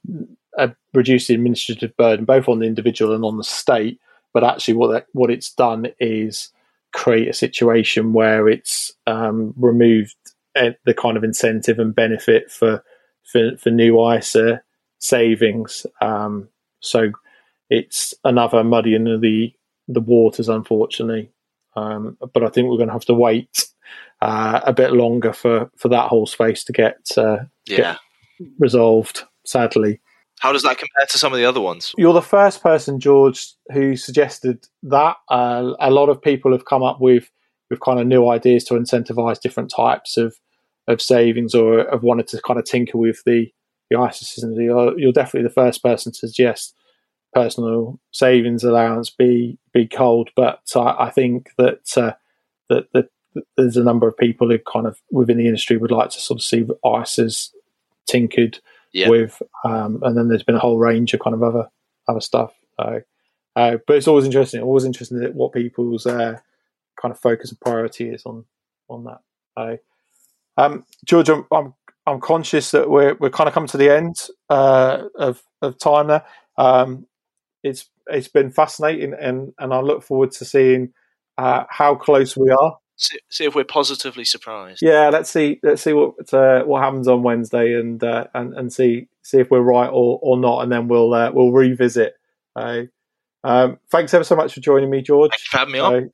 uh, 0.59 0.69
reduce 0.95 1.27
the 1.27 1.35
administrative 1.35 1.97
burden 1.97 2.25
both 2.25 2.49
on 2.49 2.59
the 2.59 2.67
individual 2.67 3.15
and 3.15 3.25
on 3.25 3.37
the 3.37 3.45
state. 3.45 4.01
But 4.33 4.45
actually, 4.45 4.75
what 4.75 4.93
that, 4.93 5.07
what 5.13 5.31
it's 5.31 5.53
done 5.53 5.89
is 5.99 6.51
create 6.93 7.29
a 7.29 7.35
situation 7.35 8.13
where 8.13 8.49
it's 8.49 8.93
um, 9.07 9.55
removed 9.57 10.15
uh, 10.55 10.71
the 10.85 10.95
kind 10.95 11.17
of 11.17 11.25
incentive 11.25 11.79
and 11.79 11.95
benefit 11.95 12.51
for 12.51 12.83
for, 13.25 13.57
for 13.57 13.71
new 13.71 14.13
ISA 14.13 14.63
savings. 14.99 15.87
Um, 16.01 16.49
so 16.81 17.11
it's 17.71 18.15
another 18.25 18.63
muddying 18.63 19.09
of 19.09 19.21
the 19.21 19.53
the 19.89 20.01
waters, 20.01 20.49
unfortunately. 20.49 21.31
Um, 21.75 22.17
but 22.33 22.43
I 22.43 22.49
think 22.49 22.69
we're 22.69 22.79
going 22.79 22.89
to 22.89 22.95
have 22.95 23.05
to 23.07 23.15
wait 23.15 23.67
uh, 24.23 24.61
a 24.65 24.73
bit 24.73 24.93
longer 24.93 25.33
for, 25.33 25.71
for 25.77 25.89
that 25.89 26.09
whole 26.09 26.27
space 26.27 26.65
to 26.65 26.73
get 26.73 26.97
uh, 27.17 27.39
yeah. 27.67 27.97
resolved. 28.59 29.25
Sadly, 29.45 30.01
How 30.41 30.53
does 30.53 30.63
that 30.63 30.79
compare 30.79 31.07
to 31.09 31.19
some 31.19 31.33
of 31.33 31.39
the 31.39 31.45
other 31.45 31.61
ones? 31.61 31.95
you're 31.97 32.13
the 32.13 32.23
first 32.23 32.63
person, 32.63 33.01
George, 33.01 33.53
who 33.73 33.97
suggested 33.97 34.67
that. 34.83 35.17
Uh, 35.29 35.73
a 35.81 35.91
lot 35.91 36.09
of 36.09 36.21
people 36.21 36.53
have 36.53 36.65
come 36.65 36.83
up 36.83 37.01
with 37.01 37.31
with 37.69 37.81
kind 37.81 37.99
of 37.99 38.07
new 38.07 38.29
ideas 38.29 38.63
to 38.65 38.75
incentivize 38.75 39.41
different 39.41 39.73
types 39.75 40.17
of 40.17 40.37
of 40.89 41.01
savings, 41.01 41.55
or 41.55 41.89
have 41.91 42.03
wanted 42.03 42.29
to 42.29 42.41
kind 42.43 42.59
of 42.59 42.65
tinker 42.65 42.99
with 42.99 43.23
the 43.25 43.51
the 43.91 44.03
ISA 44.03 44.25
system. 44.25 44.53
You're, 44.53 44.99
you're 44.99 45.13
definitely 45.13 45.49
the 45.49 45.55
first 45.55 45.83
person 45.83 46.13
to 46.13 46.19
suggest 46.19 46.75
personal 47.35 48.01
savings 48.13 48.65
allowance 48.65 49.11
be 49.11 49.59
be 49.73 49.87
cold, 49.87 50.31
but 50.37 50.61
I, 50.75 51.07
I 51.07 51.11
think 51.11 51.51
that 51.59 51.97
uh, 51.97 52.13
that 52.69 53.09
there's 53.57 53.77
a 53.77 53.85
number 53.85 54.09
of 54.09 54.17
people 54.17 54.51
who 54.51 54.59
kind 54.59 54.87
of 54.87 55.01
within 55.11 55.39
the 55.39 55.47
industry 55.47 55.77
would 55.77 55.91
like 55.91 56.11
to 56.11 56.21
sort 56.21 56.41
of 56.41 56.45
see 56.45 56.65
ISAs 56.85 57.51
tinkered 58.07 58.61
Yeah. 58.97 59.11
with, 59.11 59.43
um, 59.65 60.01
and 60.03 60.17
then 60.17 60.29
there's 60.29 60.43
been 60.43 60.55
a 60.55 60.61
whole 60.61 60.79
range 60.79 61.13
of 61.15 61.21
kind 61.21 61.35
of 61.35 61.43
other 61.43 61.69
other 62.09 62.21
stuff. 62.21 62.55
Uh, 62.79 63.01
uh, 63.55 63.79
but 63.87 63.97
it's 63.97 64.09
always 64.09 64.25
interesting. 64.25 64.61
Always 64.61 64.85
interesting 64.85 65.21
that 65.21 65.35
what 65.35 65.53
people's 65.53 66.07
uh, 66.07 66.39
kind 67.01 67.13
of 67.13 67.21
focus 67.21 67.51
and 67.51 67.61
priority 67.61 68.09
is 68.09 68.25
on 68.25 68.45
on 68.89 69.05
that. 69.05 69.21
Uh, 69.57 69.77
um, 70.59 70.85
George, 71.05 71.29
I'm, 71.29 71.47
I'm 71.53 71.75
I'm 72.07 72.21
conscious 72.21 72.71
that 72.71 72.89
we're 72.89 73.15
we're 73.15 73.31
kind 73.31 73.49
of 73.49 73.55
coming 73.55 73.69
to 73.69 73.77
the 73.77 73.95
end 73.95 74.17
uh, 74.49 75.05
of 75.15 75.43
of 75.63 75.79
time 75.79 76.09
there. 76.09 76.25
Um, 76.57 77.07
it's 77.63 77.91
it's 78.07 78.29
been 78.29 78.51
fascinating, 78.51 79.15
and 79.19 79.53
and 79.59 79.75
I 79.75 79.81
look 79.81 80.03
forward 80.03 80.33
to 80.33 80.45
seeing 80.45 80.93
uh, 81.39 81.65
how 81.69 81.95
close 81.95 82.37
we 82.37 82.51
are 82.51 82.79
See, 82.99 83.19
see 83.29 83.45
if 83.45 83.55
we're 83.55 83.65
positively 83.65 84.25
surprised. 84.25 84.81
Yeah, 84.81 85.11
let's 85.11 85.31
see. 85.31 85.61
Let's 85.63 85.83
see 85.83 85.93
what 85.93 86.33
uh, 86.33 86.65
what 86.65 86.83
happens 86.83 87.07
on 87.07 87.23
Wednesday, 87.23 87.75
and 87.79 88.03
uh, 88.03 88.27
and 88.35 88.55
and 88.55 88.73
see 88.73 89.09
see 89.23 89.39
if 89.39 89.51
we're 89.51 89.61
right 89.61 89.89
or, 89.89 90.19
or 90.23 90.39
not, 90.39 90.63
and 90.63 90.73
then 90.73 90.89
we'll 90.89 91.13
uh, 91.13 91.31
we'll 91.31 91.53
revisit. 91.53 92.15
Uh, 92.55 92.85
um, 93.45 93.79
thanks 93.91 94.15
ever 94.15 94.25
so 94.25 94.35
much 94.35 94.55
for 94.55 94.61
joining 94.61 94.89
me, 94.89 95.03
George. 95.03 95.31
Thank 95.31 95.43
you 95.43 95.49
for 95.51 95.59
having 95.59 95.73
me 95.73 95.79
on. 95.79 96.11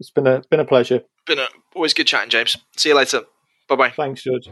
it's 0.00 0.10
been 0.10 0.26
a 0.26 0.42
been 0.50 0.60
a 0.60 0.64
pleasure. 0.64 1.02
Been 1.26 1.38
a, 1.38 1.46
always 1.76 1.94
good 1.94 2.08
chatting, 2.08 2.30
James. 2.30 2.56
See 2.76 2.88
you 2.88 2.96
later. 2.96 3.22
Bye 3.68 3.76
bye. 3.76 3.90
Thanks, 3.90 4.24
George. 4.24 4.48